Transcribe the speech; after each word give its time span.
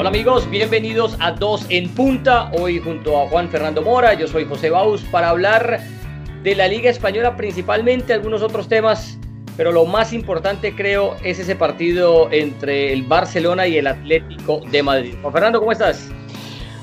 Hola 0.00 0.08
amigos, 0.08 0.48
bienvenidos 0.48 1.14
a 1.20 1.30
Dos 1.32 1.66
en 1.68 1.86
Punta. 1.94 2.50
Hoy 2.58 2.78
junto 2.78 3.20
a 3.20 3.28
Juan 3.28 3.50
Fernando 3.50 3.82
Mora, 3.82 4.14
yo 4.14 4.26
soy 4.26 4.46
José 4.46 4.70
Baus 4.70 5.02
para 5.12 5.28
hablar 5.28 5.78
de 6.42 6.54
la 6.54 6.68
Liga 6.68 6.88
Española 6.88 7.36
principalmente, 7.36 8.14
algunos 8.14 8.40
otros 8.40 8.66
temas, 8.66 9.18
pero 9.58 9.72
lo 9.72 9.84
más 9.84 10.14
importante 10.14 10.74
creo 10.74 11.16
es 11.22 11.38
ese 11.38 11.54
partido 11.54 12.32
entre 12.32 12.94
el 12.94 13.02
Barcelona 13.02 13.66
y 13.66 13.76
el 13.76 13.88
Atlético 13.88 14.62
de 14.70 14.82
Madrid. 14.82 15.16
Juan 15.20 15.34
Fernando, 15.34 15.60
¿cómo 15.60 15.72
estás? 15.72 16.10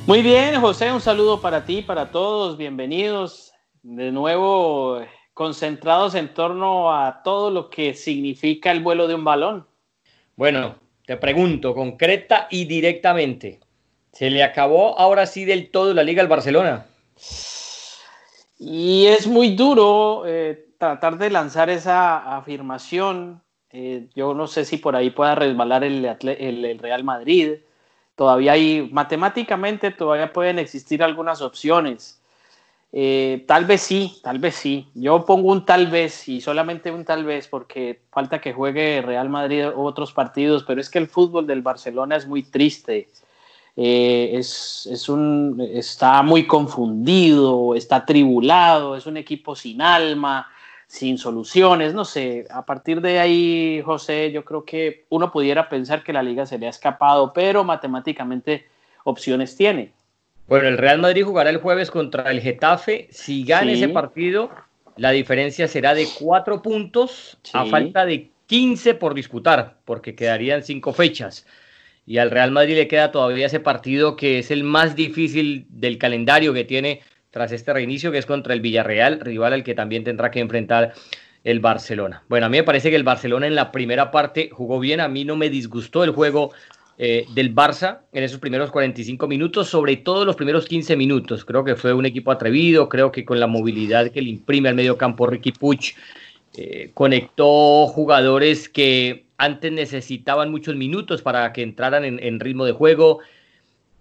Muy 0.05 0.21
bien, 0.21 0.61
José, 0.61 0.91
un 0.91 1.01
saludo 1.01 1.41
para 1.41 1.65
ti, 1.65 1.81
para 1.81 2.11
todos, 2.11 2.55
bienvenidos 2.55 3.51
de 3.81 4.11
nuevo 4.11 5.01
concentrados 5.33 6.13
en 6.13 6.35
torno 6.35 6.93
a 6.93 7.23
todo 7.23 7.49
lo 7.49 7.71
que 7.71 7.95
significa 7.95 8.69
el 8.69 8.83
vuelo 8.83 9.07
de 9.07 9.15
un 9.15 9.23
balón. 9.23 9.65
Bueno, 10.35 10.75
te 11.07 11.15
pregunto, 11.15 11.73
concreta 11.73 12.49
y 12.51 12.65
directamente, 12.65 13.61
¿se 14.11 14.29
le 14.29 14.43
acabó 14.43 14.99
ahora 14.99 15.25
sí 15.25 15.45
del 15.45 15.71
todo 15.71 15.93
la 15.93 16.03
liga 16.03 16.21
al 16.21 16.27
Barcelona? 16.27 16.85
Y 18.59 19.05
es 19.05 19.25
muy 19.25 19.55
duro 19.55 20.25
eh, 20.27 20.65
tratar 20.77 21.17
de 21.17 21.29
lanzar 21.29 21.69
esa 21.69 22.35
afirmación. 22.35 23.41
Eh, 23.71 24.09
yo 24.15 24.33
no 24.33 24.47
sé 24.47 24.65
si 24.65 24.79
por 24.79 24.97
ahí 24.97 25.09
pueda 25.09 25.33
resbalar 25.33 25.85
el, 25.85 26.03
el, 26.03 26.77
Real 26.77 27.05
Madrid. 27.05 27.53
Todavía 28.17 28.51
hay, 28.51 28.89
matemáticamente, 28.91 29.91
todavía 29.91 30.33
pueden 30.33 30.59
existir 30.59 31.01
algunas 31.01 31.41
opciones. 31.41 32.16
Eh, 32.93 33.43
tal 33.47 33.65
vez 33.65 33.81
sí, 33.81 34.19
tal 34.23 34.39
vez 34.39 34.55
sí. 34.55 34.87
Yo 34.93 35.25
pongo 35.25 35.51
un 35.51 35.65
tal 35.65 35.87
vez 35.87 36.27
y 36.27 36.41
solamente 36.41 36.91
un 36.91 37.05
tal 37.05 37.25
vez 37.25 37.47
porque 37.47 38.01
falta 38.11 38.39
que 38.39 38.53
juegue 38.53 39.01
Real 39.01 39.29
Madrid 39.29 39.67
otros 39.75 40.13
partidos, 40.13 40.63
pero 40.63 40.79
es 40.81 40.89
que 40.89 40.99
el 40.99 41.07
fútbol 41.07 41.45
del 41.47 41.61
Barcelona 41.61 42.15
es 42.15 42.27
muy 42.27 42.43
triste. 42.43 43.09
Eh, 43.75 44.31
es, 44.33 44.87
es 44.91 45.07
un, 45.09 45.61
está 45.71 46.23
muy 46.23 46.47
confundido, 46.47 47.75
está 47.75 48.05
tribulado, 48.05 48.95
es 48.95 49.05
un 49.05 49.17
equipo 49.17 49.55
sin 49.55 49.81
alma, 49.81 50.47
sin 50.87 51.17
soluciones, 51.17 51.93
no 51.93 52.05
sé. 52.05 52.47
A 52.49 52.65
partir 52.65 53.01
de 53.01 53.19
ahí, 53.19 53.81
José, 53.85 54.31
yo 54.31 54.43
creo 54.45 54.65
que 54.65 55.05
uno 55.09 55.31
pudiera 55.31 55.69
pensar 55.69 56.03
que 56.03 56.13
la 56.13 56.23
liga 56.23 56.45
se 56.45 56.57
le 56.57 56.65
ha 56.67 56.69
escapado, 56.71 57.33
pero 57.33 57.63
matemáticamente 57.63 58.65
opciones 59.03 59.55
tiene. 59.55 59.91
Bueno, 60.47 60.67
el 60.69 60.77
Real 60.77 60.99
Madrid 60.99 61.23
jugará 61.23 61.49
el 61.49 61.57
jueves 61.57 61.91
contra 61.91 62.31
el 62.31 62.41
Getafe. 62.41 63.07
Si 63.11 63.43
gana 63.43 63.71
ese 63.71 63.89
partido, 63.89 64.49
la 64.95 65.11
diferencia 65.11 65.67
será 65.67 65.93
de 65.93 66.07
cuatro 66.19 66.61
puntos 66.61 67.37
a 67.53 67.65
falta 67.65 68.05
de 68.05 68.31
15 68.47 68.93
por 68.95 69.13
disputar, 69.13 69.77
porque 69.83 70.15
quedarían 70.15 70.63
cinco 70.63 70.93
fechas. 70.93 71.45
Y 72.05 72.19
al 72.19 72.31
Real 72.31 72.51
Madrid 72.51 72.75
le 72.75 72.87
queda 72.87 73.11
todavía 73.11 73.47
ese 73.47 73.59
partido 73.59 74.15
que 74.15 74.39
es 74.39 74.49
el 74.49 74.63
más 74.63 74.95
difícil 74.95 75.65
del 75.69 75.97
calendario 75.97 76.53
que 76.53 76.63
tiene 76.63 77.01
tras 77.29 77.51
este 77.51 77.73
reinicio, 77.73 78.11
que 78.13 78.17
es 78.17 78.25
contra 78.25 78.53
el 78.53 78.61
Villarreal, 78.61 79.19
rival 79.19 79.51
al 79.51 79.63
que 79.63 79.75
también 79.75 80.05
tendrá 80.05 80.31
que 80.31 80.39
enfrentar 80.39 80.93
el 81.43 81.59
Barcelona. 81.59 82.23
Bueno, 82.29 82.45
a 82.45 82.49
mí 82.49 82.57
me 82.57 82.63
parece 82.63 82.89
que 82.89 82.95
el 82.95 83.03
Barcelona 83.03 83.47
en 83.47 83.55
la 83.55 83.71
primera 83.71 84.11
parte 84.11 84.49
jugó 84.51 84.79
bien, 84.79 85.01
a 85.01 85.09
mí 85.09 85.25
no 85.25 85.35
me 85.35 85.49
disgustó 85.49 86.05
el 86.05 86.11
juego 86.11 86.53
eh, 86.97 87.25
del 87.33 87.53
Barça 87.53 88.01
en 88.11 88.23
esos 88.23 88.39
primeros 88.39 88.71
45 88.71 89.27
minutos, 89.27 89.69
sobre 89.69 89.97
todo 89.97 90.25
los 90.25 90.35
primeros 90.35 90.65
15 90.65 90.95
minutos. 90.95 91.45
Creo 91.45 91.63
que 91.63 91.75
fue 91.75 91.93
un 91.93 92.05
equipo 92.05 92.31
atrevido, 92.31 92.89
creo 92.89 93.11
que 93.11 93.23
con 93.23 93.39
la 93.39 93.47
movilidad 93.47 94.09
que 94.11 94.21
le 94.21 94.29
imprime 94.29 94.69
al 94.69 94.75
medio 94.75 94.97
campo 94.97 95.27
Ricky 95.27 95.51
Puch, 95.51 95.93
eh, 96.55 96.89
conectó 96.93 97.87
jugadores 97.87 98.67
que 98.67 99.25
antes 99.37 99.71
necesitaban 99.71 100.49
muchos 100.49 100.75
minutos 100.75 101.21
para 101.21 101.53
que 101.53 101.61
entraran 101.61 102.03
en 102.03 102.39
ritmo 102.39 102.65
de 102.65 102.71
juego. 102.71 103.19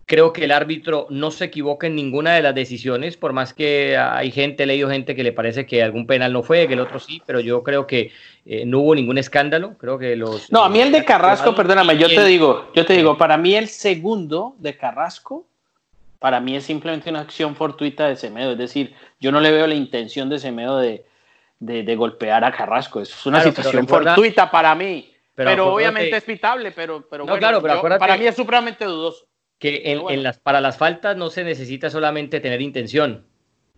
Creo 0.09 0.33
que 0.33 0.45
el 0.45 0.53
árbitro 0.53 1.09
no 1.11 1.33
se 1.33 1.47
equivoca 1.47 1.89
en 1.89 1.97
ninguna 1.97 2.33
de 2.33 2.41
las 2.41 2.55
decisiones, 2.55 3.17
por 3.17 3.33
más 3.33 3.53
que 3.53 3.97
hay 3.97 4.31
gente, 4.31 4.63
he 4.63 4.67
leído 4.67 4.89
gente 4.89 5.17
que 5.17 5.25
le 5.25 5.33
parece 5.33 5.67
que 5.67 5.83
algún 5.83 6.07
penal 6.07 6.33
no 6.33 6.45
fue, 6.45 6.69
que 6.69 6.75
el 6.75 6.81
otro 6.81 7.01
sí, 7.01 7.21
pero 7.27 7.41
yo 7.41 7.65
creo 7.65 7.89
que 7.89 8.13
eh, 8.45 8.65
no 8.65 8.79
hubo 8.79 8.95
ningún 8.95 9.19
escándalo. 9.19 9.77
Creo 9.79 9.99
que 9.99 10.15
los. 10.15 10.53
No, 10.53 10.63
a 10.63 10.69
mí 10.69 10.81
el 10.81 10.93
de 10.93 11.05
Carrasco, 11.05 11.57
perdóname, 11.57 11.99
yo 11.99 12.07
te 12.07 12.25
digo, 12.25 12.71
yo 12.73 12.87
te 12.87 12.93
digo, 12.93 13.19
para 13.19 13.37
mí 13.37 13.57
el 13.57 13.67
segundo 13.67 14.55
de 14.59 14.77
Carrasco, 14.77 15.45
para 16.21 16.39
mí 16.39 16.55
es 16.55 16.63
simplemente 16.63 17.11
una 17.11 17.23
acción 17.23 17.57
fortuita 17.57 18.07
de 18.07 18.15
Semedo, 18.15 18.53
es 18.53 18.59
decir, 18.59 18.95
yo 19.19 19.33
no 19.33 19.41
le 19.41 19.51
veo 19.51 19.67
la 19.67 19.75
intención 19.75 20.29
de 20.29 20.39
Semedo 20.39 20.79
de, 20.79 21.05
de, 21.59 21.97
golpear 21.97 22.45
a 22.45 22.53
Carrasco, 22.53 23.01
es 23.01 23.27
una 23.27 23.43
situación 23.43 23.89
fortuita 23.89 24.53
para 24.53 24.73
mí. 24.77 25.13
Pero, 25.35 25.75
obviamente 25.75 26.17
es 26.17 26.23
pitable, 26.23 26.71
pero, 26.71 27.05
pero, 27.11 27.27
claro, 27.27 27.61
pero 27.61 27.99
para 27.99 28.17
mí 28.17 28.25
es 28.25 28.37
supremamente 28.37 28.85
dudoso 28.85 29.27
que 29.59 29.83
en, 29.85 30.23
las, 30.23 30.39
para 30.39 30.61
las 30.61 30.77
faltas 30.77 31.17
no 31.17 31.31
se 31.31 31.45
necesita 31.45 31.91
solamente 31.91 32.41
tener 32.41 32.61
intención. 32.61 33.25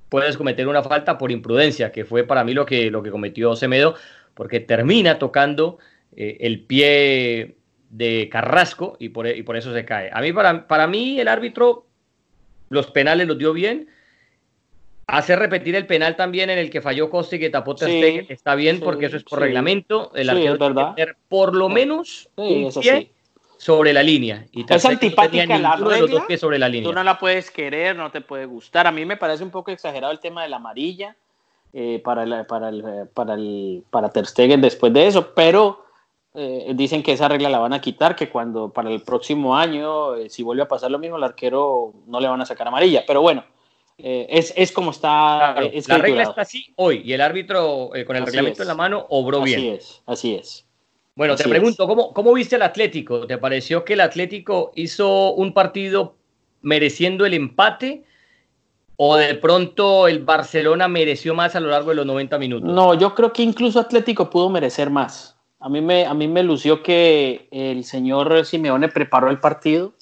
Puedes 0.09 0.37
cometer 0.37 0.67
una 0.67 0.83
falta 0.83 1.19
por 1.19 1.31
imprudencia, 1.31 1.93
que 1.93 2.05
fue 2.05 2.25
para 2.25 2.45
mí 2.45 2.55
lo 2.55 2.67
que, 2.67 2.91
lo 2.91 3.03
que 3.03 3.11
cometió 3.11 3.55
Semedo, 3.55 3.95
porque 4.35 4.61
termina 4.61 5.19
tocando 5.19 5.79
eh, 6.17 6.39
el 6.41 6.61
pie 6.61 7.57
de 7.91 8.29
Carrasco 8.31 8.97
y 8.99 9.11
por, 9.11 9.27
y 9.27 9.43
por, 9.43 9.57
eso 9.57 9.73
se 9.73 9.85
cae. 9.85 10.11
A 10.13 10.21
mí, 10.21 10.33
para, 10.33 10.67
para 10.67 10.87
mí, 10.87 11.21
el 11.21 11.29
árbitro 11.29 11.87
los 12.71 12.91
penales 12.91 13.27
los 13.27 13.39
dio 13.39 13.53
bien. 13.53 13.89
Hace 15.07 15.37
repetir 15.37 15.75
el 15.75 15.87
penal 15.87 16.17
también 16.17 16.51
en 16.51 16.59
el 16.59 16.69
que 16.69 16.83
falló 16.83 17.09
Costa 17.09 17.37
y 17.37 17.39
que 17.39 17.49
tapó 17.49 17.75
Ter 17.75 18.27
está 18.29 18.55
bien 18.55 18.79
porque 18.81 19.07
eso 19.07 19.17
es 19.17 19.25
por 19.25 19.41
reglamento. 19.41 20.13
El 20.15 20.29
arquero 20.29 20.95
tiene 20.95 21.13
por 21.29 21.57
lo 21.57 21.71
menos 21.71 22.29
un 22.37 22.71
pie 22.79 23.11
sobre 23.59 23.93
la 23.93 24.03
línea. 24.03 24.47
Y 24.53 24.65
es 24.73 24.85
antipática 24.85 25.59
la 25.59 25.77
regla. 25.77 26.25
sobre 26.39 26.59
la 26.59 26.69
línea. 26.69 26.89
Tú 26.89 26.95
no 26.95 27.03
la 27.03 27.19
puedes 27.19 27.51
querer, 27.51 27.95
no 27.97 28.11
te 28.11 28.21
puede 28.21 28.47
gustar. 28.47 28.87
A 28.87 28.93
mí 28.93 29.05
me 29.05 29.17
parece 29.17 29.45
un 29.45 29.51
poco 29.51 29.71
exagerado 29.71 30.13
el 30.13 30.21
tema 30.21 30.43
de 30.43 30.49
la 30.49 30.57
amarilla 30.57 31.17
eh, 31.73 32.01
para, 32.03 32.23
el, 32.23 32.47
para, 32.47 32.69
el, 32.69 33.09
para, 33.13 33.35
el, 33.35 33.83
para 33.91 34.11
Ter 34.11 34.27
Stegen 34.27 34.61
después 34.61 34.93
de 34.93 35.09
eso, 35.09 35.35
pero 35.35 35.85
eh, 36.35 36.73
dicen 36.75 37.03
que 37.03 37.13
esa 37.13 37.29
regla 37.29 37.51
la 37.51 37.59
van 37.59 37.73
a 37.73 37.81
quitar, 37.81 38.15
que 38.15 38.31
cuando 38.31 38.73
para 38.73 38.91
el 38.91 39.03
próximo 39.03 39.57
año, 39.57 40.15
eh, 40.15 40.31
si 40.31 40.45
vuelve 40.45 40.63
a 40.63 40.69
pasar 40.69 40.93
lo 40.93 41.01
mismo, 41.01 41.17
el 41.17 41.25
arquero 41.25 41.93
no 42.07 42.21
le 42.21 42.29
van 42.29 42.41
a 42.41 42.47
sacar 42.47 42.69
amarilla. 42.69 43.05
Pero 43.07 43.23
bueno, 43.23 43.45
es, 43.99 44.55
es, 44.57 44.71
como 44.71 44.93
está. 44.93 45.61
la 45.61 45.99
regla 45.99 46.23
está 46.23 46.43
así 46.43 46.73
hoy 46.77 47.03
y 47.05 47.13
el 47.13 47.21
árbitro 47.21 47.91
con 48.07 48.15
el 48.15 48.25
reglamento 48.25 48.63
en 48.63 48.69
la 48.69 48.77
mano 48.77 49.07
obró 49.09 49.43
bien. 49.43 49.59
Así 49.59 49.69
es, 49.69 50.03
así 50.07 50.35
es. 50.37 50.68
Bueno, 51.19 51.35
te 51.35 51.49
pregunto, 51.49 51.89
¿cómo, 51.89 52.13
¿cómo 52.13 52.33
viste 52.33 52.55
el 52.55 52.63
Atlético? 52.63 53.27
¿Te 53.27 53.39
pareció 53.39 53.85
que 53.85 53.95
el 53.95 54.03
Atlético 54.03 54.71
hizo 54.77 55.33
un 55.33 55.53
partido 55.53 56.15
mereciendo 56.63 57.27
el 57.27 57.35
empate? 57.35 58.05
¿O 58.95 59.17
de 59.17 59.35
pronto 59.35 60.07
el 60.07 60.21
Barcelona 60.21 60.87
mereció 60.87 61.35
más 61.35 61.57
a 61.57 61.61
lo 61.61 61.71
largo 61.71 61.91
de 61.91 61.97
los 61.97 62.07
90 62.07 62.39
minutos? 62.39 62.73
No, 62.73 62.95
yo 62.95 63.17
creo 63.17 63.33
que 63.33 63.43
incluso 63.43 63.81
Atlético 63.81 64.31
pudo 64.31 64.49
merecer 64.49 64.91
más. 64.91 65.37
A 65.59 65.69
mí 65.69 65.81
me, 65.81 66.07
a 66.07 66.15
mí 66.15 66.29
me 66.29 66.45
lució 66.45 66.85
que 66.85 67.49
el 67.51 67.83
señor 67.83 68.45
Simeone 68.45 68.87
preparó 68.87 69.29
el 69.29 69.41
partido. 69.41 69.95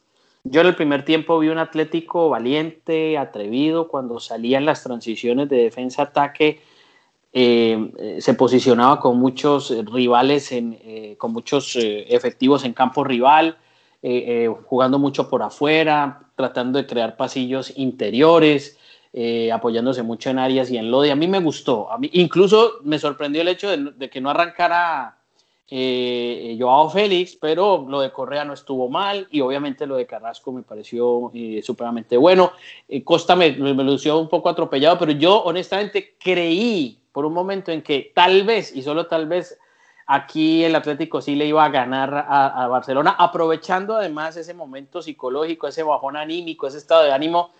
Yo 0.44 0.60
en 0.60 0.66
el 0.66 0.76
primer 0.76 1.06
tiempo 1.06 1.38
vi 1.38 1.48
un 1.48 1.56
Atlético 1.56 2.28
valiente, 2.28 3.16
atrevido, 3.16 3.88
cuando 3.88 4.20
salían 4.20 4.66
las 4.66 4.82
transiciones 4.82 5.48
de 5.48 5.62
defensa-ataque 5.62 6.60
eh, 7.38 8.16
se 8.18 8.32
posicionaba 8.32 8.98
con 8.98 9.18
muchos 9.18 9.70
rivales, 9.92 10.52
en, 10.52 10.78
eh, 10.82 11.16
con 11.18 11.34
muchos 11.34 11.76
eh, 11.76 12.06
efectivos 12.08 12.64
en 12.64 12.72
campo 12.72 13.04
rival, 13.04 13.58
jugando 14.64 14.98
mucho 14.98 15.28
por 15.28 15.42
afuera, 15.42 16.20
tratando 16.34 16.78
de 16.78 16.86
crear 16.86 17.16
pasillos 17.16 17.72
interiores, 17.76 18.78
apoyándose 19.52 20.04
mucho 20.04 20.30
en 20.30 20.38
áreas 20.38 20.70
y 20.70 20.78
en 20.78 20.90
Lodi. 20.92 21.10
A 21.10 21.16
mí 21.16 21.26
me 21.26 21.40
gustó, 21.40 21.90
a 21.90 21.98
mí, 21.98 22.08
incluso 22.12 22.74
me 22.84 23.00
sorprendió 23.00 23.42
el 23.42 23.48
hecho 23.48 23.68
de, 23.68 24.08
que 24.08 24.20
no 24.20 24.30
arrancara 24.30 25.18
Joao 25.68 26.88
Félix, 26.88 27.34
pero 27.34 27.84
lo 27.88 28.00
de 28.00 28.12
Correa 28.12 28.44
no 28.44 28.52
estuvo 28.54 28.88
mal 28.88 29.26
y 29.32 29.40
obviamente 29.40 29.86
lo 29.86 29.96
de 29.96 30.06
Carrasco 30.06 30.52
me 30.52 30.62
pareció 30.62 31.32
supremamente 31.62 32.16
bueno. 32.16 32.52
Costa 33.02 33.34
me, 33.34 33.50
me, 33.50 33.82
lució 33.82 34.18
un 34.20 34.28
poco 34.28 34.48
atropellado, 34.48 34.98
pero 35.00 35.10
yo 35.10 35.42
honestamente 35.42 36.14
creí 36.20 37.00
por 37.16 37.24
un 37.24 37.32
momento 37.32 37.72
en 37.72 37.80
que 37.80 38.12
tal 38.14 38.44
vez, 38.44 38.76
y 38.76 38.82
solo 38.82 39.06
tal 39.06 39.26
vez, 39.26 39.58
aquí 40.06 40.62
el 40.64 40.76
Atlético 40.76 41.22
sí 41.22 41.34
le 41.34 41.46
iba 41.46 41.64
a 41.64 41.70
ganar 41.70 42.26
a, 42.28 42.66
Barcelona, 42.66 43.16
aprovechando 43.18 43.96
además 43.96 44.36
ese 44.36 44.52
momento 44.52 45.00
psicológico, 45.00 45.66
ese 45.66 45.82
bajón 45.82 46.18
anímico, 46.18 46.66
ese 46.66 46.76
estado 46.76 47.04
de 47.04 47.12
ánimo 47.12 47.54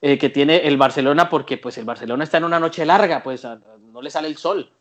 eh, 0.00 0.16
que 0.16 0.30
tiene 0.30 0.66
el 0.66 0.78
Barcelona, 0.78 1.28
porque 1.28 1.58
pues 1.58 1.76
el 1.76 1.84
Barcelona 1.84 2.24
está 2.24 2.38
en 2.38 2.44
una 2.44 2.58
noche 2.58 2.86
larga, 2.86 3.22
pues 3.22 3.44
no 3.44 4.00
le 4.00 4.08
sale 4.08 4.28
el 4.28 4.38
sol. 4.38 4.72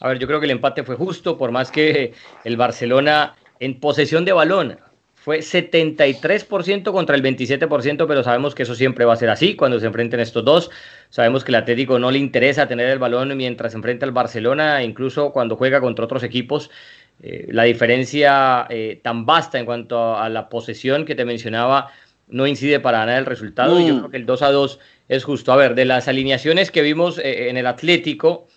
A 0.00 0.08
ver, 0.08 0.18
yo 0.18 0.26
creo 0.26 0.40
que 0.40 0.46
el 0.46 0.50
empate 0.50 0.82
fue 0.82 0.96
justo, 0.96 1.38
por 1.38 1.52
más 1.52 1.70
que 1.70 2.14
el 2.42 2.56
Barcelona 2.56 3.36
en 3.60 3.78
posesión 3.78 4.24
de 4.24 4.32
balón 4.32 4.76
fue 5.22 5.40
73% 5.40 6.92
contra 6.92 7.14
el 7.14 7.22
27%, 7.22 8.06
pero 8.08 8.24
sabemos 8.24 8.54
que 8.54 8.62
eso 8.62 8.74
siempre 8.74 9.04
va 9.04 9.12
a 9.12 9.16
ser 9.16 9.28
así 9.28 9.54
cuando 9.54 9.78
se 9.78 9.86
enfrenten 9.86 10.18
estos 10.18 10.42
dos. 10.46 10.70
Sabemos 11.10 11.44
que 11.44 11.50
el 11.50 11.56
Atlético 11.56 11.98
no 11.98 12.10
le 12.10 12.18
interesa 12.18 12.66
tener 12.66 12.88
el 12.88 12.98
balón 12.98 13.36
mientras 13.36 13.72
se 13.72 13.78
enfrenta 13.78 14.06
al 14.06 14.12
Barcelona, 14.12 14.82
incluso 14.82 15.30
cuando 15.32 15.56
juega 15.56 15.80
contra 15.80 16.06
otros 16.06 16.22
equipos. 16.22 16.70
eh, 17.22 17.48
la 17.50 17.64
diferencia 17.64 18.66
eh, 18.70 18.98
tan 19.02 19.26
vasta 19.26 19.58
en 19.58 19.66
cuanto 19.66 20.16
a, 20.16 20.30
la 20.30 20.48
posesión 20.48 21.04
que 21.04 21.14
te 21.14 21.26
mencionaba 21.26 21.92
no 22.26 22.46
incide 22.46 22.80
para 22.80 23.04
nada 23.04 23.18
el 23.18 23.26
resultado. 23.26 23.78
Y 23.78 23.88
yo 23.88 23.94
mm. 23.96 23.98
creo 23.98 24.10
que 24.10 24.16
el 24.16 24.24
2 24.24 24.40
a 24.40 24.50
2 24.52 24.78
es 25.08 25.24
justo. 25.24 25.52
A 25.52 25.56
ver, 25.56 25.74
de 25.74 25.84
las 25.84 26.08
alineaciones 26.08 26.70
que 26.70 26.80
vimos 26.80 27.20
en 27.22 27.58
el 27.58 27.66
Atlético, 27.66 28.48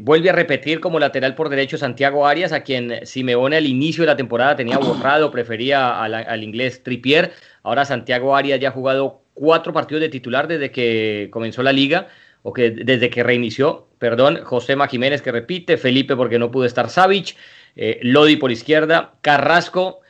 vuelve 0.00 0.30
a 0.30 0.32
repetir 0.32 0.80
como 0.80 0.98
lateral 0.98 1.34
por 1.34 1.48
derecho 1.48 1.78
Santiago 1.78 2.26
Arias, 2.26 2.52
a 2.52 2.62
quien 2.62 3.06
Simeone 3.06 3.56
al 3.56 3.66
inicio 3.66 4.02
de 4.02 4.08
la 4.08 4.16
temporada 4.16 4.56
tenía 4.56 4.78
borrado, 4.78 5.30
prefería 5.30 6.02
al, 6.02 6.42
inglés 6.42 6.82
Tripier. 6.82 7.32
Ahora 7.62 7.84
Santiago 7.84 8.36
Arias 8.36 8.60
ya 8.60 8.68
ha 8.68 8.72
jugado 8.72 9.22
cuatro 9.34 9.72
partidos 9.72 10.00
de 10.00 10.08
titular 10.08 10.48
desde 10.48 10.70
que 10.70 11.28
comenzó 11.30 11.62
la 11.62 11.72
liga, 11.72 12.08
o 12.42 12.52
que 12.52 12.70
desde 12.70 13.10
que 13.10 13.22
reinició, 13.22 13.88
perdón, 13.98 14.40
José 14.44 14.76
Jiménez 14.88 15.22
que 15.22 15.32
repite, 15.32 15.76
Felipe 15.76 16.16
porque 16.16 16.38
no 16.38 16.50
pudo 16.50 16.64
estar 16.64 16.88
Savic, 16.88 17.36
eh, 17.76 17.98
Lodi 18.02 18.36
por 18.36 18.50
izquierda, 18.50 19.14
Carrasco 19.20 20.00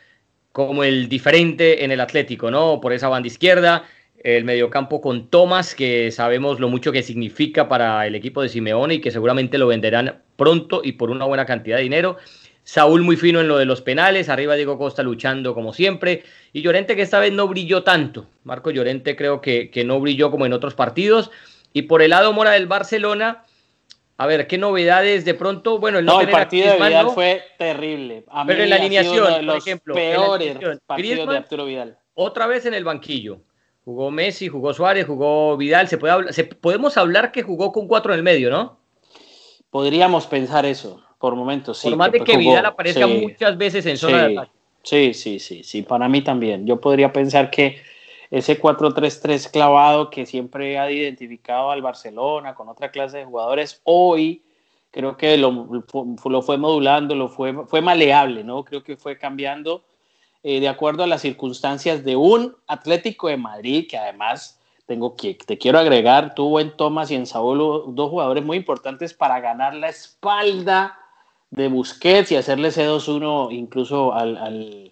como 0.53 0.83
el 0.83 1.09
diferente 1.09 1.85
en 1.85 1.93
el 1.93 2.01
Atlético, 2.01 2.51
¿no? 2.51 2.81
Por 2.81 2.93
esa 2.93 3.09
banda 3.09 3.29
izquierda, 3.29 3.85
el 4.23 4.45
mediocampo 4.45 5.01
con 5.01 5.29
Tomás, 5.29 5.75
que 5.75 6.11
sabemos 6.11 6.61
lo 6.61 6.69
mucho 6.69 6.93
que 6.93 7.03
significa 7.03 7.69
para 7.69 8.07
el 8.07 8.15
equipo 8.15 8.43
de 8.43 8.49
Simeone 8.49 8.95
y 8.95 9.01
que 9.01 9.11
seguramente 9.11 9.59
lo 9.59 9.67
venderán 9.67 10.23
pronto 10.37 10.81
y 10.85 10.93
por 10.93 11.11
una 11.11 11.25
buena 11.25 11.47
cantidad 11.47 11.77
de 11.77 11.85
dinero. 11.85 12.17
Saúl 12.65 13.03
muy 13.03 13.17
fino 13.17 13.41
en 13.41 13.49
lo 13.49 13.57
de 13.57 13.65
los 13.65 13.81
penales, 13.81 14.29
arriba 14.29 14.55
Diego 14.55 14.77
Costa 14.77 15.03
luchando 15.03 15.55
como 15.55 15.73
siempre, 15.73 16.25
y 16.53 16.61
Llorente 16.61 16.97
que 16.97 17.03
esta 17.03 17.19
vez 17.19 17.33
no 17.33 17.49
brilló 17.49 17.83
tanto. 17.83 18.27
Marco 18.45 18.71
Llorente 18.71 19.17
creo 19.17 19.41
que, 19.41 19.71
que 19.71 19.85
no 19.85 20.01
brilló 20.01 20.31
como 20.31 20.45
en 20.45 20.53
otros 20.53 20.75
partidos. 20.75 21.31
Y 21.73 21.83
por 21.83 22.03
el 22.03 22.11
lado 22.11 22.33
Mora 22.33 22.51
del 22.53 22.67
Barcelona, 22.67 23.45
a 24.19 24.27
ver, 24.27 24.49
¿qué 24.49 24.59
novedades 24.59 25.25
de 25.25 25.35
pronto? 25.35 25.79
Bueno, 25.79 26.01
el 26.01 26.05
no, 26.05 26.21
el 26.21 26.29
partido 26.29 26.73
de 26.73 26.77
Vidal 26.77 27.11
fue 27.11 27.43
terrible. 27.57 28.25
pero 28.47 28.65
en 28.65 28.71
la 28.71 28.77
alineación, 28.77 29.47
por 29.47 29.57
ejemplo, 29.57 29.95
peores 29.95 30.59
partidos 30.87 31.29
de 31.29 31.37
Arturo 31.37 31.65
Vidal. 31.65 31.97
Otra 32.15 32.49
vez 32.49 32.67
en 32.67 32.75
el 32.75 32.83
banquillo. 32.83 33.41
Jugó 33.89 34.11
Messi, 34.11 34.49
jugó 34.49 34.75
Suárez, 34.75 35.07
jugó 35.07 35.57
Vidal. 35.57 35.89
Se 35.89 35.97
puede 35.97 36.13
hablar, 36.13 36.35
se, 36.35 36.45
podemos 36.45 36.99
hablar 36.99 37.33
que 37.33 37.43
jugó 37.43 37.73
con 37.73 37.89
cuatro 37.89 38.13
en 38.13 38.19
el 38.19 38.23
medio, 38.23 38.51
¿no? 38.51 38.77
Podríamos 39.71 40.27
pensar 40.27 40.67
eso 40.67 41.03
por 41.19 41.35
momentos, 41.35 41.79
sí. 41.79 41.89
Por 41.89 41.97
más 41.97 42.13
de 42.13 42.21
que 42.21 42.37
Vidal 42.37 42.67
aparezca 42.67 43.07
muchas 43.07 43.57
veces 43.57 43.87
en 43.87 43.97
zona 43.97 44.29
de 44.29 44.37
ataque. 44.37 44.53
Sí, 44.83 45.15
sí, 45.15 45.39
sí, 45.39 45.65
sí, 45.65 45.81
para 45.81 46.07
mí 46.07 46.21
también. 46.21 46.67
Yo 46.67 46.79
podría 46.79 47.15
pensar 47.15 47.51
que 47.51 47.81
ese 48.31 48.61
4-3-3 48.61 49.51
clavado 49.51 50.11
que 50.11 50.27
siempre 50.27 50.79
ha 50.79 50.91
identificado 50.91 51.71
al 51.71 51.81
Barcelona 51.81 52.55
con 52.55 52.69
otra 52.69 52.91
clase 52.91 53.17
de 53.17 53.25
jugadores, 53.25 53.81
hoy 53.85 54.43
creo 54.91 55.17
que 55.17 55.39
lo, 55.39 55.67
lo 56.27 56.43
fue 56.43 56.59
modulando, 56.59 57.15
lo 57.15 57.31
fue, 57.31 57.55
fue 57.67 57.81
maleable, 57.81 58.45
¿no? 58.45 58.65
Creo 58.65 58.83
que 58.83 58.99
fue 58.99 59.17
cambiando 59.17 59.83
eh, 60.43 60.61
de 60.61 60.69
acuerdo 60.69 61.03
a 61.03 61.07
las 61.07 61.23
circunstancias 61.23 62.05
de 62.05 62.17
un 62.17 62.57
Atlético 62.67 63.29
de 63.29 63.37
Madrid 63.37 63.87
que 63.89 63.99
además 63.99 64.61
tengo 64.87 65.17
que, 65.17 65.35
te 65.35 65.59
quiero 65.59 65.79
agregar, 65.79 66.35
tuvo 66.35 66.61
en 66.61 66.75
Tomás 66.77 67.11
y 67.11 67.15
en 67.15 67.27
Saúl 67.27 67.59
dos 67.95 68.11
jugadores 68.11 68.43
muy 68.43 68.57
importantes 68.57 69.13
para 69.13 69.39
ganar 69.41 69.75
la 69.75 69.89
espalda 69.91 70.99
de 71.51 71.69
Busquets 71.69 72.33
y 72.33 72.37
hacerle 72.37 72.69
ese 72.69 72.89
2-1 72.89 73.53
incluso 73.53 74.15
al, 74.15 74.91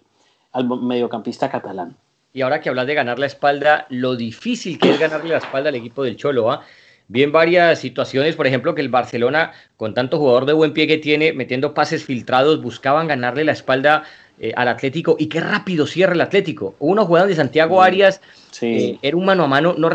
mediocampista 0.81 1.49
catalán. 1.49 1.95
Y 2.33 2.41
ahora 2.41 2.61
que 2.61 2.69
hablas 2.69 2.85
de 2.85 2.93
ganar 2.93 3.17
la 3.17 3.25
espalda, 3.25 3.87
lo 3.89 4.15
difícil 4.15 4.77
que 4.77 4.91
es 4.91 4.99
ganarle 4.99 5.31
la 5.31 5.37
espalda 5.37 5.69
al 5.69 5.75
equipo 5.75 6.03
del 6.03 6.17
Cholo, 6.17 6.51
¿ah? 6.51 6.63
Bien 7.09 7.31
varias 7.31 7.79
situaciones, 7.79 8.35
por 8.35 8.47
ejemplo, 8.47 8.75
que 8.75 8.81
el 8.81 8.89
Barcelona, 8.89 9.53
con 9.77 9.93
tanto 9.93 10.19
jugador 10.19 10.45
de 10.45 10.51
buen 10.51 10.73
pie 10.73 10.87
que 10.87 10.97
tiene, 10.97 11.31
metiendo 11.31 11.73
pases 11.73 12.03
filtrados, 12.03 12.61
buscaban 12.61 13.07
ganarle 13.07 13.45
la 13.45 13.53
espalda 13.53 14.03
eh, 14.39 14.53
al 14.55 14.67
Atlético 14.67 15.15
y 15.17 15.27
qué 15.29 15.39
rápido 15.39 15.87
cierra 15.87 16.13
el 16.13 16.21
Atlético. 16.21 16.75
Uno 16.77 17.07
jugando 17.07 17.29
de 17.29 17.35
Santiago 17.35 17.81
Arias, 17.81 18.21
eh, 18.61 18.99
era 19.01 19.17
un 19.17 19.25
mano 19.25 19.45
a 19.45 19.47
mano, 19.47 19.73
no 19.75 19.89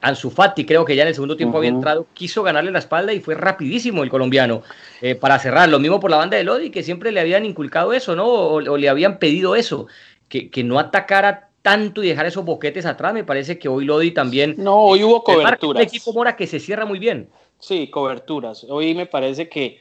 Ansu 0.00 0.30
Fati, 0.30 0.64
creo 0.64 0.86
que 0.86 0.96
ya 0.96 1.02
en 1.02 1.08
el 1.08 1.14
segundo 1.14 1.36
tiempo 1.36 1.58
había 1.58 1.68
entrado, 1.68 2.06
quiso 2.14 2.42
ganarle 2.42 2.70
la 2.70 2.78
espalda 2.78 3.12
y 3.12 3.20
fue 3.20 3.34
rapidísimo 3.34 4.02
el 4.02 4.08
colombiano 4.08 4.62
eh, 5.02 5.14
para 5.14 5.38
cerrar. 5.38 5.68
Lo 5.68 5.78
mismo 5.78 6.00
por 6.00 6.10
la 6.10 6.16
banda 6.16 6.38
de 6.38 6.44
Lodi, 6.44 6.70
que 6.70 6.82
siempre 6.82 7.12
le 7.12 7.20
habían 7.20 7.44
inculcado 7.44 7.92
eso, 7.92 8.16
¿no? 8.16 8.26
O, 8.26 8.60
le 8.78 8.88
habían 8.88 9.18
pedido 9.18 9.54
eso, 9.54 9.88
que, 10.30 10.48
que, 10.48 10.64
no 10.64 10.78
atacara 10.78 11.50
tanto 11.60 12.02
y 12.02 12.08
dejar 12.08 12.24
esos 12.24 12.46
boquetes 12.46 12.86
atrás. 12.86 13.12
Me 13.12 13.24
parece 13.24 13.58
que 13.58 13.68
hoy 13.68 13.84
Lodi 13.84 14.12
también. 14.12 14.54
No, 14.56 14.76
hoy 14.76 15.04
hubo 15.04 15.22
coberturas. 15.22 15.82
Un 15.82 15.86
equipo 15.86 16.14
Mora 16.14 16.34
que 16.34 16.46
se 16.46 16.60
cierra 16.60 16.86
muy 16.86 16.98
bien. 16.98 17.28
Sí, 17.58 17.88
coberturas. 17.88 18.64
Hoy 18.70 18.94
me 18.94 19.04
parece 19.04 19.50
que 19.50 19.78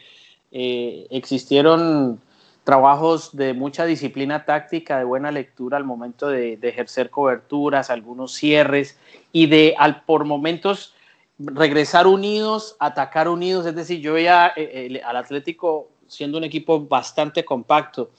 existieron 0.52 2.20
trabajos 2.70 3.36
de 3.36 3.56
mucha 3.56 3.84
disciplina 3.84 4.46
táctica, 4.46 5.00
de 5.00 5.04
buena 5.04 5.32
lectura 5.32 5.76
al 5.76 5.86
momento 5.86 6.28
de, 6.28 6.60
ejercer 6.62 7.10
coberturas, 7.10 7.90
algunos 7.90 8.36
cierres 8.36 9.00
y 9.32 9.48
de 9.48 9.74
al, 9.76 10.04
por 10.04 10.24
momentos 10.24 10.94
regresar 11.40 12.06
unidos, 12.06 12.76
atacar 12.80 13.28
unidos. 13.28 13.66
Es 13.66 13.74
decir, 13.74 14.02
yo 14.02 14.14
veía 14.14 14.54
eh, 14.56 15.02
al 15.04 15.18
Atlético 15.18 15.88
siendo 16.06 16.38
un 16.38 16.44
equipo 16.44 16.80
bastante 16.82 17.44
compacto. 17.44 18.12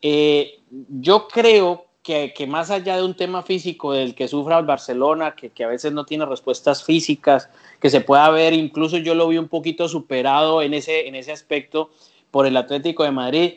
Eh, 0.00 0.58
yo 0.88 1.28
creo 1.28 1.86
que, 2.02 2.34
más 2.48 2.72
allá 2.72 2.96
de 2.96 3.04
un 3.04 3.14
tema 3.14 3.44
físico 3.44 3.92
del 3.92 4.16
que 4.16 4.26
sufra 4.26 4.58
el 4.58 4.66
Barcelona, 4.66 5.36
que, 5.36 5.50
que, 5.50 5.62
a 5.62 5.68
veces 5.68 5.92
no 5.92 6.04
tiene 6.04 6.26
respuestas 6.26 6.82
físicas, 6.82 7.48
que 7.80 7.88
se 7.88 8.00
pueda 8.00 8.28
ver, 8.30 8.52
incluso 8.52 8.96
yo 8.96 9.14
lo 9.14 9.28
vi 9.28 9.38
un 9.38 9.46
poquito 9.46 9.88
superado 9.88 10.60
en 10.60 10.74
ese, 10.74 11.06
en 11.06 11.14
ese 11.14 11.30
aspecto 11.30 11.90
por 12.32 12.48
el 12.48 12.56
Atlético 12.56 13.04
de 13.04 13.12
Madrid 13.12 13.52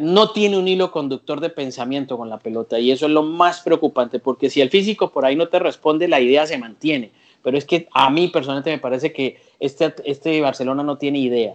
no 0.00 0.30
tiene 0.32 0.58
un 0.58 0.68
hilo 0.68 0.90
conductor 0.90 1.40
de 1.40 1.50
pensamiento 1.50 2.18
con 2.18 2.28
la 2.28 2.38
pelota 2.38 2.78
y 2.78 2.90
eso 2.90 3.06
es 3.06 3.12
lo 3.12 3.22
más 3.22 3.60
preocupante 3.60 4.18
porque 4.18 4.50
si 4.50 4.60
el 4.60 4.68
físico 4.68 5.10
por 5.10 5.24
ahí 5.24 5.36
no 5.36 5.48
te 5.48 5.58
responde, 5.58 6.08
la 6.08 6.20
idea 6.20 6.46
se 6.46 6.58
mantiene. 6.58 7.12
Pero 7.42 7.56
es 7.56 7.64
que 7.64 7.88
a 7.92 8.10
mí 8.10 8.28
personalmente 8.28 8.70
me 8.70 8.78
parece 8.78 9.12
que 9.12 9.40
este, 9.58 9.94
este 10.04 10.40
Barcelona 10.42 10.82
no 10.82 10.98
tiene 10.98 11.18
idea. 11.20 11.54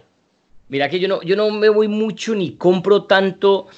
Mira 0.68 0.88
que 0.88 0.98
yo 0.98 1.06
no, 1.06 1.22
yo 1.22 1.36
no 1.36 1.48
me 1.50 1.68
voy 1.68 1.86
mucho 1.86 2.34
ni 2.34 2.56
compro 2.56 3.04
tanto 3.04 3.68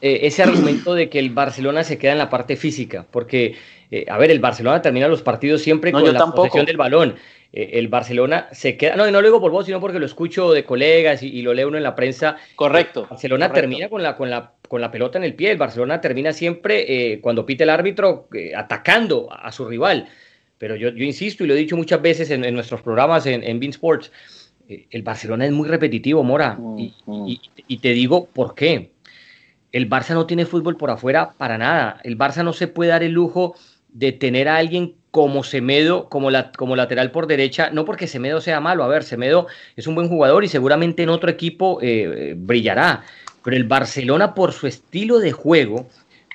eh, 0.00 0.20
ese 0.22 0.42
argumento 0.42 0.94
de 0.94 1.10
que 1.10 1.18
el 1.18 1.30
Barcelona 1.30 1.84
se 1.84 1.98
queda 1.98 2.12
en 2.12 2.18
la 2.18 2.30
parte 2.30 2.56
física, 2.56 3.06
porque, 3.10 3.56
eh, 3.90 4.06
a 4.08 4.16
ver, 4.16 4.30
el 4.30 4.40
Barcelona 4.40 4.80
termina 4.80 5.08
los 5.08 5.20
partidos 5.20 5.60
siempre 5.60 5.92
con 5.92 6.10
la 6.10 6.26
posesión 6.32 6.64
del 6.64 6.78
balón. 6.78 7.16
Eh, 7.56 7.78
el 7.78 7.88
Barcelona 7.88 8.48
se 8.52 8.76
queda, 8.76 8.96
no, 8.96 9.10
no 9.10 9.22
lo 9.22 9.28
digo 9.28 9.40
por 9.40 9.50
vos, 9.50 9.64
sino 9.64 9.80
porque 9.80 9.98
lo 9.98 10.04
escucho 10.04 10.52
de 10.52 10.64
colegas 10.64 11.22
y, 11.22 11.40
lo 11.40 11.54
leo 11.54 11.68
uno 11.68 11.78
en 11.78 11.82
la 11.82 11.96
prensa. 11.96 12.36
Correcto. 12.54 13.06
Barcelona 13.08 13.50
termina 13.50 13.88
con 13.88 14.02
la, 14.02 14.14
con, 14.14 14.28
la, 14.28 14.52
con 14.68 14.82
la 14.82 14.90
pelota 14.90 15.16
en 15.16 15.24
el 15.24 15.34
pie, 15.34 15.52
el 15.52 15.56
Barcelona 15.56 16.02
termina 16.02 16.34
siempre, 16.34 17.12
eh, 17.12 17.20
cuando 17.22 17.46
pite 17.46 17.64
el 17.64 17.70
árbitro, 17.70 18.28
eh, 18.34 18.54
atacando 18.54 19.28
a, 19.32 19.50
su 19.52 19.64
rival. 19.64 20.06
Pero 20.58 20.76
yo, 20.76 20.90
yo, 20.90 21.02
insisto 21.02 21.44
y 21.44 21.46
lo 21.46 21.54
he 21.54 21.56
dicho 21.56 21.78
muchas 21.78 22.02
veces 22.02 22.30
en, 22.30 22.42
nuestros 22.52 22.82
programas 22.82 23.24
en, 23.24 23.42
en 23.42 23.58
Bean 23.58 23.70
Sports, 23.70 24.12
el 24.68 25.02
Barcelona 25.02 25.46
es 25.46 25.52
muy 25.52 25.66
repetitivo, 25.66 26.22
Mora. 26.22 26.58
y, 26.76 26.92
y, 27.26 27.40
y 27.68 27.78
te 27.78 27.94
digo 27.94 28.26
por 28.26 28.54
qué. 28.54 28.90
El 29.72 29.88
Barça 29.88 30.12
no 30.12 30.26
tiene 30.26 30.44
fútbol 30.44 30.76
por 30.76 30.90
afuera 30.90 31.32
para 31.38 31.56
nada. 31.56 32.00
El 32.04 32.18
Barça 32.18 32.44
no 32.44 32.52
se 32.52 32.68
puede 32.68 32.90
dar 32.90 33.02
el 33.02 33.12
lujo 33.12 33.54
de 33.88 34.12
tener 34.12 34.46
a 34.48 34.56
alguien 34.56 34.94
como 35.16 35.42
Semedo, 35.42 36.10
como, 36.10 36.30
la, 36.30 36.52
como 36.52 36.76
lateral 36.76 37.10
por 37.10 37.26
derecha, 37.26 37.70
no 37.70 37.86
porque 37.86 38.06
Semedo 38.06 38.42
sea 38.42 38.60
malo, 38.60 38.84
a 38.84 38.88
ver, 38.88 39.02
Semedo 39.02 39.46
es 39.74 39.86
un 39.86 39.94
buen 39.94 40.10
jugador 40.10 40.44
y 40.44 40.48
seguramente 40.48 41.04
en 41.04 41.08
otro 41.08 41.30
equipo 41.30 41.78
eh, 41.80 42.34
brillará, 42.36 43.02
pero 43.42 43.56
el 43.56 43.64
Barcelona 43.64 44.34
por 44.34 44.52
su 44.52 44.66
estilo 44.66 45.18
de 45.18 45.32
juego, 45.32 45.86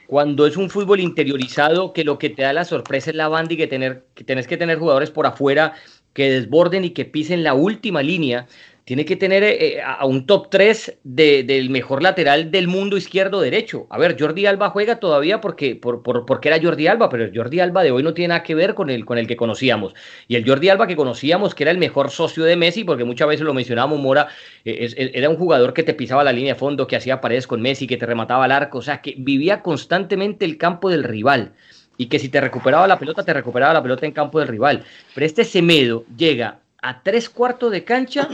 cuando 0.08 0.48
es 0.48 0.58
un 0.58 0.72
fútbol 0.72 1.00
interiorizado, 1.00 1.94
que 1.94 2.04
lo 2.04 2.18
que 2.18 2.32
te 2.32 2.42
da 2.42 2.54
la 2.54 2.66
sorpresa 2.66 3.12
es 3.12 3.16
la 3.16 3.28
banda 3.28 3.54
y 3.54 3.58
que, 3.58 3.68
tener, 3.68 4.04
que 4.16 4.24
tenés 4.24 4.48
que 4.48 4.58
tener 4.58 4.80
jugadores 4.80 5.12
por 5.12 5.28
afuera 5.28 5.76
que 6.16 6.32
desborden 6.32 6.84
y 6.84 6.90
que 6.90 7.06
pisen 7.06 7.44
la 7.44 7.54
última 7.54 8.02
línea, 8.02 8.48
tiene 8.86 9.06
que 9.06 9.16
tener 9.16 9.44
eh, 9.44 9.78
eh, 9.78 9.82
a 9.82 10.06
un 10.06 10.26
top 10.26 10.50
3 10.50 11.00
del 11.04 11.70
mejor 11.70 12.02
lateral 12.02 12.52
del 12.52 12.68
mundo 12.68 12.98
izquierdo-derecho. 12.98 13.88
A 13.90 13.98
ver, 13.98 14.18
Jordi 14.20 14.46
Alba 14.46 14.70
juega 14.70 15.00
todavía 15.00 15.40
porque, 15.40 15.76
por, 15.76 16.02
porque 16.02 16.48
era 16.50 16.62
Jordi 16.62 16.88
Alba, 16.88 17.10
pero 17.10 17.24
el 17.26 17.36
Jordi 17.36 17.60
Alba 17.60 17.84
de 17.84 17.92
hoy 17.92 18.04
no 18.04 18.14
tiene 18.14 18.30
nada 18.30 18.44
que 18.44 18.56
ver 18.56 18.74
con 18.74 18.90
el, 18.90 19.06
con 19.06 19.18
el 19.18 19.28
que 19.28 19.36
conocíamos. 19.36 19.94
Y 20.28 20.36
el 20.36 20.48
Jordi 20.48 20.70
Alba 20.70 20.88
que 20.88 20.96
conocíamos, 20.96 21.54
que 21.54 21.64
era 21.64 21.72
el 21.72 21.78
mejor 21.78 22.10
socio 22.10 22.44
de 22.44 22.56
Messi, 22.56 22.84
porque 22.84 23.04
muchas 23.04 23.28
veces 23.28 23.46
lo 23.46 23.54
mencionábamos, 23.54 24.00
Mora, 24.00 24.28
eh, 24.66 25.12
era 25.14 25.30
un 25.30 25.38
jugador 25.38 25.74
que 25.74 25.84
te 25.84 25.94
pisaba 25.94 26.24
la 26.24 26.32
línea 26.32 26.54
de 26.54 26.60
fondo, 26.60 26.88
que 26.88 26.96
hacía 26.96 27.22
paredes 27.22 27.48
con 27.48 27.62
Messi, 27.62 27.88
que 27.88 27.98
te 27.98 28.06
remataba 28.06 28.46
al 28.46 28.52
arco, 28.52 28.80
o 28.80 28.82
sea, 28.82 29.02
que 29.02 29.16
vivía 29.18 29.62
constantemente 29.62 30.46
el 30.46 30.58
campo 30.58 30.90
del 30.90 31.04
rival 31.04 31.54
y 31.98 32.08
que 32.08 32.18
si 32.18 32.30
te 32.30 32.42
recuperaba 32.42 32.88
la 32.88 32.98
pelota, 32.98 33.24
te 33.24 33.32
recuperaba 33.32 33.74
la 33.74 33.84
pelota 33.84 34.08
en 34.08 34.12
campo 34.12 34.40
del 34.40 34.48
rival. 34.48 34.84
Pero 35.14 35.26
este 35.26 35.46
Semedo 35.46 36.04
llega 36.18 36.60
a 36.82 37.04
tres 37.04 37.30
cuartos 37.30 37.72
de 37.72 37.84
cancha, 37.84 38.28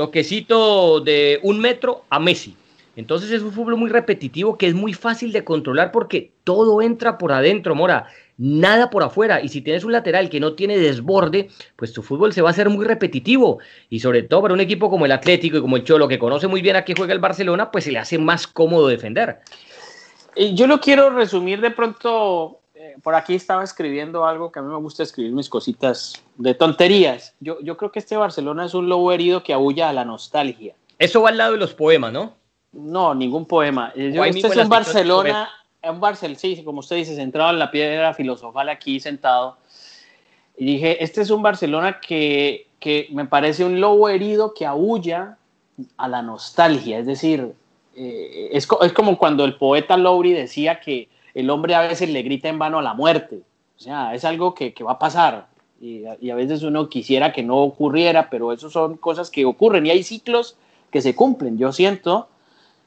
toquecito 0.00 1.00
de 1.00 1.40
un 1.42 1.60
metro 1.60 2.04
a 2.08 2.18
Messi. 2.18 2.56
Entonces 2.96 3.30
es 3.32 3.42
un 3.42 3.52
fútbol 3.52 3.76
muy 3.76 3.90
repetitivo 3.90 4.56
que 4.56 4.66
es 4.66 4.72
muy 4.72 4.94
fácil 4.94 5.30
de 5.30 5.44
controlar 5.44 5.92
porque 5.92 6.32
todo 6.42 6.80
entra 6.80 7.18
por 7.18 7.32
adentro, 7.32 7.74
Mora, 7.74 8.06
nada 8.38 8.88
por 8.88 9.02
afuera. 9.02 9.42
Y 9.42 9.50
si 9.50 9.60
tienes 9.60 9.84
un 9.84 9.92
lateral 9.92 10.30
que 10.30 10.40
no 10.40 10.54
tiene 10.54 10.78
desborde, 10.78 11.50
pues 11.76 11.92
tu 11.92 12.02
fútbol 12.02 12.32
se 12.32 12.40
va 12.40 12.48
a 12.48 12.52
hacer 12.52 12.70
muy 12.70 12.86
repetitivo. 12.86 13.58
Y 13.90 14.00
sobre 14.00 14.22
todo 14.22 14.40
para 14.40 14.54
un 14.54 14.60
equipo 14.60 14.88
como 14.88 15.04
el 15.04 15.12
Atlético 15.12 15.58
y 15.58 15.60
como 15.60 15.76
el 15.76 15.84
Cholo, 15.84 16.08
que 16.08 16.18
conoce 16.18 16.46
muy 16.46 16.62
bien 16.62 16.76
a 16.76 16.84
qué 16.86 16.94
juega 16.96 17.12
el 17.12 17.20
Barcelona, 17.20 17.70
pues 17.70 17.84
se 17.84 17.92
le 17.92 17.98
hace 17.98 18.16
más 18.16 18.46
cómodo 18.46 18.88
defender. 18.88 19.40
Yo 20.54 20.66
lo 20.66 20.80
quiero 20.80 21.10
resumir 21.10 21.60
de 21.60 21.72
pronto. 21.72 22.59
Eh, 22.90 22.96
por 23.02 23.14
aquí 23.14 23.34
estaba 23.34 23.62
escribiendo 23.64 24.24
algo 24.24 24.50
que 24.50 24.58
a 24.58 24.62
mí 24.62 24.68
me 24.68 24.78
gusta 24.78 25.02
escribir 25.02 25.32
mis 25.32 25.48
cositas 25.48 26.22
de 26.36 26.54
tonterías. 26.54 27.34
Yo, 27.40 27.60
yo 27.60 27.76
creo 27.76 27.92
que 27.92 27.98
este 27.98 28.16
Barcelona 28.16 28.64
es 28.64 28.74
un 28.74 28.88
lobo 28.88 29.12
herido 29.12 29.42
que 29.42 29.52
aúlla 29.52 29.88
a 29.88 29.92
la 29.92 30.04
nostalgia. 30.04 30.74
Eso 30.98 31.22
va 31.22 31.30
al 31.30 31.38
lado 31.38 31.52
de 31.52 31.58
los 31.58 31.74
poemas, 31.74 32.12
¿no? 32.12 32.34
No, 32.72 33.14
ningún 33.14 33.46
poema. 33.46 33.92
Eh, 33.96 34.12
este 34.26 34.48
es 34.48 34.56
un 34.56 34.68
Barcelona, 34.68 35.48
un 35.82 36.00
Barcelona, 36.00 36.38
sí, 36.38 36.62
como 36.64 36.80
usted 36.80 36.96
dice, 36.96 37.16
centrado 37.16 37.50
en 37.50 37.58
la 37.58 37.70
piedra 37.70 38.14
filosofal 38.14 38.68
aquí 38.68 39.00
sentado. 39.00 39.56
Y 40.56 40.66
dije, 40.66 41.02
este 41.02 41.22
es 41.22 41.30
un 41.30 41.42
Barcelona 41.42 42.00
que, 42.00 42.68
que 42.78 43.08
me 43.12 43.24
parece 43.24 43.64
un 43.64 43.80
lobo 43.80 44.08
herido 44.08 44.54
que 44.54 44.66
aúlla 44.66 45.38
a 45.96 46.08
la 46.08 46.22
nostalgia. 46.22 46.98
Es 46.98 47.06
decir, 47.06 47.54
eh, 47.96 48.50
es, 48.52 48.68
es, 48.82 48.92
como 48.92 49.18
cuando 49.18 49.44
el 49.44 49.56
poeta 49.56 49.96
Lowry 49.96 50.32
decía 50.32 50.80
que 50.80 51.08
el 51.34 51.50
hombre 51.50 51.74
a 51.74 51.82
veces 51.82 52.10
le 52.10 52.22
grita 52.22 52.48
en 52.48 52.58
vano 52.58 52.78
a 52.78 52.82
la 52.82 52.94
muerte. 52.94 53.40
O 53.76 53.80
sea, 53.80 54.14
es 54.14 54.24
algo 54.24 54.54
que, 54.54 54.74
que 54.74 54.84
va 54.84 54.92
a 54.92 54.98
pasar. 54.98 55.46
Y, 55.80 56.04
y, 56.20 56.30
a 56.30 56.34
veces 56.34 56.62
uno 56.62 56.88
quisiera 56.88 57.32
que 57.32 57.42
no 57.42 57.56
ocurriera, 57.56 58.28
pero 58.28 58.52
eso 58.52 58.68
son 58.68 58.98
cosas 58.98 59.30
que 59.30 59.46
ocurren 59.46 59.86
y 59.86 59.90
hay 59.90 60.02
ciclos 60.02 60.56
que 60.90 61.00
se 61.00 61.14
cumplen. 61.14 61.56
Yo 61.56 61.72
siento 61.72 62.28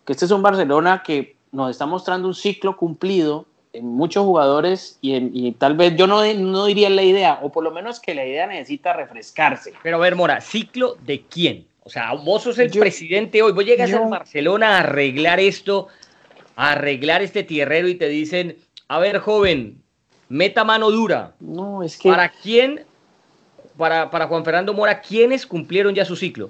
que 0.06 0.14
este 0.14 0.26
es 0.26 0.32
un 0.32 0.44
Barcelona 0.44 1.02
que 1.04 1.36
nos 1.52 1.72
está 1.72 1.86
mostrando 1.86 2.28
un 2.28 2.36
ciclo 2.36 2.78
cumplido 2.78 3.46
en 3.74 3.88
muchos 3.88 4.24
jugadores 4.24 5.00
y, 5.02 5.52
tal 5.54 5.76
vez 5.76 5.96
yo 5.96 6.06
no, 6.06 6.24
no 6.36 6.66
diría 6.66 6.90
la 6.90 7.02
idea, 7.02 7.40
o 7.42 7.52
por 7.52 7.64
lo 7.64 7.72
menos 7.72 8.00
que 8.00 8.14
la 8.14 8.26
idea 8.26 8.46
necesita 8.46 8.94
refrescarse. 8.94 9.74
Pero 9.82 9.98
a 9.98 10.00
ver, 10.00 10.16
Mora, 10.16 10.42
¿ciclo 10.42 10.96
de 11.04 11.24
quién? 11.24 11.66
O 11.84 11.90
sea, 11.90 12.14
vos 12.14 12.44
sos 12.44 12.60
el 12.60 12.70
presidente 12.72 13.42
hoy, 13.42 13.52
vos 13.52 13.66
llegas 13.66 13.92
a 13.92 14.00
Barcelona 14.00 14.78
a 14.78 14.80
arreglar 14.82 15.40
esto, 15.40 15.88
a 16.56 16.72
arreglar 16.72 17.22
este 17.22 17.44
tierrero 17.44 17.88
y 17.88 17.96
te 17.96 18.08
dicen, 18.10 18.58
a 18.88 19.00
ver, 19.00 19.20
joven, 19.20 19.82
meta 20.30 20.64
mano 20.64 20.92
dura. 20.92 21.36
No, 21.40 21.84
es 21.84 21.98
que... 21.98 22.10
¿Para 22.10 22.30
quién, 22.30 22.86
para, 23.78 24.10
para 24.12 24.28
Juan 24.28 24.44
Fernando 24.44 24.74
Mora, 24.74 25.02
quiénes 25.02 25.46
cumplieron 25.46 25.96
ya 25.96 26.06
su 26.06 26.16
ciclo? 26.16 26.50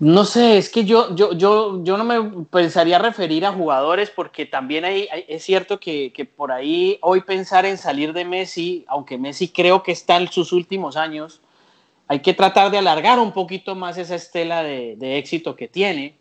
No 0.00 0.24
sé, 0.24 0.58
es 0.58 0.70
que 0.70 0.84
yo, 0.84 1.12
yo, 1.16 1.32
yo, 1.32 1.82
yo 1.82 1.96
no 1.96 2.04
me 2.04 2.46
pensaría 2.46 3.00
referir 3.00 3.44
a 3.44 3.52
jugadores 3.52 4.10
porque 4.10 4.46
también 4.46 4.84
hay, 4.84 5.08
es 5.26 5.42
cierto 5.42 5.80
que, 5.80 6.12
por 6.36 6.52
ahí 6.52 6.98
hoy 7.02 7.22
pensar 7.22 7.66
en 7.66 7.76
salir 7.78 8.12
de 8.12 8.24
Messi, 8.24 8.84
aunque 8.86 9.18
Messi 9.18 9.48
creo 9.48 9.82
que 9.82 9.90
está 9.90 10.16
en 10.18 10.30
sus 10.30 10.52
últimos 10.52 10.96
años, 10.96 11.40
hay 12.06 12.20
que 12.20 12.32
tratar 12.32 12.70
de 12.70 12.78
alargar 12.78 13.18
un 13.18 13.32
poquito 13.32 13.74
más 13.74 13.98
esa 13.98 14.14
estela 14.14 14.62
de, 14.62 15.18
éxito 15.18 15.56
que 15.56 15.66
tiene, 15.66 16.16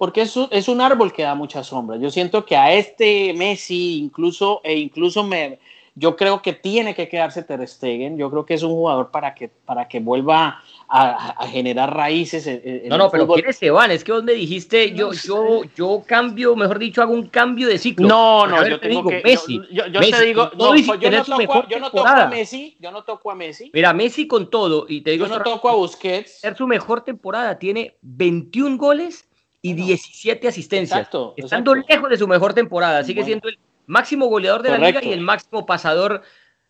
porque 0.00 0.22
es, 0.22 0.34
es, 0.50 0.66
un 0.68 0.80
árbol 0.80 1.12
que 1.12 1.24
da 1.24 1.34
mucha 1.34 1.62
sombra. 1.62 1.98
Yo 1.98 2.08
siento 2.08 2.46
que 2.46 2.56
a 2.56 2.72
este 2.72 3.34
Messi 3.34 3.98
incluso, 3.98 4.62
e 4.64 4.78
incluso 4.78 5.22
me, 5.22 5.58
yo 5.94 6.16
creo 6.16 6.40
que 6.40 6.54
tiene 6.54 6.94
que 6.94 7.06
quedarse 7.06 7.42
Ter 7.42 7.68
Stegen. 7.68 8.16
Yo 8.16 8.30
creo 8.30 8.46
que 8.46 8.54
es 8.54 8.62
un 8.62 8.70
jugador 8.70 9.10
para 9.10 9.34
que, 9.34 9.48
para 9.48 9.88
que 9.88 10.00
vuelva 10.00 10.62
a, 10.88 11.46
generar 11.48 11.94
raíces. 11.94 12.46
En, 12.46 12.88
no, 12.88 12.96
no, 12.96 13.10
pero 13.10 13.28
¿quiénes 13.28 13.58
se 13.58 13.70
van? 13.70 13.90
Es 13.90 14.02
que 14.02 14.12
vos 14.12 14.24
me 14.24 14.32
dijiste, 14.32 14.94
yo, 14.94 15.12
yo, 15.12 15.64
yo 15.76 16.02
cambio, 16.06 16.56
mejor 16.56 16.78
dicho, 16.78 17.02
hago 17.02 17.12
un 17.12 17.26
cambio 17.26 17.68
de 17.68 17.76
ciclo. 17.76 18.08
No, 18.08 18.46
no, 18.46 18.66
yo 18.66 18.80
te 18.80 18.88
digo 18.88 19.06
que, 19.06 19.20
Messi. 19.22 19.60
Yo, 19.70 19.84
te 19.92 20.24
digo, 20.24 20.50
no, 20.56 20.74
yo, 20.76 21.10
no 21.10 21.24
toco, 21.24 21.68
yo, 21.68 21.78
no 21.78 21.90
toco, 21.90 22.08
a 22.08 22.26
Messi, 22.26 22.74
yo 22.80 22.90
no 22.90 23.04
toco 23.04 23.30
a 23.30 23.34
Messi. 23.34 23.70
Mira, 23.74 23.92
Messi 23.92 24.26
con 24.26 24.48
todo, 24.48 24.86
y 24.88 25.02
te 25.02 25.10
digo, 25.10 25.26
yo 25.26 25.36
no 25.36 25.44
toco 25.44 25.68
a 25.68 25.74
Busquets. 25.74 26.42
Es 26.42 26.56
su 26.56 26.66
mejor 26.66 27.02
temporada, 27.02 27.58
tiene 27.58 27.98
21 28.00 28.78
goles 28.78 29.26
y 29.62 29.74
17 29.74 30.48
asistencias. 30.48 30.98
Exacto, 30.98 31.34
Estando 31.36 31.74
lejos 31.74 32.08
de 32.08 32.16
su 32.16 32.26
mejor 32.26 32.54
temporada, 32.54 33.04
sigue 33.04 33.24
siendo 33.24 33.48
el 33.48 33.58
máximo 33.86 34.26
goleador 34.26 34.62
de 34.62 34.70
la 34.70 34.78
liga 34.78 35.02
y 35.02 35.12
el 35.12 35.20
máximo 35.20 35.66
pasador 35.66 36.22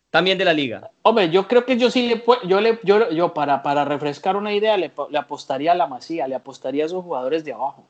también 0.09 0.37
de 0.37 0.45
la 0.45 0.53
liga. 0.53 0.91
Hombre, 1.03 1.29
yo 1.29 1.47
creo 1.47 1.65
que 1.65 1.77
yo 1.77 1.89
sí 1.89 2.07
le 2.07 2.23
yo 2.45 2.59
le 2.59 2.79
yo, 2.83 3.09
yo 3.11 3.33
para, 3.33 3.63
para 3.63 3.85
refrescar 3.85 4.35
una 4.35 4.53
idea 4.53 4.75
le, 4.75 4.91
apostaría 5.17 5.71
a 5.71 5.75
la 5.75 5.87
Masía, 5.87 6.27
le 6.27 6.35
apostaría 6.35 6.83
a 6.83 6.87
esos 6.87 7.03
jugadores 7.03 7.45
de 7.45 7.53
abajo. 7.53 7.87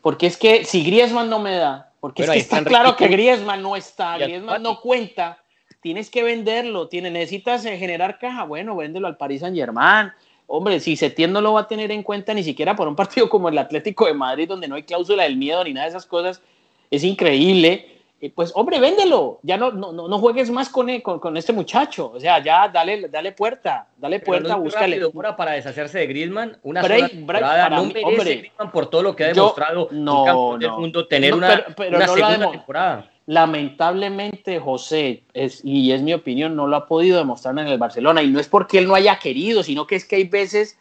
Porque 0.00 0.26
es 0.26 0.36
que 0.36 0.64
si 0.64 0.84
Griezmann 0.84 1.28
no 1.28 1.40
me 1.40 1.56
da, 1.56 1.92
porque 2.00 2.22
es 2.22 2.30
que 2.30 2.38
está 2.38 2.64
claro 2.64 2.96
que 2.96 3.08
Griezmann 3.08 3.62
no 3.62 3.76
está, 3.76 4.18
Griezmann 4.18 4.62
no 4.62 4.80
cuenta, 4.80 5.38
tienes 5.80 6.10
que 6.10 6.22
venderlo, 6.22 6.88
tiene, 6.88 7.10
necesitas 7.10 7.64
eh, 7.64 7.76
generar 7.76 8.18
caja, 8.18 8.44
bueno, 8.44 8.76
véndelo 8.76 9.08
al 9.08 9.16
Paris 9.16 9.40
Saint-Germain. 9.40 10.12
Hombre, 10.46 10.80
si 10.80 10.96
Setién 10.96 11.32
no 11.32 11.40
lo 11.40 11.54
va 11.54 11.62
a 11.62 11.68
tener 11.68 11.90
en 11.90 12.02
cuenta 12.02 12.34
ni 12.34 12.42
siquiera 12.42 12.76
por 12.76 12.88
un 12.88 12.96
partido 12.96 13.28
como 13.28 13.48
el 13.48 13.58
Atlético 13.58 14.06
de 14.06 14.14
Madrid, 14.14 14.48
donde 14.48 14.68
no 14.68 14.74
hay 14.74 14.82
cláusula 14.82 15.22
del 15.22 15.36
miedo 15.36 15.64
ni 15.64 15.72
nada 15.72 15.86
de 15.86 15.90
esas 15.90 16.06
cosas, 16.06 16.42
es 16.90 17.04
increíble. 17.04 17.88
Pues 18.36 18.52
hombre, 18.54 18.78
véndelo, 18.78 19.40
ya 19.42 19.56
no, 19.56 19.72
no, 19.72 19.92
no 19.92 20.18
juegues 20.18 20.48
más 20.48 20.68
con, 20.68 21.00
con, 21.00 21.18
con, 21.18 21.36
este 21.36 21.52
muchacho, 21.52 22.12
o 22.14 22.20
sea, 22.20 22.40
ya 22.40 22.68
dale, 22.68 23.08
dale 23.08 23.32
puerta, 23.32 23.88
dale 23.96 24.20
puerta, 24.20 24.54
búscale. 24.54 25.00
para 25.36 25.52
deshacerse 25.52 25.98
de 25.98 26.06
Griezmann, 26.06 26.56
una 26.62 26.82
sola 26.82 27.08
temporada, 27.08 27.68
no 27.70 27.86
merece 27.86 28.36
Griezmann 28.36 28.70
por 28.70 28.88
todo 28.88 29.02
lo 29.02 29.16
que 29.16 29.24
ha 29.24 29.28
demostrado 29.28 29.88
no, 29.90 30.20
en 30.20 30.26
campo 30.26 30.58
del 30.58 30.70
mundo, 30.70 31.08
tener 31.08 31.34
una, 31.34 31.66
una 31.76 32.06
segunda 32.06 32.50
temporada. 32.52 33.11
Lamentablemente, 33.26 34.58
José, 34.58 35.22
y 35.62 35.92
es 35.92 36.02
mi 36.02 36.12
opinión, 36.12 36.56
no 36.56 36.66
lo 36.66 36.76
ha 36.76 36.86
podido 36.86 37.18
demostrar 37.18 37.58
en 37.58 37.68
el 37.68 37.78
Barcelona, 37.78 38.22
y 38.22 38.30
no 38.30 38.40
es 38.40 38.48
porque 38.48 38.78
él 38.78 38.88
no 38.88 38.94
haya 38.94 39.18
querido, 39.18 39.62
sino 39.62 39.86
que 39.86 39.96
es 39.96 40.04
que 40.04 40.16
hay 40.16 40.24
veces 40.24 40.78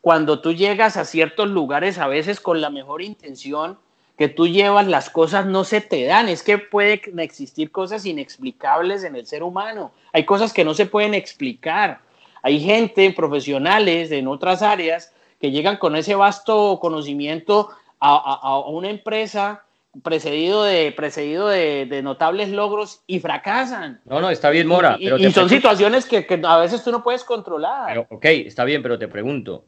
cuando 0.00 0.40
tú 0.40 0.52
llegas 0.52 0.96
a 0.96 1.04
ciertos 1.04 1.48
lugares, 1.48 1.98
a 1.98 2.08
veces 2.08 2.40
con 2.40 2.60
la 2.60 2.70
mejor 2.70 3.02
intención, 3.02 3.78
que 4.18 4.28
tú 4.28 4.46
llevas, 4.46 4.86
las 4.86 5.10
cosas 5.10 5.46
no 5.46 5.64
se 5.64 5.80
te 5.80 6.04
dan. 6.04 6.28
Es 6.28 6.42
que 6.42 6.58
pueden 6.58 7.18
existir 7.18 7.70
cosas 7.70 8.04
inexplicables 8.04 9.04
en 9.04 9.16
el 9.16 9.26
ser 9.26 9.42
humano. 9.42 9.92
Hay 10.12 10.24
cosas 10.24 10.52
que 10.52 10.64
no 10.64 10.74
se 10.74 10.86
pueden 10.86 11.14
explicar. 11.14 12.00
Hay 12.42 12.60
gente, 12.60 13.12
profesionales 13.12 14.10
en 14.10 14.28
otras 14.28 14.62
áreas, 14.62 15.12
que 15.40 15.50
llegan 15.50 15.76
con 15.76 15.96
ese 15.96 16.14
vasto 16.14 16.78
conocimiento 16.80 17.70
a, 17.98 18.58
una 18.66 18.90
empresa 18.90 19.64
precedido 20.02 20.64
de 20.64 20.92
precedido 20.92 21.48
de, 21.48 22.00
notables 22.02 22.48
logros 22.48 23.02
y 23.06 23.20
fracasan. 23.20 24.00
No, 24.04 24.20
no, 24.20 24.30
está 24.30 24.50
bien, 24.50 24.66
Mora. 24.66 24.96
Y, 24.98 25.30
son 25.30 25.48
situaciones 25.48 26.06
que, 26.06 26.26
que, 26.26 26.40
a 26.44 26.58
veces 26.58 26.82
tú 26.82 26.90
no 26.90 27.02
puedes 27.02 27.24
controlar. 27.24 27.88
Pero, 27.88 28.06
ok, 28.10 28.24
está 28.24 28.64
bien, 28.64 28.82
pero 28.82 28.98
te 28.98 29.08
pregunto. 29.08 29.66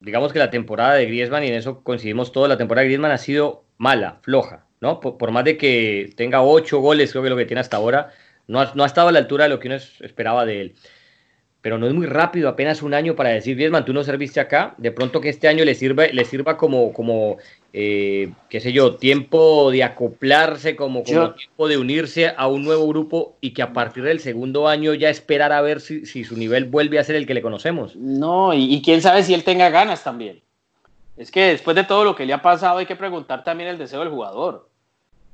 Digamos 0.00 0.32
que 0.32 0.38
la 0.38 0.50
temporada 0.50 0.94
de 0.94 1.06
Griezmann, 1.06 1.44
y 1.44 1.48
en 1.48 1.54
eso 1.54 1.82
coincidimos 1.82 2.32
todo, 2.32 2.48
la 2.48 2.56
temporada 2.56 2.82
de 2.82 2.88
Griezmann 2.88 3.12
ha 3.12 3.18
sido 3.18 3.64
mala, 3.78 4.18
floja, 4.22 4.66
¿no? 4.80 5.00
Por, 5.00 5.30
más 5.30 5.44
de 5.44 5.56
que 5.56 6.12
tenga 6.16 6.42
ocho 6.42 6.80
goles, 6.80 7.10
creo 7.10 7.22
que 7.22 7.30
lo 7.30 7.36
que 7.36 7.46
tiene 7.46 7.60
hasta 7.60 7.76
ahora, 7.76 8.12
no 8.46 8.60
ha, 8.60 8.72
no 8.74 8.84
ha 8.84 8.86
estado 8.86 9.08
a 9.08 9.12
la 9.12 9.18
altura 9.18 9.44
de 9.44 9.50
lo 9.50 9.58
que 9.58 9.68
uno 9.68 9.76
esperaba 9.76 10.44
de 10.44 10.60
él. 10.60 10.74
Pero 11.60 11.78
no 11.78 11.86
es 11.86 11.94
muy 11.94 12.06
rápido, 12.06 12.48
apenas 12.48 12.82
un 12.82 12.94
año 12.94 13.16
para 13.16 13.30
decir, 13.30 13.56
Griezmann, 13.56 13.84
tú 13.84 13.92
no 13.92 14.04
serviste 14.04 14.38
acá, 14.38 14.74
de 14.78 14.92
pronto 14.92 15.20
que 15.20 15.30
este 15.30 15.48
año 15.48 15.64
le 15.64 15.74
sirva, 15.74 16.06
le 16.06 16.24
sirva 16.24 16.56
como, 16.56 16.92
como 16.92 17.38
eh, 17.78 18.30
qué 18.48 18.60
sé 18.60 18.72
yo, 18.72 18.96
tiempo 18.96 19.70
de 19.70 19.84
acoplarse, 19.84 20.76
como, 20.76 21.04
como 21.04 21.34
tiempo 21.34 21.68
de 21.68 21.76
unirse 21.76 22.32
a 22.34 22.46
un 22.46 22.64
nuevo 22.64 22.88
grupo 22.88 23.36
y 23.42 23.50
que 23.50 23.60
a 23.60 23.74
partir 23.74 24.02
del 24.02 24.20
segundo 24.20 24.66
año 24.66 24.94
ya 24.94 25.10
esperar 25.10 25.52
a 25.52 25.60
ver 25.60 25.82
si, 25.82 26.06
si 26.06 26.24
su 26.24 26.38
nivel 26.38 26.64
vuelve 26.64 26.98
a 26.98 27.04
ser 27.04 27.16
el 27.16 27.26
que 27.26 27.34
le 27.34 27.42
conocemos. 27.42 27.94
No, 27.94 28.54
y 28.54 28.80
quién 28.82 29.02
sabe 29.02 29.22
si 29.22 29.34
él 29.34 29.44
tenga 29.44 29.68
ganas 29.68 30.02
también. 30.02 30.40
Es 31.18 31.30
que 31.30 31.48
después 31.48 31.76
de 31.76 31.84
todo 31.84 32.04
lo 32.04 32.16
que 32.16 32.24
le 32.24 32.32
ha 32.32 32.40
pasado 32.40 32.78
hay 32.78 32.86
que 32.86 32.96
preguntar 32.96 33.44
también 33.44 33.68
el 33.68 33.76
deseo 33.76 34.00
del 34.00 34.08
jugador. 34.08 34.65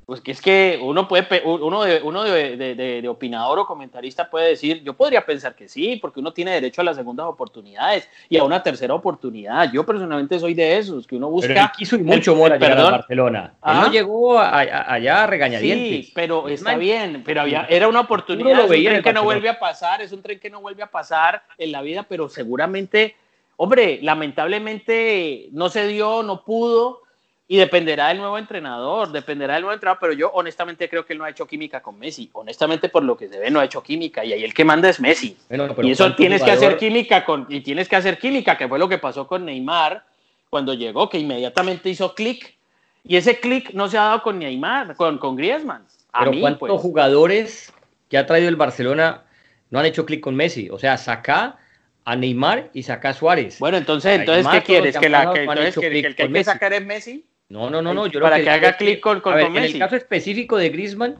Pues 0.05 0.21
que 0.21 0.31
es 0.31 0.41
que 0.41 0.79
uno 0.81 1.07
puede, 1.07 1.41
uno 1.45 1.83
de, 1.83 2.01
uno 2.01 2.23
de, 2.23 3.07
opinador 3.07 3.59
o 3.59 3.65
comentarista 3.65 4.29
puede 4.29 4.49
decir, 4.49 4.83
yo 4.83 4.93
podría 4.93 5.25
pensar 5.25 5.55
que 5.55 5.67
sí, 5.67 5.97
porque 6.01 6.19
uno 6.19 6.33
tiene 6.33 6.51
derecho 6.51 6.81
a 6.81 6.83
las 6.83 6.97
segundas 6.97 7.25
oportunidades 7.25 8.09
y 8.27 8.37
a 8.37 8.43
una 8.43 8.61
tercera 8.61 8.93
oportunidad. 8.93 9.71
Yo 9.71 9.85
personalmente 9.85 10.39
soy 10.39 10.53
de 10.53 10.77
esos, 10.77 11.07
que 11.07 11.15
uno 11.15 11.29
busca. 11.29 11.47
Pero 11.47 11.61
él 11.61 11.69
quiso 11.75 11.99
mucho 11.99 12.35
Mora 12.35 12.57
llegar 12.57 12.79
a 12.79 12.91
Barcelona. 12.91 13.53
Él 13.65 13.73
no 13.73 13.81
¿Ah? 13.81 13.89
llegó 13.91 14.39
allá 14.39 15.23
a 15.23 15.27
regañadientes. 15.27 16.07
Sí, 16.07 16.11
pero 16.13 16.47
está 16.47 16.75
bien, 16.75 17.23
pero 17.25 17.41
había, 17.41 17.65
era 17.69 17.87
una 17.87 18.01
oportunidad. 18.01 18.65
Es 18.65 18.69
un 18.69 18.83
tren 18.83 19.03
que 19.03 19.13
no 19.13 19.23
vuelve 19.23 19.49
a 19.49 19.59
pasar, 19.59 20.01
es 20.01 20.11
un 20.11 20.21
tren 20.21 20.39
que 20.39 20.49
no 20.49 20.61
vuelve 20.61 20.83
a 20.83 20.91
pasar 20.91 21.43
en 21.57 21.71
la 21.71 21.81
vida, 21.81 22.03
pero 22.03 22.29
seguramente 22.29 23.15
Hombre, 23.55 23.99
lamentablemente 24.01 25.49
no 25.51 25.69
se 25.69 25.87
dio, 25.87 26.23
no 26.23 26.43
pudo 26.43 27.02
y 27.47 27.57
dependerá 27.57 28.07
del 28.07 28.19
nuevo 28.19 28.37
entrenador, 28.37 29.11
dependerá 29.11 29.55
del 29.55 29.63
nuevo 29.63 29.73
entrenador, 29.73 29.99
pero 29.99 30.13
yo 30.13 30.31
honestamente 30.31 30.87
creo 30.87 31.05
que 31.05 31.13
él 31.13 31.19
no 31.19 31.25
ha 31.25 31.29
hecho 31.29 31.45
química 31.45 31.81
con 31.81 31.99
Messi. 31.99 32.29
Honestamente, 32.33 32.89
por 32.89 33.03
lo 33.03 33.17
que 33.17 33.27
se 33.27 33.37
ve, 33.37 33.51
no 33.51 33.59
ha 33.59 33.65
hecho 33.65 33.83
química 33.83 34.23
y 34.23 34.33
ahí 34.33 34.43
el 34.43 34.53
que 34.53 34.63
manda 34.63 34.89
es 34.89 34.99
Messi. 34.99 35.37
y 35.81 35.91
eso 35.91 36.15
tienes 36.15 36.41
que 36.41 36.51
hacer 36.51 36.77
química 36.77 37.25
con, 37.25 37.45
y 37.49 37.61
tienes 37.61 37.89
que 37.89 37.97
hacer 37.97 38.17
química, 38.17 38.57
que 38.57 38.67
fue 38.67 38.79
lo 38.79 38.87
que 38.87 38.97
pasó 38.97 39.27
con 39.27 39.45
Neymar 39.45 40.05
cuando 40.49 40.73
llegó, 40.73 41.09
que 41.09 41.17
inmediatamente 41.17 41.89
hizo 41.89 42.15
clic 42.15 42.55
Y 43.03 43.17
ese 43.17 43.39
clic 43.39 43.71
no 43.73 43.89
se 43.89 43.97
ha 43.97 44.03
dado 44.03 44.23
con 44.23 44.39
Neymar, 44.39 44.95
con, 44.95 45.17
con 45.17 45.35
Griezmann. 45.35 45.85
Pero 46.17 46.31
¿cuántos 46.39 46.69
pues. 46.69 46.81
jugadores 46.81 47.73
que 48.07 48.17
ha 48.17 48.25
traído 48.25 48.47
el 48.47 48.55
Barcelona 48.55 49.23
no 49.69 49.79
han 49.79 49.85
hecho 49.85 50.05
clic 50.05 50.21
con 50.21 50.35
Messi? 50.35 50.69
O 50.69 50.79
sea, 50.79 50.97
saca 50.97 51.57
a 52.05 52.15
Neymar 52.15 52.69
y 52.73 52.83
saca 52.83 53.09
a 53.09 53.13
Suárez. 53.13 53.59
Bueno, 53.59 53.77
entonces, 53.77 54.19
entonces 54.19 54.47
¿qué 54.47 54.61
quieres? 54.61 54.97
¿Que, 54.97 55.09
la, 55.09 55.33
que, 55.33 55.41
entonces, 55.41 55.75
que, 55.75 55.87
el 55.87 56.15
que 56.15 56.23
hay 56.23 56.31
que 56.31 56.43
sacar 56.43 56.71
es 56.71 56.85
Messi? 56.85 57.25
No, 57.53 57.69
no, 57.69 57.83
no, 57.83 57.93
no. 57.93 58.07
Yo 58.07 58.19
para 58.19 58.41
que, 58.41 58.49
haga 58.49 58.75
clic 58.77 58.99
con, 58.99 59.21
con, 59.21 59.35
Messi. 59.35 59.57
En 59.57 59.73
el 59.75 59.79
caso 59.79 59.95
específico 59.95 60.57
de 60.57 60.69
Griezmann, 60.69 61.19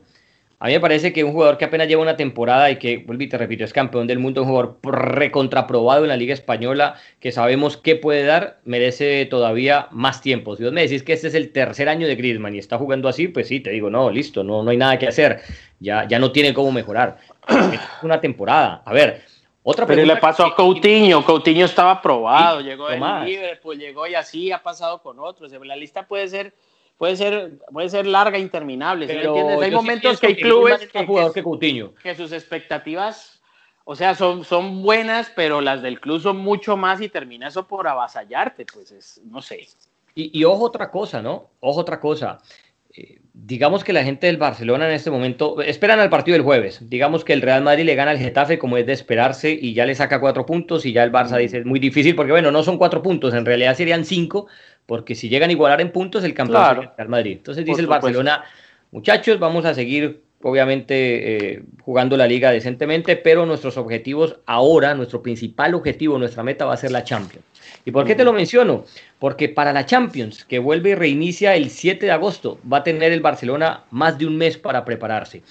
a 0.58 0.66
mí 0.66 0.74
me 0.74 0.80
parece 0.80 1.14
que 1.14 1.24
un 1.24 1.32
jugador 1.32 1.60
que 1.60 1.66
apenas 1.66 1.88
lleva 1.88 2.02
una 2.02 2.18
temporada 2.18 2.72
y 2.72 2.78
que, 2.78 2.98
vuelvo 2.98 3.22
y 3.22 3.30
te 3.30 3.38
repito, 3.38 3.64
es 3.64 3.72
campeón 3.72 4.08
del 4.08 4.18
mundo, 4.18 4.42
un 4.42 4.48
jugador 4.48 4.80
recontraprobado 4.82 6.02
en 6.02 6.08
la 6.08 6.18
Liga 6.18 6.34
Española, 6.34 6.96
que 7.20 7.32
sabemos 7.32 7.78
qué 7.78 7.98
puede 7.98 8.24
dar, 8.24 8.58
merece 8.66 9.28
todavía 9.28 9.88
más 9.92 10.22
tiempo. 10.22 10.56
Si 10.56 10.64
vos 10.64 10.74
me 10.74 10.82
decís 10.82 11.04
que 11.04 11.14
este 11.14 11.28
es 11.28 11.36
el 11.36 11.52
tercer 11.52 11.88
año 11.88 12.08
de 12.08 12.16
Griezmann 12.16 12.56
y 12.56 12.58
está 12.58 12.80
jugando 12.80 13.10
así, 13.10 13.28
pues 13.28 13.48
sí, 13.48 13.60
te 13.60 13.70
digo, 13.70 13.92
no, 13.92 14.10
listo, 14.10 14.44
no, 14.44 14.64
no 14.64 14.72
hay 14.72 14.78
nada 14.78 14.98
que 14.98 15.08
hacer. 15.08 15.42
Ya, 15.80 16.08
ya 16.08 16.18
no 16.18 16.32
tiene 16.32 16.52
cómo 16.56 16.72
mejorar. 16.72 17.20
es 17.48 17.80
una 18.02 18.20
temporada. 18.20 18.82
A 18.86 18.94
ver, 18.94 19.22
otra 19.64 19.86
Pero 19.86 20.06
le 20.06 20.18
pasó 20.18 20.46
a 20.46 20.56
Coutinho, 20.56 21.24
Coutinho 21.26 21.66
estaba 21.66 22.02
probado, 22.02 22.62
llegó 22.62 22.90
del 22.90 23.02
Liverpool, 23.26 23.78
llegó 23.78 24.06
y 24.08 24.16
así 24.16 24.52
ha 24.52 24.62
pasado 24.62 25.02
con 25.02 25.20
otros. 25.20 25.52
La 25.52 25.76
lista 25.76 26.06
puede 26.06 26.28
ser 26.28 26.54
puede 26.98 27.18
ser, 27.18 27.60
puede 27.72 27.90
ser 27.90 28.06
larga, 28.06 28.38
interminable. 28.38 29.08
Pero 29.08 29.60
Hay 29.60 29.72
momentos 29.72 30.20
que 30.20 30.28
hay 30.28 30.36
clubes 30.36 30.88
que, 30.88 31.06
jugador 31.06 31.34
que, 31.34 31.44
Coutinho. 31.44 31.94
que 31.96 32.16
sus 32.16 32.32
expectativas, 32.32 33.42
o 33.84 33.96
sea, 33.96 34.16
son, 34.16 34.44
son 34.46 34.82
buenas, 34.82 35.32
pero 35.36 35.62
las 35.62 35.82
del 35.82 36.00
club 36.00 36.22
son 36.22 36.38
mucho 36.38 36.78
más 36.78 37.02
y 37.02 37.10
termina 37.10 37.48
eso 37.48 37.68
por 37.68 37.88
avasallarte, 37.88 38.66
pues 38.66 38.92
es, 38.92 39.22
no 39.26 39.42
sé. 39.42 39.68
Y, 40.16 40.40
y 40.40 40.44
ojo 40.44 40.66
otra 40.66 40.92
cosa, 40.92 41.22
¿no? 41.22 41.50
Ojo 41.60 41.82
otra 41.82 42.00
cosa. 42.00 42.40
Digamos 43.36 43.84
que 43.84 43.94
la 43.94 44.04
gente 44.04 44.28
del 44.28 44.38
Barcelona 44.38 44.88
en 44.88 44.94
este 44.94 45.10
momento 45.10 45.60
esperan 45.62 46.00
al 46.00 46.12
partido 46.12 46.34
del 46.34 46.44
jueves. 46.44 46.88
Digamos 46.88 47.26
que 47.26 47.34
el 47.34 47.42
Real 47.42 47.64
Madrid 47.64 47.84
le 47.84 47.96
gana 47.96 48.12
al 48.12 48.20
Getafe 48.20 48.60
como 48.60 48.78
es 48.78 48.86
de 48.86 48.94
esperarse 48.94 49.52
y 49.52 49.74
ya 49.74 49.88
le 49.88 49.96
saca 49.96 50.20
cuatro 50.20 50.46
puntos 50.46 50.86
y 50.86 50.94
ya 50.94 51.04
el 51.04 51.12
Barça 51.12 51.38
dice 51.38 51.58
es 51.58 51.66
muy 51.66 51.80
difícil 51.80 52.16
porque 52.16 52.32
bueno, 52.32 52.52
no 52.52 52.62
son 52.62 52.78
cuatro 52.78 53.02
puntos, 53.02 53.34
en 53.34 53.46
realidad 53.46 53.76
serían 53.76 54.06
cinco 54.06 54.48
porque 54.86 55.16
si 55.16 55.30
llegan 55.30 55.50
a 55.50 55.54
igualar 55.54 55.82
en 55.82 55.92
puntos 55.92 56.24
el 56.24 56.36
campeón 56.36 56.64
es 56.64 56.84
el 56.84 56.90
Real 56.96 57.10
Madrid. 57.10 57.38
Entonces 57.38 57.66
dice 57.66 57.82
el 57.82 57.88
Barcelona, 57.88 58.44
muchachos, 58.92 59.40
vamos 59.40 59.66
a 59.66 59.74
seguir 59.74 60.22
obviamente 60.44 61.56
eh, 61.56 61.64
jugando 61.82 62.18
la 62.18 62.28
liga 62.28 62.52
decentemente, 62.52 63.16
pero 63.16 63.46
nuestros 63.46 63.78
objetivos 63.78 64.38
ahora, 64.46 64.94
nuestro 64.94 65.24
principal 65.24 65.74
objetivo, 65.74 66.20
nuestra 66.20 66.44
meta 66.44 66.66
va 66.66 66.74
a 66.74 66.78
ser 66.78 66.92
la 66.92 67.04
Champions. 67.04 67.46
¿Y 67.86 67.92
por 67.92 68.06
qué 68.06 68.16
te 68.16 68.24
lo 68.24 68.34
menciono? 68.34 68.86
Porque 69.20 69.50
para 69.50 69.74
la 69.74 69.86
Champions, 69.86 70.46
que 70.46 70.60
vuelve 70.60 70.92
y 70.92 70.96
reinicia 70.96 71.56
el 71.56 71.70
7 71.70 72.06
de 72.06 72.12
agosto, 72.12 72.60
va 72.72 72.78
a 72.78 72.84
tener 72.84 73.12
el 73.12 73.22
Barcelona 73.22 73.84
más 73.92 74.18
de 74.18 74.26
un 74.26 74.38
mes 74.38 74.58
para 74.58 74.86
prepararse. 74.86 75.44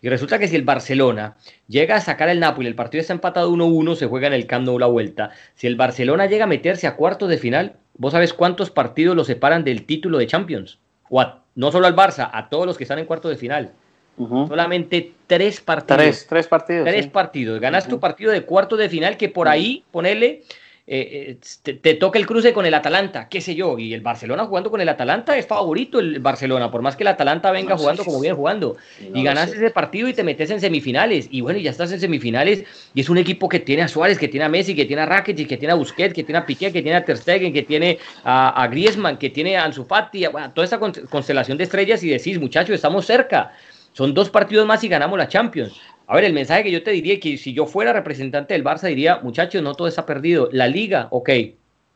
Y 0.00 0.08
resulta 0.08 0.38
que 0.38 0.46
si 0.46 0.54
el 0.54 0.62
Barcelona 0.62 1.36
llega 1.66 1.96
a 1.96 2.00
sacar 2.00 2.28
el 2.28 2.40
Napoli, 2.40 2.68
el 2.68 2.74
partido 2.74 3.00
está 3.00 3.12
empatado 3.12 3.50
1-1, 3.50 3.96
se 3.96 4.06
juega 4.06 4.28
en 4.28 4.32
el 4.32 4.46
Camp 4.46 4.64
Nou 4.64 4.78
la 4.78 4.86
vuelta. 4.86 5.30
Si 5.54 5.66
el 5.66 5.76
Barcelona 5.76 6.26
llega 6.26 6.44
a 6.44 6.48
meterse 6.48 6.86
a 6.86 6.94
cuartos 6.94 7.28
de 7.28 7.38
final, 7.38 7.76
¿vos 7.94 8.12
sabés 8.12 8.32
cuántos 8.32 8.70
partidos 8.70 9.16
lo 9.16 9.24
separan 9.24 9.64
del 9.64 9.84
título 9.86 10.18
de 10.18 10.26
Champions? 10.26 10.78
O 11.10 11.24
no 11.56 11.72
solo 11.72 11.86
al 11.86 11.96
Barça, 11.96 12.30
a 12.32 12.48
todos 12.48 12.66
los 12.66 12.76
que 12.76 12.84
están 12.84 13.00
en 13.00 13.06
cuartos 13.06 13.30
de 13.30 13.36
final. 13.36 13.72
Solamente 14.16 15.12
tres 15.26 15.60
partidos. 15.60 16.02
Tres, 16.02 16.26
tres 16.28 16.46
partidos. 16.48 16.84
Tres 16.86 17.06
partidos. 17.06 17.60
Ganas 17.60 17.88
tu 17.88 18.00
partido 18.00 18.32
de 18.32 18.42
cuartos 18.42 18.78
de 18.78 18.88
final 18.88 19.16
que 19.16 19.28
por 19.28 19.48
ahí, 19.48 19.84
ponele, 19.92 20.42
eh, 20.90 21.38
eh, 21.64 21.74
te, 21.82 21.94
toca 21.96 22.18
el 22.18 22.26
cruce 22.26 22.54
con 22.54 22.64
el 22.64 22.72
Atalanta, 22.72 23.28
qué 23.28 23.42
sé 23.42 23.54
yo, 23.54 23.78
y 23.78 23.92
el 23.92 24.00
Barcelona 24.00 24.46
jugando 24.46 24.70
con 24.70 24.80
el 24.80 24.88
Atalanta 24.88 25.36
es 25.36 25.46
favorito 25.46 26.00
el 26.00 26.18
Barcelona, 26.18 26.70
por 26.70 26.80
más 26.80 26.96
que 26.96 27.02
el 27.02 27.08
Atalanta 27.08 27.50
venga 27.50 27.76
jugando 27.76 28.06
como 28.06 28.18
viene 28.20 28.34
jugando, 28.34 28.78
y 29.14 29.22
ganas 29.22 29.52
ese 29.52 29.70
partido 29.70 30.08
y 30.08 30.14
te 30.14 30.24
metes 30.24 30.50
en 30.50 30.62
semifinales, 30.62 31.28
y 31.30 31.42
bueno, 31.42 31.58
ya 31.58 31.72
estás 31.72 31.92
en 31.92 32.00
semifinales, 32.00 32.64
y 32.94 33.02
es 33.02 33.10
un 33.10 33.18
equipo 33.18 33.50
que 33.50 33.60
tiene 33.60 33.82
a 33.82 33.88
Suárez, 33.88 34.18
que 34.18 34.28
tiene 34.28 34.46
a 34.46 34.48
Messi, 34.48 34.74
que 34.74 34.86
tiene 34.86 35.02
a 35.02 35.06
Rakitic, 35.06 35.46
que 35.46 35.58
tiene 35.58 35.72
a 35.72 35.76
Busquets, 35.76 36.14
que 36.14 36.24
tiene 36.24 36.38
a 36.38 36.46
Piqué, 36.46 36.72
que 36.72 36.80
tiene 36.80 36.96
a 36.96 37.04
Ter 37.04 37.18
Stegen, 37.18 37.52
que 37.52 37.64
tiene 37.64 37.98
a, 38.24 38.66
Griezmann, 38.70 39.18
que 39.18 39.28
tiene 39.28 39.58
a 39.58 39.64
Ansu 39.64 39.84
Fati, 39.84 40.24
toda 40.54 40.64
esa 40.64 40.78
constelación 40.78 41.58
de 41.58 41.64
estrellas 41.64 42.02
y 42.02 42.08
decís, 42.08 42.40
muchachos, 42.40 42.74
estamos 42.74 43.04
cerca, 43.04 43.52
son 43.92 44.14
dos 44.14 44.30
partidos 44.30 44.66
más 44.66 44.82
y 44.84 44.88
ganamos 44.88 45.18
la 45.18 45.28
Champions. 45.28 45.78
A 46.08 46.16
ver, 46.16 46.24
el 46.24 46.32
mensaje 46.32 46.64
que 46.64 46.72
yo 46.72 46.82
te 46.82 46.90
diría 46.90 47.20
que 47.20 47.36
si 47.36 47.52
yo 47.52 47.66
fuera 47.66 47.92
representante 47.92 48.54
del 48.54 48.64
Barça 48.64 48.88
diría, 48.88 49.20
muchachos, 49.22 49.62
no 49.62 49.74
todo 49.74 49.88
está 49.88 50.06
perdido. 50.06 50.48
La 50.52 50.66
liga, 50.66 51.08
ok. 51.10 51.28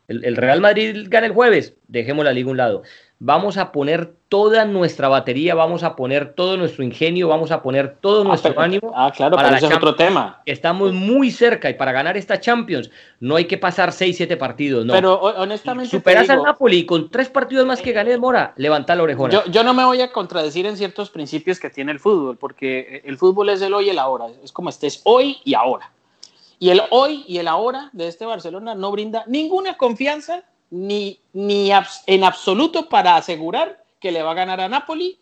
El, 0.09 0.25
el 0.25 0.37
Real 0.37 0.61
Madrid 0.61 1.07
gana 1.09 1.27
el 1.27 1.33
jueves, 1.33 1.75
dejemos 1.88 2.25
la 2.25 2.33
liga 2.33 2.48
a 2.48 2.51
un 2.51 2.57
lado 2.59 2.83
vamos 3.24 3.56
a 3.56 3.70
poner 3.70 4.16
toda 4.28 4.64
nuestra 4.64 5.06
batería, 5.06 5.54
vamos 5.54 5.85
a 5.85 5.94
poner 5.94 6.35
todo 6.35 6.56
nuestro 6.56 6.82
ingenio, 6.82 7.28
vamos 7.28 7.52
a 7.52 7.62
poner 7.62 7.96
todo 8.00 8.22
ah, 8.22 8.24
nuestro 8.24 8.58
ánimo. 8.61 8.92
Ah, 8.96 9.12
claro, 9.14 9.37
para 9.37 9.48
pero 9.48 9.58
ese 9.58 9.66
es 9.66 9.76
otro 9.76 9.94
tema. 9.94 10.42
Estamos 10.44 10.92
muy 10.92 11.30
cerca 11.30 11.70
y 11.70 11.74
para 11.74 11.92
ganar 11.92 12.16
esta 12.16 12.40
Champions 12.40 12.90
no 13.20 13.37
hay 13.37 13.44
que 13.44 13.58
pasar 13.58 13.92
6, 13.92 14.16
7 14.16 14.37
partidos, 14.37 14.85
no. 14.85 14.92
Pero 14.92 15.20
honestamente. 15.20 15.96
Superas 15.96 16.28
al 16.30 16.42
Napoli 16.42 16.85
con 16.85 17.11
tres 17.11 17.28
partidos 17.28 17.64
más 17.64 17.80
que 17.80 17.92
gané 17.92 18.18
Mora, 18.18 18.54
levanta 18.56 18.96
la 18.96 19.04
orejona. 19.04 19.32
Yo, 19.32 19.44
yo, 19.46 19.62
no 19.62 19.72
me 19.72 19.85
voy 19.85 20.00
a 20.00 20.11
contradecir 20.11 20.66
en 20.66 20.76
ciertos 20.76 21.08
principios 21.08 21.61
que 21.61 21.70
tiene 21.70 21.92
el 21.92 22.00
fútbol, 22.00 22.37
porque 22.37 23.02
el 23.04 23.18
fútbol 23.18 23.50
es 23.50 23.62
el 23.62 23.72
hoy 23.72 23.87
y 23.87 23.90
el 23.90 24.00
ahora, 24.00 24.26
es 24.42 24.50
como 24.50 24.68
estés 24.68 25.00
hoy 25.04 25.37
y 25.44 25.54
ahora. 25.54 25.92
Y 26.58 26.70
el 26.70 26.82
hoy 26.90 27.24
y 27.28 27.38
el 27.38 27.46
ahora 27.46 27.90
de 27.92 28.08
este 28.08 28.26
Barcelona 28.26 28.74
no 28.74 28.90
brinda 28.90 29.22
ninguna 29.28 29.76
confianza 29.76 30.42
ni, 30.72 31.20
ni 31.35 31.70
en 32.06 32.24
absoluto 32.24 32.88
para 32.88 33.16
asegurar 33.16 33.85
que 34.00 34.11
le 34.11 34.22
va 34.22 34.30
a 34.30 34.35
ganar 34.35 34.61
a 34.61 34.70
Napoli 34.70 35.18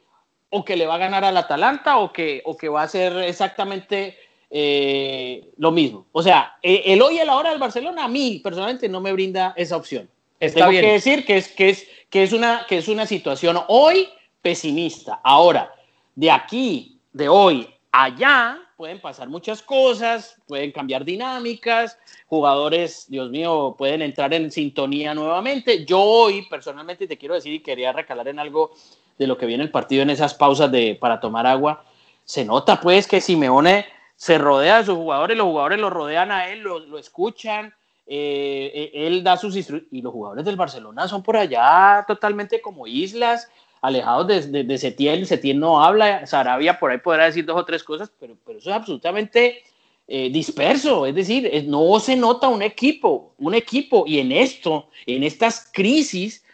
o 0.49 0.65
que 0.65 0.77
le 0.77 0.87
va 0.87 0.95
a 0.95 0.99
ganar 0.99 1.25
al 1.25 1.37
Atalanta 1.37 1.99
o 1.99 2.13
que, 2.13 2.41
o 2.45 2.57
que 2.57 2.69
va 2.69 2.83
a 2.83 2.89
ser 2.89 3.17
exactamente 3.19 4.17
eh, 4.49 5.51
lo 5.57 5.73
mismo. 5.73 6.07
O 6.13 6.23
sea, 6.23 6.57
e, 6.63 6.83
el 6.87 7.03
hoy 7.03 7.21
y 7.21 7.25
la 7.25 7.37
hora 7.37 7.51
del 7.51 7.59
Barcelona 7.59 8.05
a 8.05 8.09
mí 8.09 8.41
personalmente 8.43 8.89
no 8.89 9.01
me 9.01 9.13
brinda 9.13 9.53
esa 9.57 9.77
opción. 9.77 10.09
Está 10.39 10.61
Tengo 10.61 10.71
que 10.71 10.93
decir 10.93 11.27
que 11.27 11.37
es, 11.39 11.49
que, 11.49 11.69
es, 11.71 11.87
que, 12.09 12.23
es 12.23 12.33
una, 12.33 12.65
que 12.69 12.79
es 12.79 12.87
una 12.87 13.05
situación 13.05 13.59
hoy 13.67 14.09
pesimista. 14.41 15.21
Ahora, 15.25 15.75
de 16.15 16.31
aquí, 16.31 16.97
de 17.13 17.29
hoy 17.29 17.69
allá, 17.91 18.57
pueden 18.81 18.99
pasar 18.99 19.29
muchas 19.29 19.61
cosas, 19.61 20.41
pueden 20.49 20.73
cambiar 20.73 21.05
dinámicas, 21.05 21.99
jugadores, 22.29 23.05
Dios 23.11 23.29
mío, 23.29 23.75
pueden 23.77 24.01
entrar 24.01 24.33
en 24.33 24.51
sintonía 24.51 25.13
nuevamente. 25.13 25.85
Yo 25.85 26.01
hoy, 26.01 26.47
personalmente, 26.49 27.07
te 27.07 27.19
quiero 27.19 27.35
decir 27.35 27.53
y 27.53 27.61
quería 27.61 27.93
recalar 27.93 28.29
en 28.29 28.39
algo 28.39 28.71
de 29.19 29.27
lo 29.27 29.37
que 29.37 29.45
viene 29.45 29.65
el 29.65 29.71
partido 29.71 30.01
en 30.01 30.09
esas 30.09 30.33
pausas 30.33 30.73
de, 30.73 30.97
para 30.99 31.21
tomar 31.21 31.47
agua. 31.47 31.85
Se 32.25 32.43
nota 32.43 32.81
pues 32.81 33.07
que 33.07 33.21
Simeone 33.21 33.85
se 34.17 34.39
rodea 34.39 34.79
de 34.79 34.87
sus 34.87 34.97
jugadores, 34.97 35.37
los 35.37 35.49
jugadores 35.49 35.79
lo 35.79 35.91
rodean 35.91 36.33
a 36.33 36.49
él, 36.49 36.61
lo, 36.61 36.97
escuchan, 36.97 37.75
eh, 38.07 38.73
eh, 38.75 38.91
él 38.95 39.23
da 39.23 39.37
sus 39.37 39.57
instrucciones 39.57 39.93
y 39.93 40.01
los 40.01 40.11
jugadores 40.15 40.47
del 40.47 40.57
Barcelona 40.57 41.07
son 41.07 41.23
por 41.23 41.37
allá 41.37 42.03
totalmente 42.09 42.63
como 42.63 42.87
islas 42.87 43.51
alejados 43.81 44.51
de, 44.51 44.65
de, 44.65 44.79
Setién. 44.79 45.27
Setién 45.27 45.59
no 45.59 45.83
habla, 45.83 46.27
Sarabia 46.27 46.79
por 46.79 46.91
ahí 46.91 46.99
podrá 46.99 47.27
decir 47.27 47.45
dos 47.45 47.57
o 47.57 47.65
tres 47.65 47.83
cosas, 47.83 48.13
pero, 48.19 48.37
pero 48.45 48.59
eso 48.59 48.71
es 48.71 48.77
absolutamente 48.77 49.63
eh, 50.09 50.31
disperso. 50.31 51.07
Es 51.07 51.15
decir, 51.15 51.51
no 51.67 51.99
se 52.01 52.17
nota 52.17 52.49
un 52.49 52.63
equipo, 52.63 53.35
un 53.39 53.55
equipo. 53.55 54.05
Y 54.07 54.19
en 54.19 54.33
esto, 54.33 54.89
en 55.07 55.23
estas 55.23 55.71
crisis, 55.73 56.45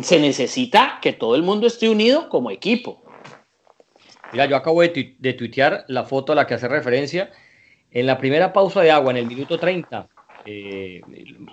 se 0.00 0.18
necesita 0.18 0.98
que 1.00 1.12
todo 1.12 1.34
el 1.34 1.42
mundo 1.42 1.66
esté 1.66 1.88
unido 1.88 2.28
como 2.28 2.50
equipo. 2.50 3.02
Mira, 4.32 4.46
yo 4.46 4.56
acabo 4.56 4.82
de, 4.82 5.16
de 5.18 5.32
tuitear 5.34 5.84
la 5.86 6.04
foto 6.04 6.32
a 6.32 6.34
la 6.34 6.46
que 6.46 6.54
hace 6.54 6.66
referencia. 6.66 7.30
En 7.90 8.06
la 8.06 8.18
primera 8.18 8.52
pausa 8.52 8.80
de 8.80 8.90
agua, 8.90 9.12
en 9.12 9.18
el 9.18 9.26
minuto 9.26 9.56
30, 9.56 10.08
eh, 10.46 11.00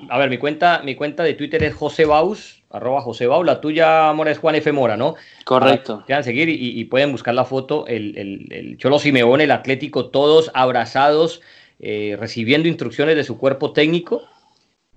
a 0.10 0.18
ver, 0.18 0.30
mi 0.30 0.38
cuenta, 0.38 0.82
mi 0.84 0.96
cuenta 0.96 1.24
de 1.24 1.34
Twitter 1.34 1.64
es 1.64 1.74
José 1.74 2.06
Baus, 2.06 2.64
arroba 2.70 3.02
José 3.02 3.28
Baus, 3.28 3.46
la 3.46 3.62
tuya, 3.62 4.12
Mora, 4.14 4.32
es 4.32 4.40
Juan 4.40 4.56
F. 4.56 4.72
Mora, 4.72 4.98
¿no? 4.98 5.16
Correcto. 5.46 6.04
Quieran 6.06 6.24
seguir 6.24 6.50
y, 6.50 6.84
pueden 6.86 7.12
buscar 7.12 7.34
la 7.34 7.46
foto, 7.46 7.88
el, 7.88 8.18
el, 8.18 8.78
Cholo 8.78 9.00
Simeone, 9.00 9.46
el 9.46 9.52
Atlético, 9.52 10.10
todos 10.10 10.52
abrazados, 10.54 11.42
eh, 11.80 12.18
recibiendo 12.20 12.68
instrucciones 12.68 13.16
de 13.16 13.24
su 13.24 13.38
cuerpo 13.38 13.74
técnico, 13.74 14.24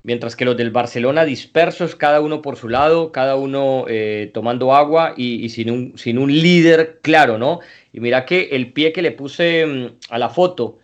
mientras 0.02 0.36
que 0.36 0.44
los 0.44 0.56
del 0.56 0.70
Barcelona 0.70 1.24
dispersos, 1.24 1.96
cada 1.96 2.20
uno 2.20 2.42
por 2.42 2.56
su 2.56 2.68
lado, 2.68 3.10
cada 3.10 3.36
uno 3.36 3.86
eh, 3.88 4.30
tomando 4.34 4.74
agua 4.74 5.14
y, 5.16 5.48
sin, 5.48 5.70
un, 5.70 5.98
sin 5.98 6.18
un 6.18 6.32
líder 6.32 7.00
claro, 7.02 7.38
¿no? 7.38 7.60
Y 7.92 8.00
mira 8.00 8.26
que 8.26 8.50
el 8.52 8.72
pie 8.72 8.92
que 8.92 9.02
le 9.02 9.12
puse 9.12 9.64
mm, 9.66 9.86
a 10.10 10.18
la 10.18 10.28
foto, 10.28 10.78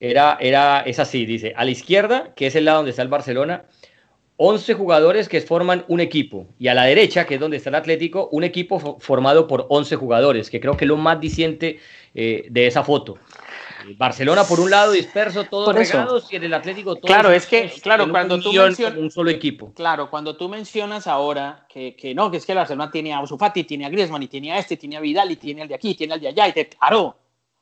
era, 0.00 0.38
era, 0.40 0.80
es 0.80 0.98
así, 0.98 1.26
dice, 1.26 1.54
a 1.56 1.64
la 1.64 1.70
izquierda, 1.70 2.32
que 2.34 2.46
es 2.46 2.54
el 2.54 2.64
lado 2.64 2.78
donde 2.78 2.90
está 2.90 3.02
el 3.02 3.08
Barcelona, 3.08 3.64
11 4.36 4.74
jugadores 4.74 5.28
que 5.28 5.40
forman 5.40 5.84
un 5.88 6.00
equipo. 6.00 6.46
Y 6.60 6.68
a 6.68 6.74
la 6.74 6.84
derecha, 6.84 7.26
que 7.26 7.34
es 7.34 7.40
donde 7.40 7.56
está 7.56 7.70
el 7.70 7.74
Atlético, 7.74 8.28
un 8.30 8.44
equipo 8.44 8.98
formado 9.00 9.48
por 9.48 9.66
11 9.68 9.96
jugadores, 9.96 10.48
que 10.48 10.60
creo 10.60 10.76
que 10.76 10.84
es 10.84 10.88
lo 10.88 10.96
más 10.96 11.20
diciente 11.20 11.80
eh, 12.14 12.46
de 12.48 12.66
esa 12.68 12.84
foto. 12.84 13.18
Barcelona 13.96 14.44
por 14.44 14.60
un 14.60 14.70
lado 14.70 14.92
disperso, 14.92 15.44
todos 15.44 15.74
regados, 15.74 16.32
y 16.32 16.36
en 16.36 16.44
el 16.44 16.54
Atlético 16.54 16.94
todos 16.94 17.06
Claro, 17.06 17.32
es 17.32 17.46
que, 17.46 17.70
claro, 17.82 18.08
cuando 18.08 18.38
tú 18.38 18.52
mencionas 18.52 18.98
un 18.98 19.10
solo 19.10 19.30
equipo. 19.30 19.72
Claro, 19.74 20.10
cuando 20.10 20.36
tú 20.36 20.48
mencionas 20.48 21.06
ahora 21.06 21.66
que, 21.68 21.96
que, 21.96 22.14
no, 22.14 22.30
que 22.30 22.36
es 22.36 22.46
que 22.46 22.52
el 22.52 22.58
Barcelona 22.58 22.90
tiene 22.90 23.12
a 23.12 23.20
Usufati, 23.20 23.64
tiene 23.64 23.86
a 23.86 23.88
Griezmann, 23.88 24.22
y 24.22 24.28
tiene 24.28 24.52
a 24.52 24.58
este, 24.58 24.76
tiene 24.76 24.96
a 24.96 25.00
Vidal, 25.00 25.32
y 25.32 25.36
tiene 25.36 25.62
al 25.62 25.68
de 25.68 25.74
aquí, 25.74 25.94
tiene 25.94 26.14
al 26.14 26.20
de 26.20 26.28
allá, 26.28 26.48
y 26.48 26.52
te, 26.52 26.68
claro, 26.68 27.16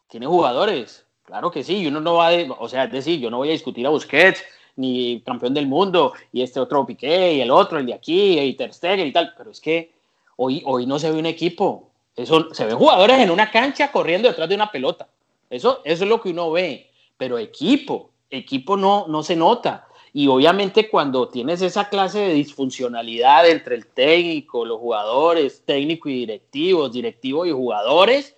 tiene 0.09 0.27
jugadores, 0.27 1.06
claro 1.27 1.51
que 1.51 1.63
sí, 1.63 1.87
uno 1.87 2.01
no 2.01 2.15
va 2.15 2.29
a, 2.29 2.33
o 2.59 2.69
sea, 2.69 2.85
es 2.85 2.93
decir, 2.93 3.21
yo 3.21 3.31
no 3.31 3.39
voy 3.39 3.49
a 3.49 3.53
discutir 3.53 3.87
a 3.87 3.91
Busquets, 3.91 4.43
ni 4.77 5.21
campeón 5.21 5.55
del 5.55 5.67
mundo, 5.67 6.13
y 6.33 6.43
este 6.43 6.61
otro 6.61 6.87
Piqué, 6.87 7.35
y 7.35 7.41
el 7.41 7.51
otro, 7.51 7.79
el 7.79 7.87
de 7.87 7.95
aquí, 7.95 8.39
y 8.39 8.55
Ter 8.55 8.73
Stegen 8.73 9.07
y 9.07 9.13
tal, 9.13 9.35
pero 9.37 9.51
es 9.51 9.61
que 9.61 9.93
hoy, 10.37 10.63
hoy 10.65 10.87
no 10.87 10.99
se 10.99 11.11
ve 11.11 11.19
un 11.19 11.27
equipo, 11.27 11.91
eso, 12.17 12.53
se 12.55 12.65
ven 12.65 12.77
jugadores 12.77 13.19
en 13.19 13.31
una 13.31 13.51
cancha 13.51 13.93
corriendo 13.93 14.29
detrás 14.29 14.49
de 14.49 14.55
una 14.55 14.71
pelota. 14.71 15.07
Eso, 15.51 15.83
eso 15.85 16.05
es 16.05 16.09
lo 16.09 16.21
que 16.21 16.31
uno 16.31 16.51
ve. 16.51 16.91
Pero 17.19 17.39
equipo, 17.39 18.11
equipo 18.31 18.77
no, 18.77 19.07
no 19.07 19.23
se 19.23 19.37
nota. 19.37 19.87
Y 20.15 20.29
obviamente 20.29 20.89
cuando 20.89 21.29
tienes 21.29 21.61
esa 21.61 21.91
clase 21.91 22.21
de 22.21 22.33
disfuncionalidad 22.33 23.49
entre 23.49 23.77
el 23.77 23.87
técnico, 23.87 24.65
los 24.65 24.81
jugadores, 24.81 25.63
técnico 25.67 26.09
y 26.09 26.21
directivos, 26.21 26.93
directivos 26.93 27.47
y 27.47 27.53
jugadores, 27.53 28.35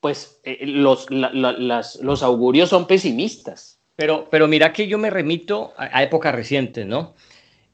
pues 0.00 0.40
eh, 0.44 0.66
los, 0.66 1.06
los 1.10 2.22
augurios 2.22 2.68
son 2.70 2.86
pesimistas. 2.86 3.78
Pero, 3.98 4.28
pero 4.30 4.46
mira 4.46 4.72
que 4.72 4.86
yo 4.86 4.96
me 4.96 5.10
remito 5.10 5.72
a, 5.76 6.04
épocas 6.04 6.32
recientes, 6.32 6.86
¿no? 6.86 7.14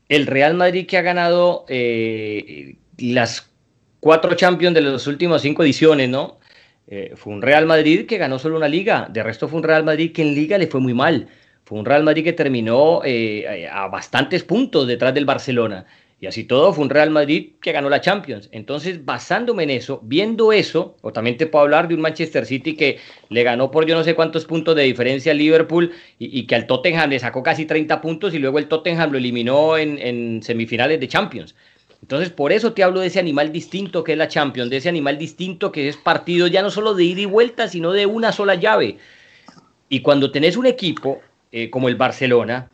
El 0.09 0.27
Real 0.27 0.55
Madrid 0.55 0.87
que 0.87 0.97
ha 0.97 1.03
ganado 1.03 1.67
eh, 1.69 2.77
las 2.97 3.51
cuatro 4.01 4.35
Champions 4.35 4.75
de 4.75 4.81
las 4.81 5.07
últimas 5.07 5.43
cinco 5.43 5.63
ediciones, 5.63 6.09
¿no? 6.09 6.39
Eh, 6.87 7.13
fue 7.15 7.33
un 7.35 7.43
Real 7.43 7.67
Madrid 7.67 8.07
que 8.07 8.17
ganó 8.17 8.39
solo 8.39 8.57
una 8.57 8.69
liga, 8.69 9.07
de 9.11 9.23
resto 9.23 9.49
fue 9.49 9.59
un 9.59 9.65
Real 9.65 9.85
Madrid 9.85 10.13
que 10.13 10.23
en 10.23 10.35
liga 10.35 10.57
le 10.57 10.67
fue 10.67 10.81
muy 10.81 10.95
mal. 10.95 11.29
Fue 11.65 11.79
un 11.79 11.85
Real 11.85 12.05
Madrid 12.05 12.25
que 12.25 12.33
terminó 12.33 13.03
eh, 13.05 13.69
a 13.71 13.89
bastantes 13.89 14.45
puntos 14.45 14.87
detrás 14.87 15.13
del 15.13 15.27
Barcelona. 15.27 15.85
Y 16.21 16.27
así 16.27 16.45
todo, 16.45 16.73
fue 16.73 16.85
un 16.85 16.91
Real 16.91 17.11
Madrid 17.11 17.53
que 17.61 17.73
ganó 17.73 17.91
la 17.91 18.01
Champions. 18.01 18.49
Entonces, 18.53 19.05
basándome 19.05 19.65
en 19.65 19.71
eso, 19.71 20.01
viendo 20.03 20.53
eso, 20.53 20.97
o 21.03 21.13
también 21.13 21.37
te 21.37 21.47
puedo 21.47 21.65
hablar 21.65 21.89
de 21.89 21.95
un 21.95 22.01
Manchester 22.01 22.47
City 22.47 22.75
que 22.77 22.99
le 23.29 23.43
ganó 23.43 23.71
por 23.71 23.85
yo 23.87 23.95
no 23.95 24.05
sé 24.05 24.15
cuántos 24.15 24.47
puntos 24.47 24.75
de 24.77 24.85
diferencia 24.85 25.33
al 25.33 25.39
Liverpool 25.39 25.93
y, 26.19 26.47
que 26.47 26.55
al 26.55 26.67
Tottenham 26.67 27.11
le 27.11 27.19
sacó 27.19 27.43
casi 27.43 27.67
30 27.67 28.01
puntos 28.01 28.33
y 28.33 28.39
luego 28.39 28.59
el 28.59 28.69
Tottenham 28.69 29.13
lo 29.13 29.19
eliminó 29.19 29.77
en 29.77 30.43
semifinales 30.43 30.99
de 31.01 31.09
Champions. 31.09 31.55
Entonces, 32.05 32.29
por 32.29 32.53
eso 32.53 32.75
te 32.75 32.83
hablo 32.83 33.01
de 33.01 33.07
ese 33.07 33.19
animal 33.19 33.51
distinto 33.51 34.05
que 34.05 34.13
es 34.13 34.19
la 34.19 34.29
Champions, 34.29 34.69
de 34.69 34.77
ese 34.77 34.91
animal 34.91 35.17
distinto 35.17 35.73
que 35.73 35.89
es 35.89 35.97
partido 35.97 36.47
ya 36.49 36.61
no 36.61 36.71
solo 36.71 36.93
de 36.93 37.03
ida 37.05 37.23
y 37.23 37.25
vuelta, 37.25 37.67
sino 37.67 37.93
de 37.93 38.05
una 38.05 38.31
sola 38.31 38.57
llave. 38.57 38.99
Y 39.89 40.01
cuando 40.01 40.31
tenés 40.31 40.59
un 40.59 40.67
equipo 40.67 41.23
eh, 41.51 41.71
como 41.71 41.89
el 41.89 41.97
Barcelona, 41.97 42.69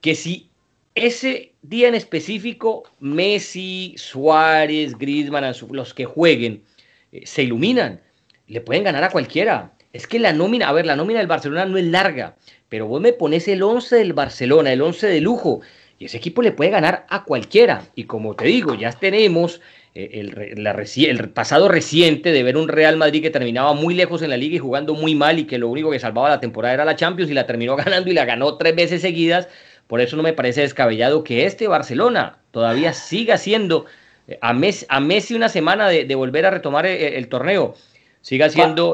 que 0.00 0.16
si 0.16 0.48
ese 0.96 1.51
día 1.62 1.88
en 1.88 1.94
específico, 1.94 2.84
Messi, 3.00 3.94
Suárez, 3.96 4.98
Griezmann, 4.98 5.54
los 5.70 5.94
que 5.94 6.04
jueguen, 6.04 6.64
eh, 7.12 7.22
se 7.24 7.44
iluminan, 7.44 8.00
le 8.48 8.60
pueden 8.60 8.84
ganar 8.84 9.04
a 9.04 9.10
cualquiera. 9.10 9.72
Es 9.92 10.06
que 10.06 10.18
la 10.18 10.32
nómina, 10.32 10.68
a 10.68 10.72
ver, 10.72 10.86
la 10.86 10.96
nómina 10.96 11.20
del 11.20 11.28
Barcelona 11.28 11.66
no 11.66 11.78
es 11.78 11.84
larga, 11.84 12.36
pero 12.68 12.86
vos 12.86 13.00
me 13.00 13.12
pones 13.12 13.46
el 13.48 13.62
11 13.62 13.96
del 13.96 14.12
Barcelona, 14.12 14.72
el 14.72 14.82
11 14.82 15.06
de 15.06 15.20
lujo, 15.20 15.60
y 15.98 16.06
ese 16.06 16.16
equipo 16.16 16.42
le 16.42 16.52
puede 16.52 16.70
ganar 16.70 17.06
a 17.08 17.24
cualquiera. 17.24 17.84
Y 17.94 18.04
como 18.04 18.34
te 18.34 18.46
digo, 18.46 18.74
ya 18.74 18.90
tenemos 18.90 19.60
eh, 19.94 20.54
el, 20.56 21.30
pasado 21.30 21.68
reciente 21.68 22.32
de 22.32 22.42
ver 22.42 22.56
un 22.56 22.68
Real 22.68 22.96
Madrid 22.96 23.22
que 23.22 23.30
terminaba 23.30 23.74
muy 23.74 23.94
lejos 23.94 24.22
en 24.22 24.30
la 24.30 24.38
liga 24.38 24.56
y 24.56 24.58
jugando 24.58 24.94
muy 24.94 25.14
mal 25.14 25.38
y 25.38 25.44
que 25.44 25.58
lo 25.58 25.68
único 25.68 25.90
que 25.90 25.98
salvaba 25.98 26.30
la 26.30 26.40
temporada 26.40 26.74
era 26.74 26.84
la 26.86 26.96
Champions 26.96 27.30
y 27.30 27.34
la 27.34 27.46
terminó 27.46 27.76
ganando 27.76 28.10
y 28.10 28.14
la 28.14 28.24
ganó 28.24 28.56
tres 28.56 28.74
veces 28.74 29.02
seguidas. 29.02 29.48
Por 29.92 30.00
eso 30.00 30.16
no 30.16 30.22
me 30.22 30.32
parece 30.32 30.62
descabellado 30.62 31.22
que 31.22 31.44
este 31.44 31.68
Barcelona 31.68 32.38
todavía 32.50 32.94
siga 32.94 33.36
siendo 33.36 33.84
eh, 34.26 34.38
a, 34.40 34.56
a 34.88 35.00
Messi 35.00 35.34
una 35.34 35.50
semana 35.50 35.86
de, 35.88 36.14
volver 36.14 36.46
a 36.46 36.50
retomar 36.50 36.86
eh, 36.86 37.18
el, 37.18 37.28
torneo, 37.28 37.74
siga 38.22 38.48
siendo 38.48 38.92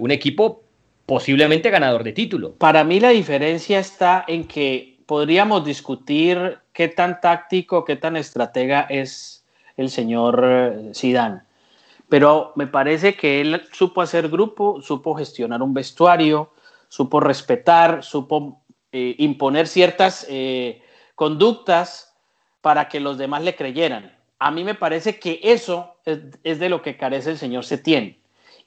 un 0.00 0.10
equipo 0.10 0.64
posiblemente 1.06 1.70
ganador 1.70 2.02
de 2.02 2.14
título. 2.14 2.54
Para 2.54 2.82
mí 2.82 2.98
la 2.98 3.10
diferencia 3.10 3.78
está 3.78 4.24
en 4.26 4.48
que 4.48 4.98
podríamos 5.06 5.64
discutir 5.64 6.58
qué 6.72 6.88
tan 6.88 7.20
táctico, 7.20 7.84
qué 7.84 7.94
tan 7.94 8.16
estratega 8.16 8.88
es 8.90 9.44
el 9.76 9.88
señor 9.88 10.90
Sidán. 10.94 11.44
Eh, 11.46 12.02
Pero 12.08 12.50
me 12.56 12.66
parece 12.66 13.14
que 13.14 13.40
él 13.40 13.62
supo 13.70 14.02
hacer 14.02 14.28
grupo, 14.28 14.82
supo 14.82 15.14
gestionar 15.14 15.62
un 15.62 15.74
vestuario, 15.74 16.50
supo 16.88 17.20
respetar, 17.20 18.02
supo 18.02 18.63
eh, 18.94 19.14
imponer 19.18 19.66
ciertas 19.66 20.26
eh, 20.30 20.82
conductas 21.14 22.14
para 22.60 22.88
que 22.88 23.00
los 23.00 23.18
demás 23.18 23.42
le 23.42 23.54
creyeran. 23.54 24.16
A 24.38 24.50
mí 24.50 24.64
me 24.64 24.74
parece 24.74 25.18
que 25.18 25.40
eso 25.42 25.96
es, 26.06 26.58
de 26.58 26.68
lo 26.68 26.80
que 26.80 26.96
carece 26.96 27.32
el 27.32 27.38
señor 27.38 27.64
Setién. 27.64 28.16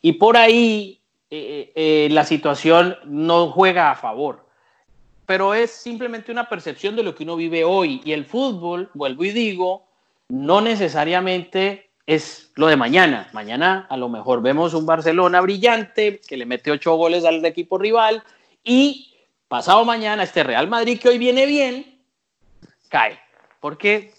Y 0.02 0.14
por 0.14 0.38
ahí 0.38 1.02
la 1.30 2.24
situación 2.24 2.96
no 3.06 3.52
juega 3.52 3.92
a 3.92 3.96
favor 3.96 4.48
pero 5.28 5.54
es 5.54 5.72
simplemente 5.72 6.32
una 6.32 6.48
percepción 6.48 6.96
de 6.96 7.04
lo 7.04 7.14
que 7.14 7.24
uno 7.24 7.36
vive 7.36 7.66
hoy. 7.66 8.02
Y 8.06 8.14
el 8.14 8.26
fútbol, 8.26 8.90
vuelvo 8.94 9.26
y 9.26 9.32
digo, 9.32 9.86
no 10.30 10.62
necesariamente 10.62 11.90
es 12.06 12.50
lo 12.56 12.68
de 12.68 12.78
mañana. 12.78 13.30
Mañana 13.34 13.86
a 13.90 13.98
lo 13.98 14.08
mejor 14.08 14.42
vemos 14.42 14.74
un 14.74 14.86
Barcelona 14.86 15.42
brillante 15.42 16.22
que 16.26 16.38
le 16.38 16.46
mete 16.46 16.72
ocho 16.72 16.96
goles 16.96 17.26
al 17.26 17.44
equipo 17.46 17.78
rival 17.78 18.24
y 18.64 19.17
pasado 19.48 19.86
mañana 19.86 20.24
este 20.24 20.44
Real 20.44 20.68
Madrid 20.68 21.00
que 21.00 21.10
hoy 21.10 21.18
viene 21.18 21.46
bien, 21.46 22.02
cae. 22.90 23.20
Porque 23.60 24.12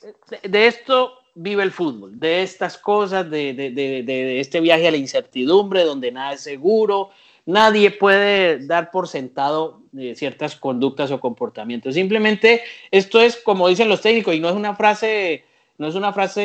de 0.42 0.66
esto 0.66 1.18
vive 1.34 1.62
el 1.62 1.70
fútbol, 1.70 2.18
de 2.18 2.42
estas 2.42 2.76
cosas, 2.76 3.30
de, 3.30 4.40
este 4.40 4.60
viaje 4.60 4.88
a 4.88 4.90
la 4.90 4.96
incertidumbre 4.96 5.84
donde 5.84 6.10
nada 6.10 6.32
es 6.32 6.40
seguro, 6.40 7.10
nadie 7.46 7.92
puede 7.92 8.66
dar 8.66 8.90
por 8.90 9.06
sentado 9.06 9.82
eh, 9.96 10.14
ciertas 10.16 10.56
conductas 10.56 11.10
o 11.12 11.20
comportamientos. 11.20 11.94
Simplemente 11.94 12.62
esto 12.90 13.20
es 13.20 13.36
como 13.36 13.68
dicen 13.68 13.88
los 13.88 14.00
técnicos 14.00 14.34
y 14.34 14.40
no 14.40 14.48
es 14.48 14.56
una 14.56 14.74
frase, 14.74 15.44
no 15.78 15.86
es 15.86 15.94
una 15.94 16.12
frase 16.12 16.42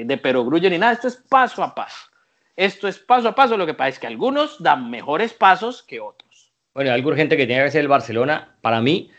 eh, 0.00 0.04
de 0.06 0.16
perogrullo 0.16 0.70
ni 0.70 0.78
nada, 0.78 0.94
esto 0.94 1.08
es 1.08 1.16
paso 1.16 1.62
a 1.62 1.74
paso. 1.74 2.08
Esto 2.56 2.88
es 2.88 2.98
paso 2.98 3.28
a 3.28 3.34
paso, 3.34 3.56
lo 3.56 3.66
que 3.66 3.74
pasa 3.74 3.90
es 3.90 3.98
que 3.98 4.08
algunos 4.08 4.60
dan 4.60 4.90
mejores 4.90 5.32
pasos 5.34 5.82
que 5.82 6.00
otros. 6.00 6.27
Bueno, 6.78 6.92
algo 6.92 7.08
urgente 7.08 7.36
que 7.36 7.44
tiene 7.44 7.62
que 7.62 7.68
hacer 7.70 7.80
el 7.80 7.88
Barcelona, 7.88 8.54
para 8.60 8.80
mí, 8.80 9.10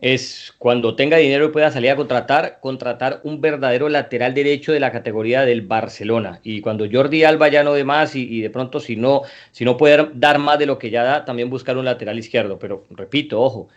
es 0.00 0.54
cuando 0.56 0.94
tenga 0.94 1.16
dinero 1.16 1.46
y 1.46 1.48
pueda 1.48 1.72
salir 1.72 1.90
a 1.90 1.96
contratar, 1.96 2.60
contratar 2.60 3.22
un 3.24 3.40
verdadero 3.40 3.88
lateral 3.88 4.34
derecho 4.34 4.70
de 4.70 4.78
la 4.78 4.92
categoría 4.92 5.44
del 5.44 5.62
Barcelona. 5.62 6.38
Y 6.44 6.60
cuando 6.60 6.86
Jordi 6.88 7.24
Alba 7.24 7.48
ya 7.48 7.64
no 7.64 7.74
dé 7.74 7.82
más 7.82 8.14
y, 8.14 8.40
de 8.40 8.50
pronto 8.50 8.78
si 8.78 8.94
no, 8.94 9.22
si 9.50 9.64
no 9.64 9.76
puede 9.76 10.10
dar 10.14 10.38
más 10.38 10.60
de 10.60 10.66
lo 10.66 10.78
que 10.78 10.90
ya 10.90 11.02
da, 11.02 11.24
también 11.24 11.50
buscar 11.50 11.76
un 11.76 11.86
lateral 11.86 12.20
izquierdo. 12.20 12.60
Pero 12.60 12.84
repito, 12.90 13.40
ojo, 13.40 13.68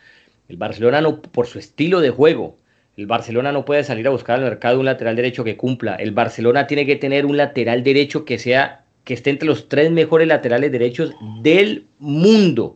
el 0.47 0.57
Barcelona 0.57 1.01
no, 1.01 1.19
por 1.19 1.47
su 1.47 1.57
estilo 1.57 1.99
de 1.99 2.11
juego, 2.11 2.57
el 2.95 3.07
Barcelona 3.07 3.51
no 3.51 3.65
puede 3.65 3.83
salir 3.83 4.05
a 4.05 4.11
buscar 4.11 4.37
al 4.37 4.45
mercado 4.45 4.79
un 4.79 4.85
lateral 4.85 5.15
derecho 5.15 5.43
que 5.43 5.57
cumpla. 5.57 5.95
El 5.95 6.11
Barcelona 6.11 6.67
tiene 6.67 6.85
que 6.85 6.95
tener 6.95 7.25
un 7.25 7.37
lateral 7.37 7.83
derecho 7.83 8.23
que 8.23 8.37
sea, 8.37 8.83
que 9.03 9.15
esté 9.15 9.31
entre 9.31 9.47
los 9.47 9.67
tres 9.67 9.89
mejores 9.89 10.27
laterales 10.27 10.71
derechos 10.71 11.15
del 11.41 11.87
mundo 11.97 12.75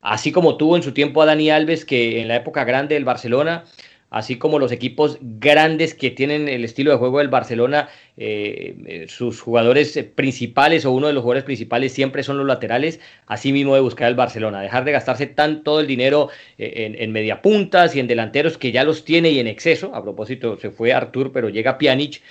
así 0.00 0.32
como 0.32 0.56
tuvo 0.56 0.76
en 0.76 0.82
su 0.82 0.92
tiempo 0.92 1.22
a 1.22 1.26
Dani 1.26 1.50
Alves, 1.50 1.84
que 1.84 2.20
en 2.20 2.28
la 2.28 2.36
época 2.36 2.64
grande 2.64 2.94
del 2.94 3.04
Barcelona, 3.04 3.64
así 4.10 4.38
como 4.38 4.58
los 4.58 4.72
equipos 4.72 5.18
grandes 5.20 5.94
que 5.94 6.10
tienen 6.10 6.48
el 6.48 6.64
estilo 6.64 6.90
de 6.90 6.96
juego 6.96 7.18
del 7.18 7.28
Barcelona, 7.28 7.88
eh, 8.16 8.76
eh, 8.86 9.06
sus 9.08 9.40
jugadores 9.40 9.98
principales 10.14 10.84
o 10.84 10.92
uno 10.92 11.08
de 11.08 11.12
los 11.12 11.22
jugadores 11.22 11.44
principales 11.44 11.92
siempre 11.92 12.22
son 12.22 12.38
los 12.38 12.46
laterales, 12.46 13.00
así 13.26 13.52
mismo 13.52 13.74
de 13.74 13.80
buscar 13.80 14.08
el 14.08 14.14
Barcelona, 14.14 14.62
dejar 14.62 14.84
de 14.84 14.92
gastarse 14.92 15.26
tan 15.26 15.62
todo 15.62 15.80
el 15.80 15.86
dinero 15.86 16.30
eh, 16.56 16.86
en, 16.86 17.00
en 17.00 17.12
mediapuntas 17.12 17.94
y 17.94 18.00
en 18.00 18.06
delanteros 18.06 18.56
que 18.56 18.72
ya 18.72 18.84
los 18.84 19.04
tiene 19.04 19.30
y 19.30 19.40
en 19.40 19.46
exceso, 19.46 19.94
a 19.94 20.02
propósito 20.02 20.58
se 20.58 20.70
fue 20.70 20.92
Artur, 20.92 21.30
pero 21.32 21.48
llega 21.48 21.78
Pjanic, 21.78 22.22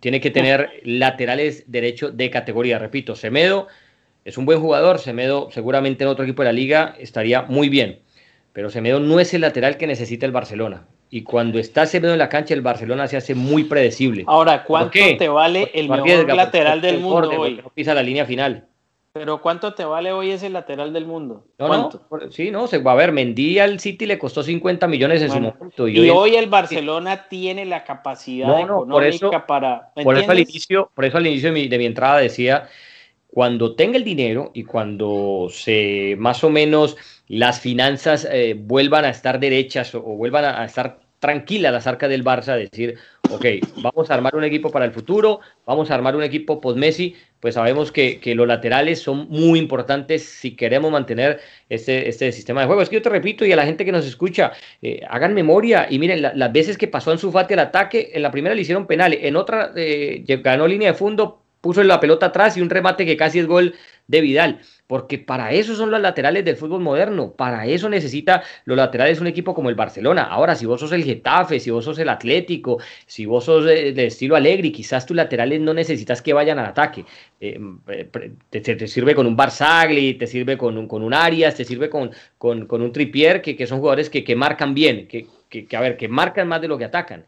tiene 0.00 0.20
que 0.20 0.30
tener 0.30 0.68
laterales 0.82 1.64
derecho 1.68 2.10
de 2.10 2.28
categoría, 2.28 2.78
repito, 2.78 3.14
Semedo, 3.14 3.68
es 4.24 4.38
un 4.38 4.46
buen 4.46 4.60
jugador, 4.60 4.98
Semedo 4.98 5.48
seguramente 5.50 6.04
en 6.04 6.10
otro 6.10 6.24
equipo 6.24 6.42
de 6.42 6.46
la 6.46 6.52
liga 6.52 6.94
estaría 6.98 7.42
muy 7.42 7.68
bien, 7.68 8.00
pero 8.52 8.70
Semedo 8.70 9.00
no 9.00 9.18
es 9.20 9.34
el 9.34 9.40
lateral 9.40 9.76
que 9.76 9.86
necesita 9.86 10.26
el 10.26 10.32
Barcelona. 10.32 10.86
Y 11.10 11.24
cuando 11.24 11.58
está 11.58 11.86
Semedo 11.86 12.12
en 12.12 12.18
la 12.18 12.28
cancha, 12.28 12.54
el 12.54 12.62
Barcelona 12.62 13.06
se 13.06 13.16
hace 13.16 13.34
muy 13.34 13.64
predecible. 13.64 14.24
Ahora, 14.26 14.64
¿cuánto 14.64 14.98
te 15.18 15.28
vale 15.28 15.70
el 15.74 15.88
mejor 15.88 16.34
lateral 16.34 16.80
del 16.80 17.00
mundo 17.00 17.30
hoy? 17.38 17.60
No 17.62 17.70
pisa 17.70 17.94
la 17.94 18.02
línea 18.02 18.24
final. 18.24 18.66
Pero 19.12 19.42
¿cuánto 19.42 19.74
te 19.74 19.84
vale 19.84 20.10
hoy 20.10 20.30
ese 20.30 20.48
lateral 20.48 20.94
del 20.94 21.04
mundo? 21.04 21.44
¿Cuánto? 21.58 22.00
sí, 22.30 22.50
no, 22.50 22.66
se 22.66 22.78
va 22.78 22.92
a 22.92 22.94
ver. 22.94 23.12
Mendy 23.12 23.58
al 23.58 23.78
City 23.78 24.06
le 24.06 24.18
costó 24.18 24.42
50 24.42 24.88
millones 24.88 25.20
en 25.20 25.30
su 25.30 25.38
momento. 25.38 25.86
Y, 25.86 26.08
hoy, 26.08 26.34
el 26.34 26.48
Barcelona 26.48 27.28
tiene 27.28 27.66
la 27.66 27.84
capacidad 27.84 28.58
económica 28.58 29.46
para. 29.46 29.92
por 30.02 30.16
eso 30.16 30.30
al 30.30 30.38
inicio, 30.38 30.90
por 30.94 31.04
eso 31.04 31.18
al 31.18 31.26
inicio 31.26 31.52
de 31.52 31.78
mi 31.78 31.84
entrada 31.84 32.20
decía 32.20 32.70
cuando 33.32 33.74
tenga 33.74 33.96
el 33.96 34.04
dinero 34.04 34.50
y 34.52 34.64
cuando 34.64 35.48
se 35.50 36.16
más 36.18 36.44
o 36.44 36.50
menos 36.50 36.98
las 37.28 37.60
finanzas 37.60 38.28
eh, 38.30 38.54
vuelvan 38.58 39.06
a 39.06 39.08
estar 39.08 39.40
derechas 39.40 39.94
o, 39.94 40.02
vuelvan 40.02 40.44
a, 40.44 40.62
estar 40.66 41.00
tranquilas 41.18 41.72
las 41.72 41.86
arcas 41.86 42.10
del 42.10 42.24
Barça, 42.24 42.56
decir, 42.56 42.98
ok, 43.30 43.46
vamos 43.76 44.10
a 44.10 44.14
armar 44.14 44.36
un 44.36 44.44
equipo 44.44 44.70
para 44.70 44.84
el 44.84 44.92
futuro, 44.92 45.40
vamos 45.64 45.90
a 45.90 45.94
armar 45.94 46.14
un 46.14 46.24
equipo 46.24 46.60
post-Messi, 46.60 47.16
pues 47.40 47.54
sabemos 47.54 47.90
que, 47.90 48.20
los 48.34 48.46
laterales 48.46 49.00
son 49.00 49.28
muy 49.30 49.58
importantes 49.58 50.24
si 50.24 50.54
queremos 50.54 50.92
mantener 50.92 51.40
este, 51.70 52.10
este 52.10 52.32
sistema 52.32 52.60
de 52.60 52.66
juego. 52.66 52.82
Es 52.82 52.90
que 52.90 52.96
yo 52.96 53.02
te 53.02 53.08
repito 53.08 53.46
y 53.46 53.52
a 53.52 53.56
la 53.56 53.64
gente 53.64 53.86
que 53.86 53.92
nos 53.92 54.04
escucha, 54.04 54.52
eh, 54.82 55.00
hagan 55.08 55.32
memoria 55.32 55.86
y 55.88 55.98
miren, 55.98 56.20
las 56.20 56.52
veces 56.52 56.76
que 56.76 56.88
pasó 56.88 57.12
en 57.12 57.18
su 57.18 57.32
Fati 57.32 57.54
el 57.54 57.60
ataque, 57.60 58.10
en 58.12 58.20
la 58.20 58.30
primera 58.30 58.54
le 58.54 58.60
hicieron 58.60 58.86
penal, 58.86 59.14
en 59.14 59.36
otra 59.36 59.72
eh, 59.74 60.22
ganó 60.42 60.66
línea 60.66 60.92
de 60.92 60.98
fondo, 60.98 61.41
puso 61.62 61.82
la 61.82 62.00
pelota 62.00 62.26
atrás 62.26 62.56
y 62.58 62.60
un 62.60 62.68
remate 62.68 63.06
que 63.06 63.16
casi 63.16 63.38
es 63.38 63.46
gol 63.46 63.74
de 64.08 64.20
Vidal, 64.20 64.60
porque 64.88 65.16
para 65.16 65.52
eso 65.52 65.74
son 65.74 65.90
los 65.90 66.00
laterales 66.00 66.44
del 66.44 66.56
fútbol 66.56 66.82
moderno, 66.82 67.32
para 67.32 67.64
eso 67.66 67.88
necesita 67.88 68.42
los 68.64 68.76
laterales 68.76 69.20
un 69.20 69.28
equipo 69.28 69.54
como 69.54 69.70
el 69.70 69.76
Barcelona. 69.76 70.24
Ahora, 70.24 70.56
si 70.56 70.66
vos 70.66 70.80
sos 70.80 70.92
el 70.92 71.04
Getafe, 71.04 71.60
si 71.60 71.70
vos 71.70 71.84
sos 71.84 71.98
el 72.00 72.08
Atlético, 72.08 72.78
si 73.06 73.24
vos 73.24 73.44
sos 73.44 73.64
de, 73.64 74.06
estilo 74.06 74.36
alegre, 74.36 74.72
quizás 74.72 75.06
tus 75.06 75.16
laterales 75.16 75.60
no 75.60 75.72
necesitas 75.72 76.20
que 76.20 76.32
vayan 76.32 76.58
al 76.58 76.66
ataque. 76.66 77.06
Eh, 77.40 77.58
te, 78.50 78.88
sirve 78.88 79.14
con 79.14 79.26
un 79.26 79.36
Barzagli, 79.36 80.14
te 80.14 80.26
sirve 80.26 80.58
con 80.58 80.76
un, 80.76 80.88
con 80.88 81.02
un 81.02 81.14
Arias, 81.14 81.54
te 81.54 81.64
sirve 81.64 81.88
con, 81.88 82.10
con, 82.38 82.66
un 82.70 82.92
Tripier, 82.92 83.40
que, 83.40 83.56
que 83.56 83.66
son 83.66 83.78
jugadores 83.78 84.10
que, 84.10 84.24
que 84.24 84.34
marcan 84.34 84.74
bien, 84.74 85.06
que, 85.06 85.26
que, 85.48 85.76
a 85.76 85.80
ver, 85.80 85.96
que 85.96 86.08
marcan 86.08 86.48
más 86.48 86.60
de 86.60 86.68
lo 86.68 86.76
que 86.76 86.84
atacan. 86.84 87.24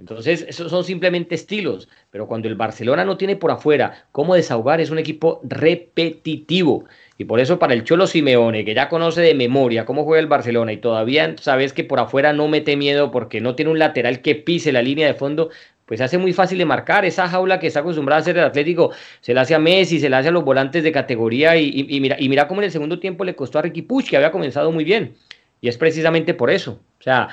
Entonces, 0.00 0.46
esos 0.48 0.70
son 0.70 0.82
simplemente 0.82 1.34
estilos, 1.34 1.86
pero 2.10 2.26
cuando 2.26 2.48
el 2.48 2.54
Barcelona 2.54 3.04
no 3.04 3.18
tiene 3.18 3.36
por 3.36 3.50
afuera 3.50 4.06
cómo 4.12 4.34
desahogar, 4.34 4.80
es 4.80 4.88
un 4.88 4.98
equipo 4.98 5.42
repetitivo. 5.44 6.86
Y 7.18 7.26
por 7.26 7.38
eso 7.38 7.58
para 7.58 7.74
el 7.74 7.84
Cholo 7.84 8.06
Simeone, 8.06 8.64
que 8.64 8.74
ya 8.74 8.88
conoce 8.88 9.20
de 9.20 9.34
memoria 9.34 9.84
cómo 9.84 10.04
juega 10.04 10.20
el 10.20 10.26
Barcelona 10.26 10.72
y 10.72 10.78
todavía 10.78 11.36
sabes 11.38 11.74
que 11.74 11.84
por 11.84 12.00
afuera 12.00 12.32
no 12.32 12.48
mete 12.48 12.78
miedo 12.78 13.10
porque 13.10 13.42
no 13.42 13.54
tiene 13.54 13.72
un 13.72 13.78
lateral 13.78 14.22
que 14.22 14.34
pise 14.36 14.72
la 14.72 14.80
línea 14.80 15.06
de 15.06 15.12
fondo, 15.12 15.50
pues 15.84 16.00
hace 16.00 16.16
muy 16.16 16.32
fácil 16.32 16.56
de 16.56 16.64
marcar. 16.64 17.04
Esa 17.04 17.28
jaula 17.28 17.60
que 17.60 17.66
está 17.66 17.80
acostumbrada 17.80 18.20
a 18.20 18.22
hacer 18.22 18.38
el 18.38 18.44
Atlético, 18.44 18.92
se 19.20 19.34
la 19.34 19.42
hace 19.42 19.54
a 19.54 19.58
Messi, 19.58 20.00
se 20.00 20.08
la 20.08 20.18
hace 20.18 20.28
a 20.28 20.32
los 20.32 20.44
volantes 20.44 20.82
de 20.82 20.92
categoría 20.92 21.58
y, 21.58 22.00
mira, 22.00 22.16
y 22.18 22.30
mira 22.30 22.48
cómo 22.48 22.62
en 22.62 22.64
el 22.64 22.70
segundo 22.72 22.98
tiempo 23.00 23.22
le 23.24 23.36
costó 23.36 23.58
a 23.58 23.62
Ricky 23.62 23.82
Puch, 23.82 24.08
que 24.08 24.16
había 24.16 24.30
comenzado 24.30 24.72
muy 24.72 24.84
bien. 24.84 25.12
Y 25.60 25.68
es 25.68 25.76
precisamente 25.76 26.32
por 26.32 26.50
eso. 26.50 26.80
O 27.00 27.02
sea, 27.02 27.28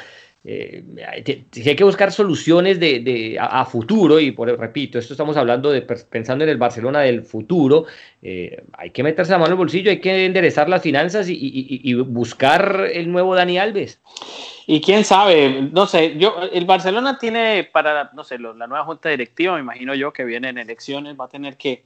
eh, 0.49 0.81
hay 1.65 1.75
que 1.75 1.83
buscar 1.83 2.11
soluciones 2.11 2.79
de, 2.79 3.37
a, 3.37 3.65
futuro, 3.65 4.17
y 4.19 4.31
por 4.31 4.47
repito, 4.57 4.97
esto 4.97 5.13
estamos 5.13 5.35
hablando 5.35 5.71
de 5.71 5.81
pensando 5.81 6.45
en 6.45 6.49
el 6.49 6.57
Barcelona 6.57 7.01
del 7.01 7.23
futuro, 7.23 7.85
eh, 8.21 8.63
hay 8.73 8.91
que 8.91 9.03
meterse 9.03 9.33
la 9.33 9.39
mano 9.39 9.47
en 9.47 9.51
el 9.53 9.57
bolsillo, 9.57 9.91
hay 9.91 9.99
que 9.99 10.25
enderezar 10.25 10.69
las 10.69 10.81
finanzas 10.81 11.27
y, 11.29 11.93
buscar 11.95 12.87
el 12.93 13.11
nuevo 13.11 13.35
Dani 13.35 13.57
Alves. 13.57 13.99
Y 14.67 14.79
quién 14.79 15.03
sabe, 15.03 15.69
no 15.73 15.85
sé, 15.85 16.17
yo 16.17 16.35
el 16.53 16.65
Barcelona 16.65 17.17
tiene 17.17 17.65
para, 17.65 18.11
no 18.13 18.23
sé, 18.23 18.37
la 18.39 18.67
nueva 18.67 18.85
junta 18.85 19.09
directiva, 19.09 19.55
me 19.55 19.61
imagino 19.61 19.95
yo 19.95 20.13
que 20.13 20.23
viene 20.23 20.49
en 20.49 20.57
elecciones, 20.57 21.17
va 21.19 21.25
a 21.25 21.29
tener 21.29 21.57
que 21.57 21.83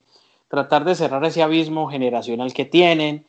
tratar 0.50 0.84
de 0.84 0.94
cerrar 0.94 1.24
ese 1.26 1.42
abismo 1.42 1.90
generacional 1.90 2.54
que 2.54 2.66
tienen. 2.66 3.26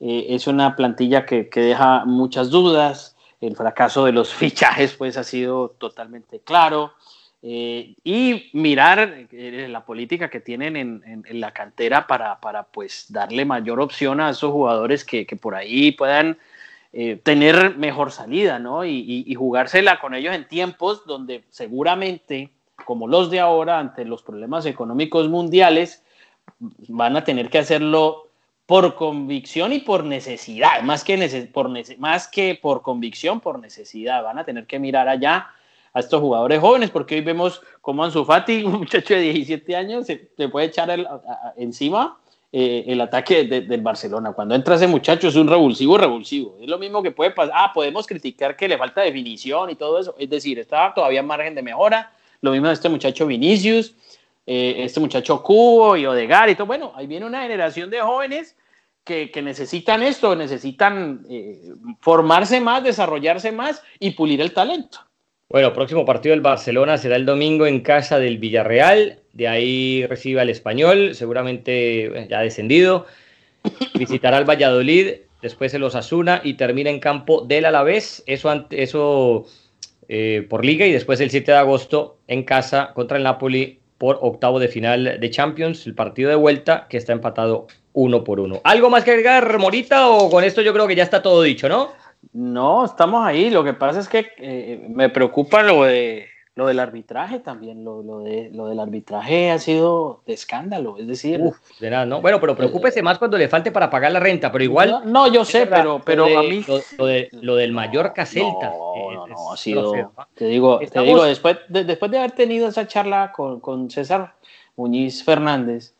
Eh, 0.00 0.28
es 0.30 0.46
una 0.46 0.76
plantilla 0.76 1.26
que 1.26 1.48
deja 1.52 2.04
muchas 2.06 2.48
dudas 2.48 3.16
el 3.40 3.56
fracaso 3.56 4.04
de 4.04 4.12
los 4.12 4.34
fichajes 4.34 4.94
pues 4.94 5.16
ha 5.16 5.24
sido 5.24 5.70
totalmente 5.78 6.40
claro. 6.40 6.92
Eh, 7.42 7.94
y 8.04 8.50
mirar 8.52 9.26
eh, 9.32 9.66
la 9.66 9.86
política 9.86 10.28
que 10.28 10.40
tienen 10.40 10.76
en, 10.76 11.40
la 11.40 11.52
cantera 11.52 12.06
para, 12.06 12.38
para, 12.38 12.64
pues 12.64 13.06
darle 13.08 13.46
mayor 13.46 13.80
opción 13.80 14.20
a 14.20 14.28
esos 14.28 14.52
jugadores 14.52 15.06
que, 15.06 15.24
por 15.40 15.54
ahí 15.54 15.92
puedan 15.92 16.36
eh, 16.92 17.16
tener 17.16 17.78
mejor 17.78 18.12
salida, 18.12 18.58
¿no? 18.58 18.84
Y, 18.84 19.24
y, 19.26 19.34
jugársela 19.34 20.00
con 20.00 20.14
ellos 20.14 20.34
en 20.34 20.48
tiempos 20.48 21.06
donde 21.06 21.44
seguramente, 21.48 22.50
como 22.84 23.08
los 23.08 23.30
de 23.30 23.40
ahora, 23.40 23.78
ante 23.78 24.04
los 24.04 24.22
problemas 24.22 24.66
económicos 24.66 25.30
mundiales, 25.30 26.04
van 26.88 27.16
a 27.16 27.24
tener 27.24 27.48
que 27.48 27.58
hacerlo 27.58 28.29
por 28.70 28.94
convicción 28.94 29.72
y 29.72 29.80
por 29.80 30.04
necesidad, 30.04 30.80
más 30.84 31.02
que, 31.02 31.18
por 31.52 31.68
más 31.98 32.28
que 32.28 32.54
por 32.54 32.82
convicción, 32.82 33.40
por 33.40 33.58
necesidad. 33.58 34.22
Van 34.22 34.38
a 34.38 34.44
tener 34.44 34.64
que 34.68 34.78
mirar 34.78 35.08
allá 35.08 35.48
a 35.92 35.98
estos 35.98 36.20
jugadores 36.20 36.60
jóvenes, 36.60 36.88
porque 36.88 37.16
hoy 37.16 37.20
vemos 37.20 37.60
cómo 37.80 38.04
Ansu 38.04 38.24
Fati, 38.24 38.62
un 38.64 38.74
muchacho 38.74 39.14
de 39.14 39.22
17 39.22 39.74
años, 39.74 40.06
se, 40.06 40.18
puede 40.48 40.66
echar 40.66 40.88
encima 41.56 42.16
eh, 42.52 42.84
el 42.86 43.00
ataque 43.00 43.42
del 43.42 43.80
Barcelona. 43.80 44.34
Cuando 44.34 44.54
entra 44.54 44.76
ese 44.76 44.86
muchacho 44.86 45.26
es 45.26 45.34
un 45.34 45.48
revulsivo, 45.48 45.98
revulsivo. 45.98 46.56
Es 46.60 46.68
lo 46.68 46.78
mismo 46.78 47.02
que 47.02 47.10
puede 47.10 47.32
pasar. 47.32 47.52
Ah, 47.56 47.72
podemos 47.74 48.06
criticar 48.06 48.54
que 48.54 48.68
le 48.68 48.78
falta 48.78 49.00
definición 49.00 49.70
y 49.70 49.74
todo 49.74 49.98
eso. 49.98 50.14
Es 50.16 50.30
decir, 50.30 50.60
está 50.60 50.94
todavía 50.94 51.18
en 51.18 51.26
margen 51.26 51.56
de 51.56 51.62
mejora. 51.62 52.12
Lo 52.40 52.52
mismo 52.52 52.68
de 52.68 52.74
este 52.74 52.88
muchacho 52.88 53.26
Vinicius, 53.26 53.96
eh, 54.46 54.76
este 54.78 55.00
muchacho 55.00 55.42
Cubo 55.42 55.96
y 55.96 56.06
Odegar 56.06 56.48
y 56.48 56.54
todo. 56.54 56.68
Bueno, 56.68 56.92
ahí 56.94 57.08
viene 57.08 57.26
una 57.26 57.42
generación 57.42 57.90
de 57.90 58.00
jóvenes 58.00 58.54
que, 59.04 59.42
necesitan 59.42 60.02
esto, 60.02 60.36
necesitan 60.36 61.26
eh, 61.28 61.72
formarse 62.00 62.60
más, 62.60 62.84
desarrollarse 62.84 63.52
más 63.52 63.82
y 63.98 64.12
pulir 64.12 64.40
el 64.40 64.52
talento. 64.52 65.00
Bueno, 65.48 65.72
próximo 65.72 66.04
partido 66.04 66.32
del 66.32 66.42
Barcelona 66.42 66.96
será 66.96 67.16
el 67.16 67.26
domingo 67.26 67.66
en 67.66 67.80
casa 67.80 68.20
del 68.20 68.38
Villarreal. 68.38 69.18
De 69.32 69.48
ahí 69.48 70.06
recibe 70.06 70.40
al 70.40 70.48
Español, 70.48 71.14
seguramente 71.14 72.28
ya 72.28 72.40
descendido. 72.40 73.06
Visitará 73.98 74.36
al 74.36 74.48
Valladolid, 74.48 75.14
después 75.42 75.74
el 75.74 75.82
Osasuna 75.82 76.40
y 76.44 76.54
termina 76.54 76.88
en 76.88 77.00
campo 77.00 77.44
del 77.44 77.64
Alavés. 77.64 78.22
Eso, 78.26 78.66
eso 78.70 79.46
eh, 80.08 80.46
por 80.48 80.64
liga 80.64 80.86
y 80.86 80.92
después 80.92 81.20
el 81.20 81.30
7 81.30 81.50
de 81.50 81.58
agosto 81.58 82.18
en 82.28 82.44
casa 82.44 82.92
contra 82.94 83.16
el 83.16 83.24
Napoli 83.24 83.80
por 83.98 84.18
octavo 84.22 84.58
de 84.58 84.68
final 84.68 85.18
de 85.20 85.30
Champions, 85.30 85.86
el 85.86 85.94
partido 85.94 86.30
de 86.30 86.36
vuelta 86.36 86.86
que 86.88 86.96
está 86.96 87.12
empatado 87.12 87.66
uno 87.92 88.24
por 88.24 88.40
uno. 88.40 88.60
¿Algo 88.64 88.90
más 88.90 89.04
que 89.04 89.10
agregar, 89.10 89.58
Morita, 89.58 90.08
o 90.08 90.30
con 90.30 90.44
esto 90.44 90.62
yo 90.62 90.72
creo 90.72 90.86
que 90.86 90.96
ya 90.96 91.02
está 91.02 91.22
todo 91.22 91.42
dicho, 91.42 91.68
no? 91.68 91.92
No, 92.32 92.84
estamos 92.84 93.26
ahí. 93.26 93.50
Lo 93.50 93.64
que 93.64 93.74
pasa 93.74 94.00
es 94.00 94.08
que 94.08 94.26
eh, 94.38 94.86
me 94.88 95.08
preocupa 95.08 95.62
lo 95.62 95.84
de 95.84 96.28
lo 96.54 96.66
del 96.66 96.78
arbitraje 96.78 97.38
también. 97.38 97.84
Lo, 97.84 98.02
de, 98.20 98.50
lo 98.52 98.66
del 98.66 98.80
arbitraje 98.80 99.50
ha 99.50 99.58
sido 99.58 100.22
de 100.26 100.34
escándalo. 100.34 100.96
Es 100.98 101.06
decir, 101.06 101.40
de 101.80 101.90
nada, 101.90 102.04
¿no? 102.04 102.20
Bueno, 102.20 102.38
pero 102.40 102.54
preocúpese 102.54 103.02
más 103.02 103.18
cuando 103.18 103.38
le 103.38 103.48
falte 103.48 103.72
para 103.72 103.88
pagar 103.88 104.12
la 104.12 104.20
renta, 104.20 104.52
pero 104.52 104.62
igual. 104.62 105.02
No, 105.06 105.32
yo 105.32 105.44
sé, 105.44 105.66
pero, 105.66 106.02
pero 106.04 106.26
a 106.38 106.42
mí. 106.42 106.64
Lo, 107.32 107.54
del 107.56 107.72
Mallorca 107.72 108.26
Celta. 108.26 108.70
No, 108.70 109.12
no, 109.12 109.26
no, 109.26 109.52
ha 109.52 109.56
sido. 109.56 110.12
te 110.34 110.44
digo, 110.46 110.80
te 110.80 111.00
digo 111.00 111.24
después, 111.24 111.56
de, 111.68 111.84
después 111.84 112.10
de 112.10 112.18
haber 112.18 112.32
tenido 112.32 112.68
esa 112.68 112.86
charla 112.86 113.32
con, 113.32 113.60
con 113.60 113.90
César 113.90 114.34
Muñiz 114.76 115.24
Fernández 115.24 115.94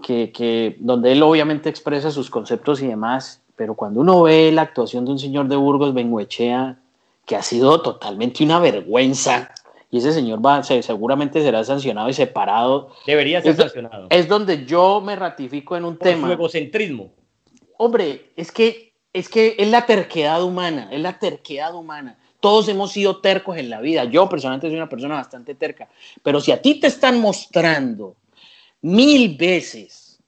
que, 0.00 0.76
donde 0.80 1.12
él 1.12 1.22
obviamente 1.22 1.68
expresa 1.68 2.10
sus 2.10 2.30
conceptos 2.30 2.82
y 2.82 2.86
demás, 2.86 3.42
pero 3.56 3.74
cuando 3.74 4.00
uno 4.00 4.22
ve 4.22 4.50
la 4.52 4.62
actuación 4.62 5.04
de 5.04 5.12
un 5.12 5.18
señor 5.18 5.48
de 5.48 5.56
Burgos, 5.56 5.94
Benguechea, 5.94 6.78
que 7.26 7.36
ha 7.36 7.42
sido 7.42 7.80
totalmente 7.80 8.42
una 8.44 8.58
vergüenza, 8.58 9.50
y 9.90 9.98
ese 9.98 10.12
señor 10.12 10.44
va, 10.44 10.62
seguramente 10.62 11.42
será 11.42 11.62
sancionado 11.64 12.08
y 12.08 12.14
separado. 12.14 12.90
Debería 13.06 13.42
ser 13.42 13.56
sancionado. 13.56 14.06
Es 14.08 14.26
donde 14.26 14.64
yo 14.64 15.02
me 15.02 15.14
ratifico 15.16 15.76
en 15.76 15.84
un 15.84 15.98
tema. 15.98 16.28
Su 16.28 16.32
egocentrismo. 16.32 17.12
Hombre, 17.76 18.30
es 18.34 18.50
que, 18.50 18.94
es 19.12 19.28
que 19.28 19.54
es 19.58 19.68
la 19.68 19.84
terquedad 19.84 20.42
humana, 20.42 20.88
es 20.90 21.00
la 21.00 21.18
terquedad 21.18 21.74
humana. 21.74 22.18
Todos 22.40 22.68
hemos 22.68 22.92
sido 22.92 23.20
tercos 23.20 23.58
en 23.58 23.68
la 23.68 23.80
vida. 23.80 24.04
Yo 24.04 24.28
personalmente 24.28 24.68
soy 24.68 24.76
una 24.76 24.88
persona 24.88 25.14
bastante 25.16 25.54
terca. 25.54 25.88
Pero 26.22 26.40
si 26.40 26.52
a 26.52 26.62
ti 26.62 26.80
te 26.80 26.86
están 26.86 27.20
mostrando 27.20 28.16
mil 28.82 29.36
veces 29.36 30.20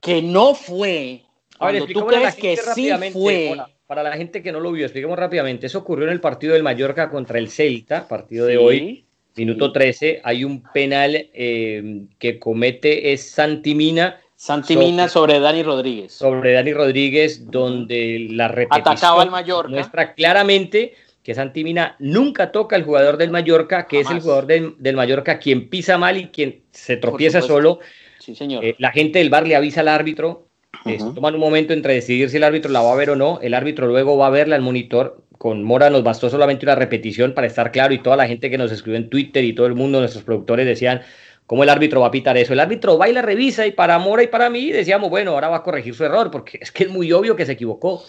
que 0.00 0.22
no 0.22 0.54
fue. 0.54 1.22
A 1.58 1.70
ver, 1.70 1.84
tú 1.92 2.06
crees 2.06 2.34
que 2.36 2.56
sí 2.56 2.90
fue. 3.12 3.56
para 3.86 4.02
la 4.02 4.16
gente 4.16 4.42
que 4.42 4.52
no 4.52 4.60
lo 4.60 4.72
vio, 4.72 4.86
expliquemos 4.86 5.18
rápidamente. 5.18 5.66
Eso 5.66 5.78
ocurrió 5.78 6.06
en 6.06 6.12
el 6.12 6.20
partido 6.20 6.54
del 6.54 6.62
Mallorca 6.62 7.10
contra 7.10 7.38
el 7.38 7.50
Celta, 7.50 8.08
partido 8.08 8.46
de 8.46 8.56
hoy, 8.56 9.04
minuto 9.36 9.70
13. 9.70 10.22
Hay 10.24 10.44
un 10.44 10.62
penal 10.62 11.14
eh, 11.34 12.06
que 12.18 12.38
comete 12.38 13.12
es 13.12 13.30
Santimina. 13.30 14.20
Santimina 14.36 15.06
sobre, 15.06 15.34
sobre, 15.34 15.40
Dani 15.40 15.62
Rodríguez. 15.62 16.12
Sobre 16.12 16.54
Dani 16.54 16.72
Rodríguez, 16.72 17.50
donde 17.50 18.26
la 18.30 18.48
repetición 18.48 18.88
Atacaba 18.88 19.22
al 19.22 19.30
Mallorca. 19.30 19.68
muestra 19.68 20.14
claramente 20.14 20.94
que 21.22 21.34
Santimina 21.34 21.96
nunca 21.98 22.52
toca 22.52 22.76
al 22.76 22.84
jugador 22.84 23.16
del 23.16 23.30
Mallorca, 23.30 23.86
que 23.86 24.00
es 24.00 24.10
el 24.10 24.20
jugador 24.20 24.46
del, 24.46 24.96
Mallorca 24.96 25.38
quien 25.38 25.68
pisa 25.68 25.98
mal 25.98 26.16
y 26.16 26.28
quien 26.28 26.62
se 26.70 26.96
tropieza 26.96 27.42
solo. 27.42 27.80
Sí, 28.18 28.34
señor. 28.34 28.64
Eh, 28.64 28.74
la 28.78 28.90
gente 28.92 29.18
del 29.18 29.30
bar 29.30 29.46
le 29.46 29.56
avisa 29.56 29.80
al 29.80 29.88
árbitro, 29.88 30.46
uh 30.84 31.14
toman 31.14 31.34
un 31.34 31.40
momento 31.40 31.72
entre 31.72 31.94
decidir 31.94 32.30
si 32.30 32.38
el 32.38 32.44
árbitro 32.44 32.70
la 32.70 32.80
va 32.80 32.92
a 32.92 32.96
ver 32.96 33.10
o 33.10 33.16
no, 33.16 33.38
el 33.42 33.54
árbitro 33.54 33.86
luego 33.86 34.16
va 34.16 34.28
a 34.28 34.30
verla 34.30 34.56
al 34.56 34.62
monitor, 34.62 35.22
con 35.36 35.62
Mora 35.62 35.90
nos 35.90 36.02
bastó 36.02 36.30
solamente 36.30 36.64
una 36.64 36.74
repetición 36.74 37.34
para 37.34 37.46
estar 37.46 37.72
claro 37.72 37.92
y 37.92 37.98
toda 37.98 38.16
la 38.16 38.26
gente 38.26 38.50
que 38.50 38.58
nos 38.58 38.72
escribió 38.72 38.98
en 38.98 39.10
Twitter 39.10 39.44
y 39.44 39.54
todo 39.54 39.66
el 39.66 39.74
mundo, 39.74 40.00
nuestros 40.00 40.24
productores 40.24 40.66
decían, 40.66 41.02
¿Cómo 41.50 41.64
el 41.64 41.68
árbitro 41.68 42.00
va 42.00 42.06
a 42.06 42.10
pitar 42.12 42.38
eso? 42.38 42.52
El 42.52 42.60
árbitro 42.60 42.96
va 42.96 43.08
y 43.08 43.12
la 43.12 43.22
revisa 43.22 43.66
y 43.66 43.72
para 43.72 43.98
Mora 43.98 44.22
y 44.22 44.28
para 44.28 44.48
mí 44.48 44.70
decíamos, 44.70 45.10
bueno, 45.10 45.32
ahora 45.32 45.48
va 45.48 45.56
a 45.56 45.62
corregir 45.64 45.92
su 45.96 46.04
error, 46.04 46.30
porque 46.30 46.60
es 46.62 46.70
que 46.70 46.84
es 46.84 46.90
muy 46.90 47.10
obvio 47.10 47.34
que 47.34 47.44
se 47.44 47.50
equivocó. 47.50 48.04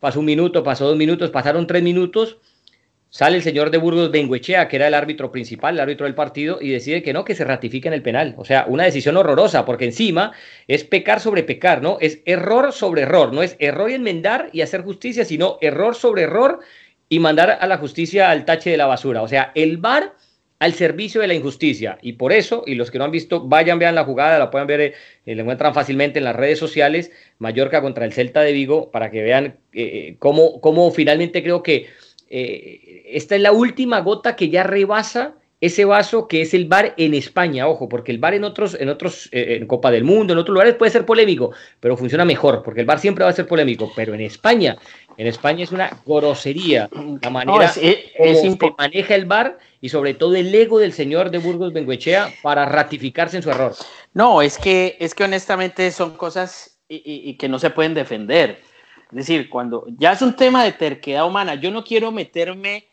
Pasó 0.00 0.20
un 0.20 0.26
minuto, 0.26 0.62
pasó 0.62 0.86
dos 0.86 0.96
minutos, 0.96 1.30
pasaron 1.30 1.66
tres 1.66 1.82
minutos 1.82 2.38
Sale 3.16 3.36
el 3.36 3.42
señor 3.42 3.70
de 3.70 3.78
Burgos 3.78 4.10
Benguechea, 4.10 4.68
que 4.68 4.76
era 4.76 4.88
el 4.88 4.94
árbitro 4.94 5.30
principal, 5.32 5.74
el 5.74 5.80
árbitro 5.80 6.04
del 6.04 6.14
partido, 6.14 6.58
y 6.60 6.70
decide 6.70 7.02
que 7.02 7.12
no, 7.12 7.24
que 7.24 7.34
se 7.34 7.44
ratifique 7.44 7.88
en 7.88 7.94
el 7.94 8.02
penal. 8.02 8.34
O 8.36 8.44
sea, 8.44 8.66
una 8.68 8.84
decisión 8.84 9.16
horrorosa, 9.16 9.64
porque 9.64 9.86
encima 9.86 10.32
es 10.66 10.84
pecar 10.84 11.20
sobre 11.20 11.42
pecar, 11.42 11.80
¿no? 11.80 11.98
Es 12.00 12.20
error 12.26 12.72
sobre 12.72 13.02
error, 13.02 13.32
no 13.32 13.42
es 13.42 13.56
error 13.58 13.90
y 13.90 13.94
enmendar 13.94 14.50
y 14.52 14.60
hacer 14.60 14.82
justicia, 14.82 15.24
sino 15.24 15.56
error 15.62 15.94
sobre 15.94 16.24
error 16.24 16.60
y 17.08 17.20
mandar 17.20 17.56
a 17.60 17.66
la 17.66 17.78
justicia 17.78 18.30
al 18.30 18.44
tache 18.44 18.70
de 18.70 18.76
la 18.76 18.86
basura. 18.86 19.22
O 19.22 19.28
sea, 19.28 19.52
el 19.54 19.78
VAR 19.78 20.14
al 20.58 20.72
servicio 20.72 21.20
de 21.20 21.28
la 21.28 21.34
injusticia. 21.34 21.98
Y 22.02 22.14
por 22.14 22.32
eso, 22.32 22.64
y 22.66 22.74
los 22.74 22.90
que 22.90 22.98
no 22.98 23.04
han 23.04 23.10
visto, 23.10 23.46
vayan, 23.46 23.78
vean 23.78 23.94
la 23.94 24.04
jugada, 24.04 24.38
la 24.38 24.50
pueden 24.50 24.66
ver, 24.66 24.80
eh, 24.80 24.94
la 25.34 25.42
encuentran 25.42 25.74
fácilmente 25.74 26.18
en 26.18 26.24
las 26.24 26.36
redes 26.36 26.58
sociales, 26.58 27.12
Mallorca 27.38 27.82
contra 27.82 28.04
el 28.04 28.12
Celta 28.12 28.40
de 28.40 28.52
Vigo, 28.52 28.90
para 28.90 29.10
que 29.10 29.22
vean 29.22 29.46
eh, 29.46 29.54
eh, 29.72 30.16
cómo, 30.18 30.60
cómo 30.60 30.90
finalmente 30.90 31.42
creo 31.42 31.62
que 31.62 31.86
eh, 32.28 33.04
esta 33.06 33.36
es 33.36 33.40
la 33.40 33.52
última 33.52 34.00
gota 34.00 34.34
que 34.34 34.48
ya 34.48 34.64
rebasa 34.64 35.34
ese 35.66 35.84
vaso 35.84 36.26
que 36.28 36.42
es 36.42 36.54
el 36.54 36.66
bar 36.66 36.94
en 36.96 37.14
España, 37.14 37.68
ojo, 37.68 37.88
porque 37.88 38.12
el 38.12 38.18
bar 38.18 38.34
en 38.34 38.44
otros, 38.44 38.76
en 38.78 38.88
otros, 38.88 39.28
eh, 39.32 39.58
en 39.60 39.66
Copa 39.66 39.90
del 39.90 40.04
Mundo, 40.04 40.32
en 40.32 40.38
otros 40.38 40.54
lugares 40.54 40.74
puede 40.74 40.90
ser 40.90 41.04
polémico, 41.04 41.52
pero 41.80 41.96
funciona 41.96 42.24
mejor, 42.24 42.62
porque 42.62 42.80
el 42.80 42.86
bar 42.86 42.98
siempre 42.98 43.24
va 43.24 43.30
a 43.30 43.34
ser 43.34 43.46
polémico, 43.46 43.92
pero 43.94 44.14
en 44.14 44.20
España, 44.20 44.76
en 45.16 45.26
España 45.26 45.64
es 45.64 45.72
una 45.72 45.90
grosería 46.04 46.88
la 47.22 47.30
manera 47.30 47.72
en 47.76 47.96
como 48.16 48.56
se 48.56 48.74
maneja 48.78 49.14
el 49.14 49.26
bar 49.26 49.58
y 49.80 49.88
sobre 49.88 50.14
todo 50.14 50.34
el 50.34 50.54
ego 50.54 50.78
del 50.78 50.92
señor 50.92 51.30
de 51.30 51.38
Burgos 51.38 51.72
Benguechea 51.72 52.32
para 52.42 52.64
ratificarse 52.66 53.36
en 53.36 53.42
su 53.42 53.50
error. 53.50 53.74
No, 54.14 54.42
es 54.42 54.58
que, 54.58 54.96
es 55.00 55.14
que 55.14 55.24
honestamente 55.24 55.90
son 55.90 56.16
cosas 56.16 56.78
y 56.88 57.34
que 57.34 57.48
no 57.48 57.58
se 57.58 57.70
pueden 57.70 57.94
defender. 57.94 58.60
Es 59.10 59.16
decir, 59.16 59.48
cuando 59.48 59.86
ya 59.98 60.12
es 60.12 60.22
un 60.22 60.34
tema 60.34 60.64
de 60.64 60.72
terquedad 60.72 61.26
humana, 61.26 61.54
yo 61.54 61.70
no 61.70 61.84
quiero 61.84 62.10
meterme 62.10 62.88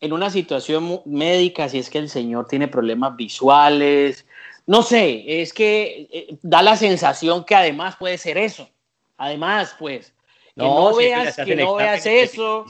en 0.00 0.12
una 0.12 0.30
situación 0.30 1.02
médica 1.04 1.68
si 1.68 1.78
es 1.78 1.90
que 1.90 1.98
el 1.98 2.08
señor 2.08 2.46
tiene 2.46 2.68
problemas 2.68 3.16
visuales, 3.16 4.26
no 4.66 4.82
sé, 4.82 5.24
es 5.40 5.52
que 5.52 6.08
eh, 6.12 6.36
da 6.42 6.62
la 6.62 6.76
sensación 6.76 7.44
que 7.44 7.54
además 7.54 7.96
puede 7.96 8.18
ser 8.18 8.36
eso. 8.36 8.68
Además, 9.16 9.74
pues, 9.78 10.14
que 10.54 10.64
no, 10.64 10.94
veas, 10.94 11.36
que 11.36 11.56
no 11.56 11.74
veas 11.76 12.04
eso 12.04 12.66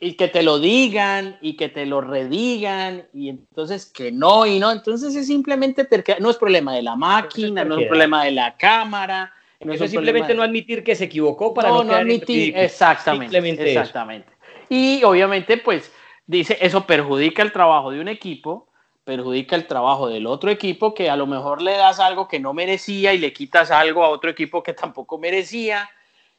y 0.00 0.14
que, 0.14 0.28
te 0.28 0.42
lo 0.42 0.58
digan 0.58 1.36
y 1.40 1.56
que 1.56 1.68
te 1.68 1.84
lo 1.84 2.00
redigan 2.00 3.06
y 3.12 3.28
entonces 3.28 3.86
que 3.86 4.12
no 4.12 4.46
y 4.46 4.58
no. 4.58 4.70
Entonces 4.70 5.14
es 5.14 5.26
simplemente 5.26 5.86
no 6.20 6.30
es 6.30 6.36
problema 6.36 6.74
de 6.74 6.82
la 6.82 6.96
máquina, 6.96 7.64
no 7.64 7.78
es 7.78 7.88
problema 7.88 8.24
de 8.24 8.30
la 8.30 8.56
cámara, 8.56 9.32
no 9.60 9.72
eso 9.72 9.84
es 9.84 9.90
simplemente 9.90 10.34
no 10.34 10.42
admitir 10.42 10.84
que 10.84 10.94
se 10.94 11.04
equivocó 11.04 11.52
para 11.52 11.68
no, 11.68 11.84
no, 11.84 11.94
admitir. 11.94 12.56
Exactamente. 12.56 13.36
exactamente. 13.36 14.28
Y 14.68 15.02
obviamente, 15.04 15.58
pues, 15.58 15.90
dice, 16.38 16.58
eso 16.60 16.86
perjudica 16.86 17.42
el 17.42 17.52
trabajo 17.52 17.90
de 17.90 18.00
un 18.00 18.08
equipo, 18.08 18.68
perjudica 19.04 19.56
el 19.56 19.66
trabajo 19.66 20.08
del 20.08 20.26
otro 20.26 20.50
equipo, 20.50 20.94
que 20.94 21.10
a 21.10 21.16
lo 21.16 21.26
mejor 21.26 21.62
le 21.62 21.72
das 21.72 22.00
algo 22.00 22.28
que 22.28 22.40
no 22.40 22.52
merecía 22.52 23.14
y 23.14 23.18
le 23.18 23.32
quitas 23.32 23.70
algo 23.70 24.04
a 24.04 24.08
otro 24.08 24.30
equipo 24.30 24.62
que 24.62 24.72
tampoco 24.72 25.18
merecía. 25.18 25.88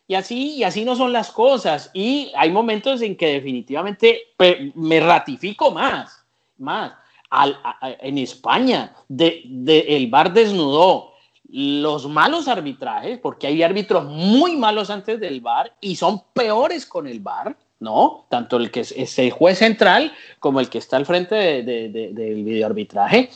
Y 0.06 0.16
así, 0.16 0.56
y 0.56 0.64
así 0.64 0.84
no 0.84 0.96
son 0.96 1.14
las 1.14 1.32
cosas. 1.32 1.90
Y 1.94 2.32
hay 2.36 2.52
momentos 2.52 3.02
en 3.02 3.16
que 3.16 3.28
definitivamente 3.28 4.34
me 4.76 5.00
ratifico 5.00 5.72
más, 5.72 6.26
más. 6.58 6.94
En 8.00 8.18
España, 8.20 8.94
de, 9.08 9.42
de, 9.46 9.80
el 9.96 10.08
bar 10.08 10.32
desnudó 10.34 11.14
los 11.54 12.08
malos 12.08 12.48
arbitrajes, 12.48 13.20
porque 13.20 13.48
hay 13.48 13.64
árbitros 13.64 14.06
muy 14.06 14.56
malos 14.56 14.90
antes 14.90 15.20
del 15.20 15.40
VAR 15.40 15.72
y 15.82 15.96
son 15.96 16.24
peores 16.34 16.86
con 16.86 17.08
el 17.08 17.20
VAR, 17.20 17.56
¿no? 17.84 18.26
Tanto 18.30 18.58
el 18.58 18.72
que 18.72 18.80
es, 18.80 19.20
el 19.20 19.30
juez 19.30 19.60
central 19.60 20.14
como 20.40 20.60
el 20.60 20.70
que 20.70 20.80
está 20.80 20.98
al 20.98 21.06
frente 21.06 21.36
del 21.36 22.44
videoarbitraje. 22.44 23.30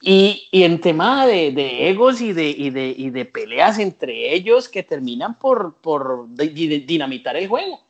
Y, 0.00 0.48
y 0.50 0.64
en 0.64 0.80
tema 0.80 1.26
de, 1.28 1.88
egos 1.88 2.20
y 2.20 2.32
de, 2.32 2.50
y, 2.50 2.70
de, 2.70 3.24
peleas 3.24 3.78
entre 3.78 4.34
ellos 4.34 4.68
que 4.68 4.82
terminan 4.82 5.38
por, 5.38 5.76
por 5.80 6.26
dinamitar 6.34 7.36
el 7.36 7.46
juego. 7.46 7.84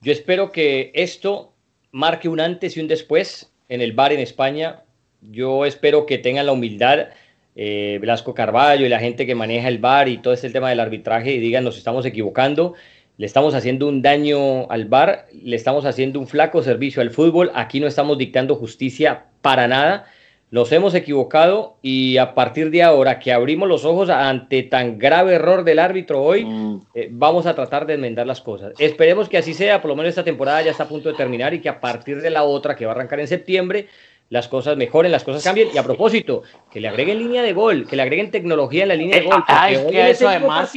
Yo 0.00 0.12
espero 0.12 0.52
que 0.52 0.92
esto 0.94 1.52
marque 1.90 2.28
un 2.28 2.38
antes 2.38 2.76
y 2.76 2.80
un 2.80 2.86
después 2.86 3.50
en 3.68 3.80
el 3.80 3.94
VAR 3.94 4.12
en 4.12 4.20
España. 4.20 4.84
Yo 5.20 5.66
espero 5.66 6.06
que 6.06 6.18
tengan 6.18 6.46
la 6.46 6.52
humildad 6.52 7.08
eh, 7.56 7.98
Velasco 8.00 8.34
Carballo 8.34 8.86
y 8.86 8.88
la 8.88 9.00
gente 9.00 9.26
que 9.26 9.34
maneja 9.34 9.66
el 9.66 9.78
VAR 9.78 10.08
y 10.08 10.18
todo 10.18 10.32
este 10.32 10.50
tema 10.50 10.70
del 10.70 10.78
arbitraje 10.78 11.32
y 11.32 11.40
digan 11.40 11.64
nos 11.64 11.76
estamos 11.76 12.06
equivocando, 12.06 12.74
le 13.18 13.26
estamos 13.26 13.54
haciendo 13.54 13.88
un 13.88 14.00
daño 14.00 14.70
al 14.70 14.86
VAR, 14.86 15.26
le 15.42 15.56
estamos 15.56 15.84
haciendo 15.84 16.20
un 16.20 16.28
flaco 16.28 16.62
servicio 16.62 17.02
al 17.02 17.10
fútbol, 17.10 17.50
aquí 17.54 17.80
no 17.80 17.88
estamos 17.88 18.16
dictando 18.16 18.54
justicia 18.54 19.24
para 19.42 19.66
nada, 19.66 20.06
nos 20.52 20.70
hemos 20.70 20.94
equivocado 20.94 21.76
y 21.82 22.16
a 22.16 22.34
partir 22.34 22.70
de 22.70 22.84
ahora 22.84 23.18
que 23.18 23.32
abrimos 23.32 23.68
los 23.68 23.84
ojos 23.84 24.08
ante 24.08 24.62
tan 24.62 24.98
grave 24.98 25.34
error 25.34 25.64
del 25.64 25.80
árbitro 25.80 26.22
hoy, 26.22 26.44
mm. 26.44 26.80
eh, 26.94 27.08
vamos 27.10 27.46
a 27.46 27.56
tratar 27.56 27.86
de 27.86 27.94
enmendar 27.94 28.26
las 28.26 28.40
cosas. 28.40 28.72
Esperemos 28.78 29.28
que 29.28 29.36
así 29.36 29.52
sea, 29.52 29.82
por 29.82 29.88
lo 29.88 29.96
menos 29.96 30.10
esta 30.10 30.24
temporada 30.24 30.62
ya 30.62 30.70
está 30.70 30.84
a 30.84 30.88
punto 30.88 31.08
de 31.08 31.16
terminar 31.16 31.52
y 31.52 31.60
que 31.60 31.68
a 31.68 31.80
partir 31.80 32.22
de 32.22 32.30
la 32.30 32.44
otra 32.44 32.76
que 32.76 32.86
va 32.86 32.92
a 32.92 32.94
arrancar 32.94 33.18
en 33.18 33.26
septiembre, 33.26 33.88
las 34.30 34.48
cosas 34.48 34.76
mejoren, 34.76 35.10
las 35.10 35.24
cosas 35.24 35.42
cambien. 35.42 35.68
Y 35.72 35.78
a 35.78 35.82
propósito, 35.82 36.42
que 36.70 36.80
le 36.80 36.88
agreguen 36.88 37.18
línea 37.18 37.42
de 37.42 37.52
gol, 37.52 37.86
que 37.86 37.96
le 37.96 38.02
agreguen 38.02 38.30
tecnología 38.30 38.82
en 38.82 38.88
la 38.88 38.94
línea 38.94 39.20
de 39.20 39.26
gol. 39.26 39.42
Ah, 39.46 39.70
es 39.70 39.80
que 39.86 40.10
eso 40.10 40.28
además, 40.28 40.72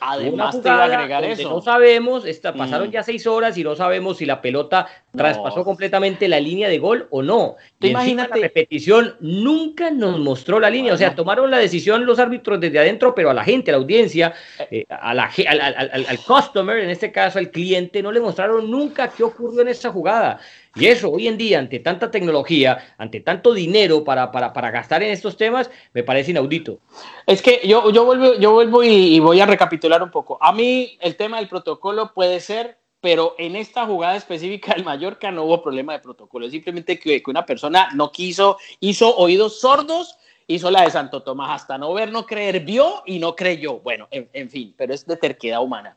además 0.00 0.62
te 0.62 0.68
iba 0.68 0.82
a 0.82 0.84
agregar 0.84 1.24
eso. 1.24 1.48
No 1.48 1.60
sabemos, 1.60 2.24
está, 2.24 2.52
pasaron 2.54 2.88
mm. 2.88 2.92
ya 2.92 3.02
seis 3.02 3.26
horas 3.26 3.56
y 3.56 3.62
no 3.62 3.76
sabemos 3.76 4.18
si 4.18 4.26
la 4.26 4.40
pelota 4.40 4.88
traspasó 5.14 5.64
completamente 5.64 6.28
la 6.28 6.40
línea 6.40 6.68
de 6.68 6.78
gol 6.78 7.06
o 7.10 7.22
no. 7.22 7.56
Y 7.80 7.88
imagínate. 7.88 8.38
La 8.38 8.46
repetición 8.46 9.16
nunca 9.20 9.90
nos 9.90 10.18
mostró 10.18 10.58
la 10.58 10.70
línea. 10.70 10.92
O 10.92 10.96
sea, 10.96 11.14
tomaron 11.14 11.50
la 11.50 11.58
decisión 11.58 12.04
los 12.04 12.18
árbitros 12.18 12.60
desde 12.60 12.78
adentro, 12.78 13.14
pero 13.14 13.30
a 13.30 13.34
la 13.34 13.44
gente, 13.44 13.70
a 13.70 13.72
la 13.72 13.78
audiencia, 13.78 14.34
eh. 14.58 14.78
Eh, 14.78 14.86
a 14.88 15.14
la, 15.14 15.30
al, 15.48 15.60
al, 15.60 16.06
al 16.08 16.18
customer, 16.20 16.78
en 16.78 16.90
este 16.90 17.10
caso 17.10 17.38
al 17.38 17.50
cliente, 17.50 18.02
no 18.02 18.12
le 18.12 18.20
mostraron 18.20 18.70
nunca 18.70 19.08
qué 19.08 19.22
ocurrió 19.24 19.62
en 19.62 19.68
esa 19.68 19.90
jugada. 19.90 20.40
Y 20.74 20.86
eso 20.86 21.10
hoy 21.10 21.26
en 21.26 21.36
día, 21.36 21.58
ante 21.58 21.80
tanta 21.80 22.10
tecnología, 22.10 22.87
ante 22.96 23.20
tanto 23.20 23.52
dinero 23.52 24.04
para, 24.04 24.32
para, 24.32 24.70
gastar 24.70 25.02
en 25.02 25.10
estos 25.10 25.36
temas, 25.36 25.70
me 25.92 26.02
parece 26.02 26.30
inaudito. 26.30 26.78
Es 27.26 27.42
que 27.42 27.60
yo, 27.64 27.90
yo 27.90 28.04
vuelvo, 28.04 28.34
yo 28.34 28.52
vuelvo 28.52 28.82
y, 28.82 29.18
voy 29.20 29.40
a 29.40 29.46
recapitular 29.46 30.02
un 30.02 30.10
poco. 30.10 30.38
A 30.40 30.52
mí 30.52 30.96
el 31.00 31.16
tema 31.16 31.38
del 31.38 31.48
protocolo 31.48 32.12
puede 32.14 32.40
ser, 32.40 32.78
pero 33.00 33.34
en 33.38 33.56
esta 33.56 33.86
jugada 33.86 34.16
específica 34.16 34.74
del 34.74 34.84
Mallorca 34.84 35.30
no 35.30 35.44
hubo 35.44 35.62
problema 35.62 35.92
de 35.92 36.00
protocolo. 36.00 36.48
Simplemente 36.48 36.98
que, 36.98 37.22
una 37.26 37.44
persona 37.44 37.90
no 37.94 38.10
quiso, 38.10 38.58
hizo 38.80 39.16
oídos 39.16 39.60
sordos 39.60 40.18
hizo 40.50 40.70
la 40.70 40.82
de 40.82 40.90
Santo 40.90 41.22
Tomás, 41.22 41.60
hasta 41.60 41.76
no 41.76 41.92
ver, 41.92 42.10
no 42.10 42.24
creer, 42.24 42.60
vio 42.60 43.02
y 43.04 43.18
no 43.18 43.36
creyó. 43.36 43.80
Bueno, 43.80 44.08
en, 44.10 44.48
fin, 44.48 44.74
pero 44.78 44.94
es 44.94 45.06
de 45.06 45.16
terquedad 45.16 45.62
humana 45.62 45.96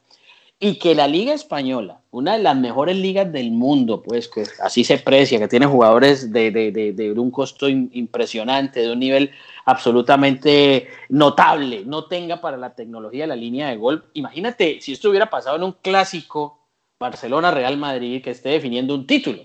y 0.63 0.75
que 0.75 0.93
la 0.93 1.07
Liga 1.07 1.33
Española, 1.33 2.01
una 2.11 2.37
de 2.37 2.43
las 2.43 2.55
mejores 2.55 2.95
ligas 2.95 3.31
del 3.31 3.49
mundo, 3.49 4.03
pues 4.03 4.27
que 4.27 4.43
así 4.63 4.83
se 4.83 4.99
precia, 4.99 5.39
que 5.39 5.47
tiene 5.47 5.65
jugadores 5.65 6.31
de, 6.31 6.51
de, 6.51 6.71
de, 6.71 7.11
un 7.19 7.31
costo 7.31 7.67
impresionante, 7.67 8.81
de 8.81 8.91
un 8.91 8.99
nivel 8.99 9.31
absolutamente 9.65 10.87
notable, 11.09 11.81
no 11.87 12.05
tenga 12.05 12.41
para 12.41 12.57
la 12.57 12.75
tecnología 12.75 13.25
la 13.25 13.35
línea 13.35 13.69
de 13.69 13.77
gol. 13.77 14.05
Imagínate 14.13 14.79
si 14.81 14.93
esto 14.93 15.09
hubiera 15.09 15.31
pasado 15.31 15.55
en 15.55 15.63
un 15.63 15.71
clásico 15.81 16.59
Barcelona-Real 16.99 17.75
Madrid 17.77 18.21
que 18.23 18.29
esté 18.29 18.49
definiendo 18.49 18.93
un 18.93 19.07
título. 19.07 19.43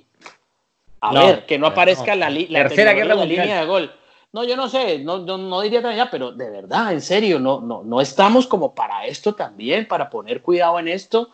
A 1.00 1.14
ver, 1.14 1.46
que 1.46 1.59
no 1.59 1.68
aparezca 1.68 2.14
la, 2.14 2.29
la, 2.29 2.68
Tercera 2.68 2.92
guerra 2.92 3.14
la 3.14 3.24
línea 3.24 3.61
de 3.61 3.66
gol. 3.66 3.90
No, 4.33 4.45
yo 4.45 4.57
no 4.57 4.69
sé, 4.69 4.99
no, 4.99 5.19
no, 5.19 5.61
diría 5.62 5.81
tan 5.81 5.93
allá, 5.93 6.11
pero 6.11 6.33
de 6.33 6.51
verdad, 6.51 6.93
en 6.93 7.01
serio, 7.01 7.39
no, 7.39 7.61
no, 7.61 7.83
no 7.83 8.01
estamos 8.01 8.47
como 8.47 8.75
para 8.75 9.07
esto 9.07 9.35
también, 9.35 9.89
para 9.89 10.11
poner 10.11 10.43
cuidado 10.43 10.79
en 10.79 10.89
esto. 10.89 11.31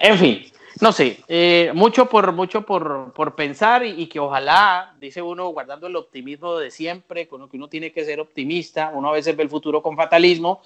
En 0.00 0.18
fin, 0.18 0.52
no 0.80 0.92
sé, 0.92 1.20
eh, 1.28 1.70
mucho 1.74 2.06
por 2.06 2.32
mucho 2.32 2.66
por, 2.66 3.12
por 3.14 3.34
pensar 3.34 3.84
y, 3.86 4.08
que 4.08 4.20
ojalá, 4.20 4.94
dice 5.00 5.22
uno, 5.22 5.48
guardando 5.48 5.86
el 5.86 5.96
optimismo 5.96 6.58
de 6.58 6.70
siempre, 6.70 7.28
con 7.28 7.40
lo 7.40 7.48
que 7.48 7.56
uno 7.56 7.68
tiene 7.68 7.92
que 7.92 8.04
ser 8.04 8.20
optimista, 8.20 8.90
uno 8.92 9.08
a 9.08 9.12
veces 9.12 9.36
ve 9.36 9.44
el 9.44 9.48
futuro 9.48 9.82
con 9.82 9.96
fatalismo 9.96 10.60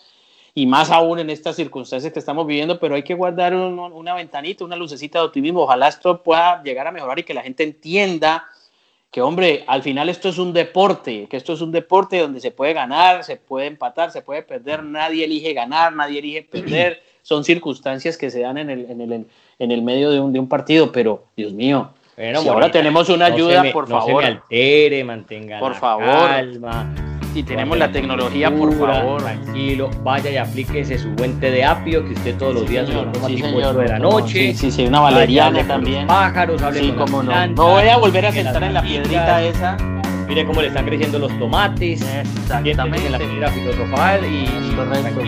y 0.52 0.66
más 0.66 0.90
aún 0.90 1.20
en 1.20 1.30
estas 1.30 1.54
circunstancias 1.54 2.12
que 2.12 2.18
estamos 2.18 2.44
viviendo, 2.44 2.80
pero 2.80 2.96
hay 2.96 3.04
que 3.04 3.14
guardar 3.14 3.54
una 3.54 4.14
ventanita, 4.14 4.64
una 4.64 4.74
lucecita 4.74 5.20
de 5.20 5.26
optimismo, 5.26 5.60
ojalá 5.60 5.86
esto 5.86 6.22
pueda 6.22 6.60
llegar 6.64 6.88
a 6.88 6.92
mejorar 6.92 7.20
y 7.20 7.22
que 7.22 7.34
la 7.34 7.42
gente 7.42 7.62
entienda 7.62 8.48
que 9.10 9.20
hombre, 9.20 9.64
al 9.66 9.82
final 9.82 10.08
esto 10.08 10.28
es 10.28 10.38
un 10.38 10.52
deporte, 10.52 11.26
que 11.28 11.36
esto 11.36 11.52
es 11.52 11.60
un 11.60 11.72
deporte 11.72 12.18
donde 12.18 12.40
se 12.40 12.52
puede 12.52 12.72
ganar, 12.72 13.24
se 13.24 13.36
puede 13.36 13.66
empatar, 13.66 14.12
se 14.12 14.22
puede 14.22 14.42
perder, 14.42 14.84
nadie 14.84 15.24
elige 15.24 15.52
ganar, 15.52 15.92
nadie 15.92 16.20
elige 16.20 16.42
perder, 16.42 17.02
son 17.22 17.42
circunstancias 17.42 18.16
que 18.16 18.30
se 18.30 18.40
dan 18.40 18.58
en 18.58 18.70
el, 18.70 18.90
en 18.90 19.00
el, 19.00 19.26
en 19.58 19.70
el 19.70 19.82
medio 19.82 20.10
de 20.10 20.20
un, 20.20 20.32
de 20.32 20.38
un 20.38 20.48
partido, 20.48 20.92
pero 20.92 21.24
Dios 21.36 21.52
mío, 21.52 21.90
si 22.16 22.48
ahora 22.48 22.70
tenemos 22.70 23.08
una 23.08 23.26
ayuda, 23.26 23.64
por 23.72 23.88
favor. 23.88 24.12
No 24.12 24.20
se 24.20 24.26
me 24.26 24.26
altere, 24.26 25.04
mantenga 25.04 25.58
por 25.58 25.72
la 25.72 25.78
favor. 25.78 26.28
calma 26.28 27.09
Y 27.34 27.42
tenemos 27.42 27.78
la 27.78 27.92
tecnología, 27.92 28.50
por 28.54 28.76
favor. 28.76 29.22
Tranquilo, 29.22 29.90
vaya 30.02 30.30
y 30.30 30.36
aplíquese 30.36 30.98
su 30.98 31.10
buen 31.10 31.38
té 31.38 31.50
de 31.50 31.64
apio 31.64 32.04
que 32.04 32.14
usted 32.14 32.36
todos 32.36 32.54
los 32.54 32.68
días 32.68 32.88
se 32.88 32.94
lo 32.94 33.04
toma 33.06 33.28
sí, 33.28 33.36
tipo 33.36 33.60
de 33.72 33.88
la 33.88 33.98
noche. 33.98 34.54
Sí, 34.54 34.70
sí, 34.70 34.86
una 34.86 35.00
valeriana 35.00 35.66
también. 35.66 36.06
Pájaros, 36.06 36.60
hable 36.62 36.80
sí, 36.80 36.92
como 36.92 37.22
no. 37.22 37.46
No 37.48 37.68
voy 37.68 37.88
a 37.88 37.96
volver 37.96 38.26
a 38.26 38.32
sentar 38.32 38.62
en 38.62 38.74
la 38.74 38.82
piedrita 38.82 39.42
esa. 39.42 39.76
Mire 40.28 40.44
cómo 40.44 40.60
le 40.60 40.68
están 40.68 40.86
creciendo 40.86 41.18
los 41.18 41.36
tomates. 41.38 42.02
Exactamente. 42.02 43.06
En 43.06 43.12
la 43.12 43.18
piedra 43.18 43.48
filosofal 43.50 44.20
y. 44.24 44.74
Correcto. 44.74 45.20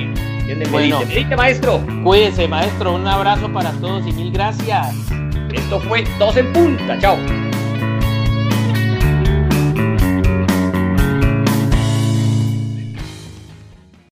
Bueno, 0.71 1.01
medite, 1.01 1.37
maestro. 1.37 1.81
Cuídese, 2.05 2.47
maestro. 2.47 2.95
Un 2.95 3.07
abrazo 3.07 3.53
para 3.53 3.71
todos 3.73 4.07
y 4.07 4.13
mil 4.13 4.33
gracias. 4.33 4.95
Esto 5.53 5.81
fue 5.81 6.05
Dos 6.19 6.37
en 6.37 6.53
Punta. 6.53 6.99
Chao. 6.99 7.17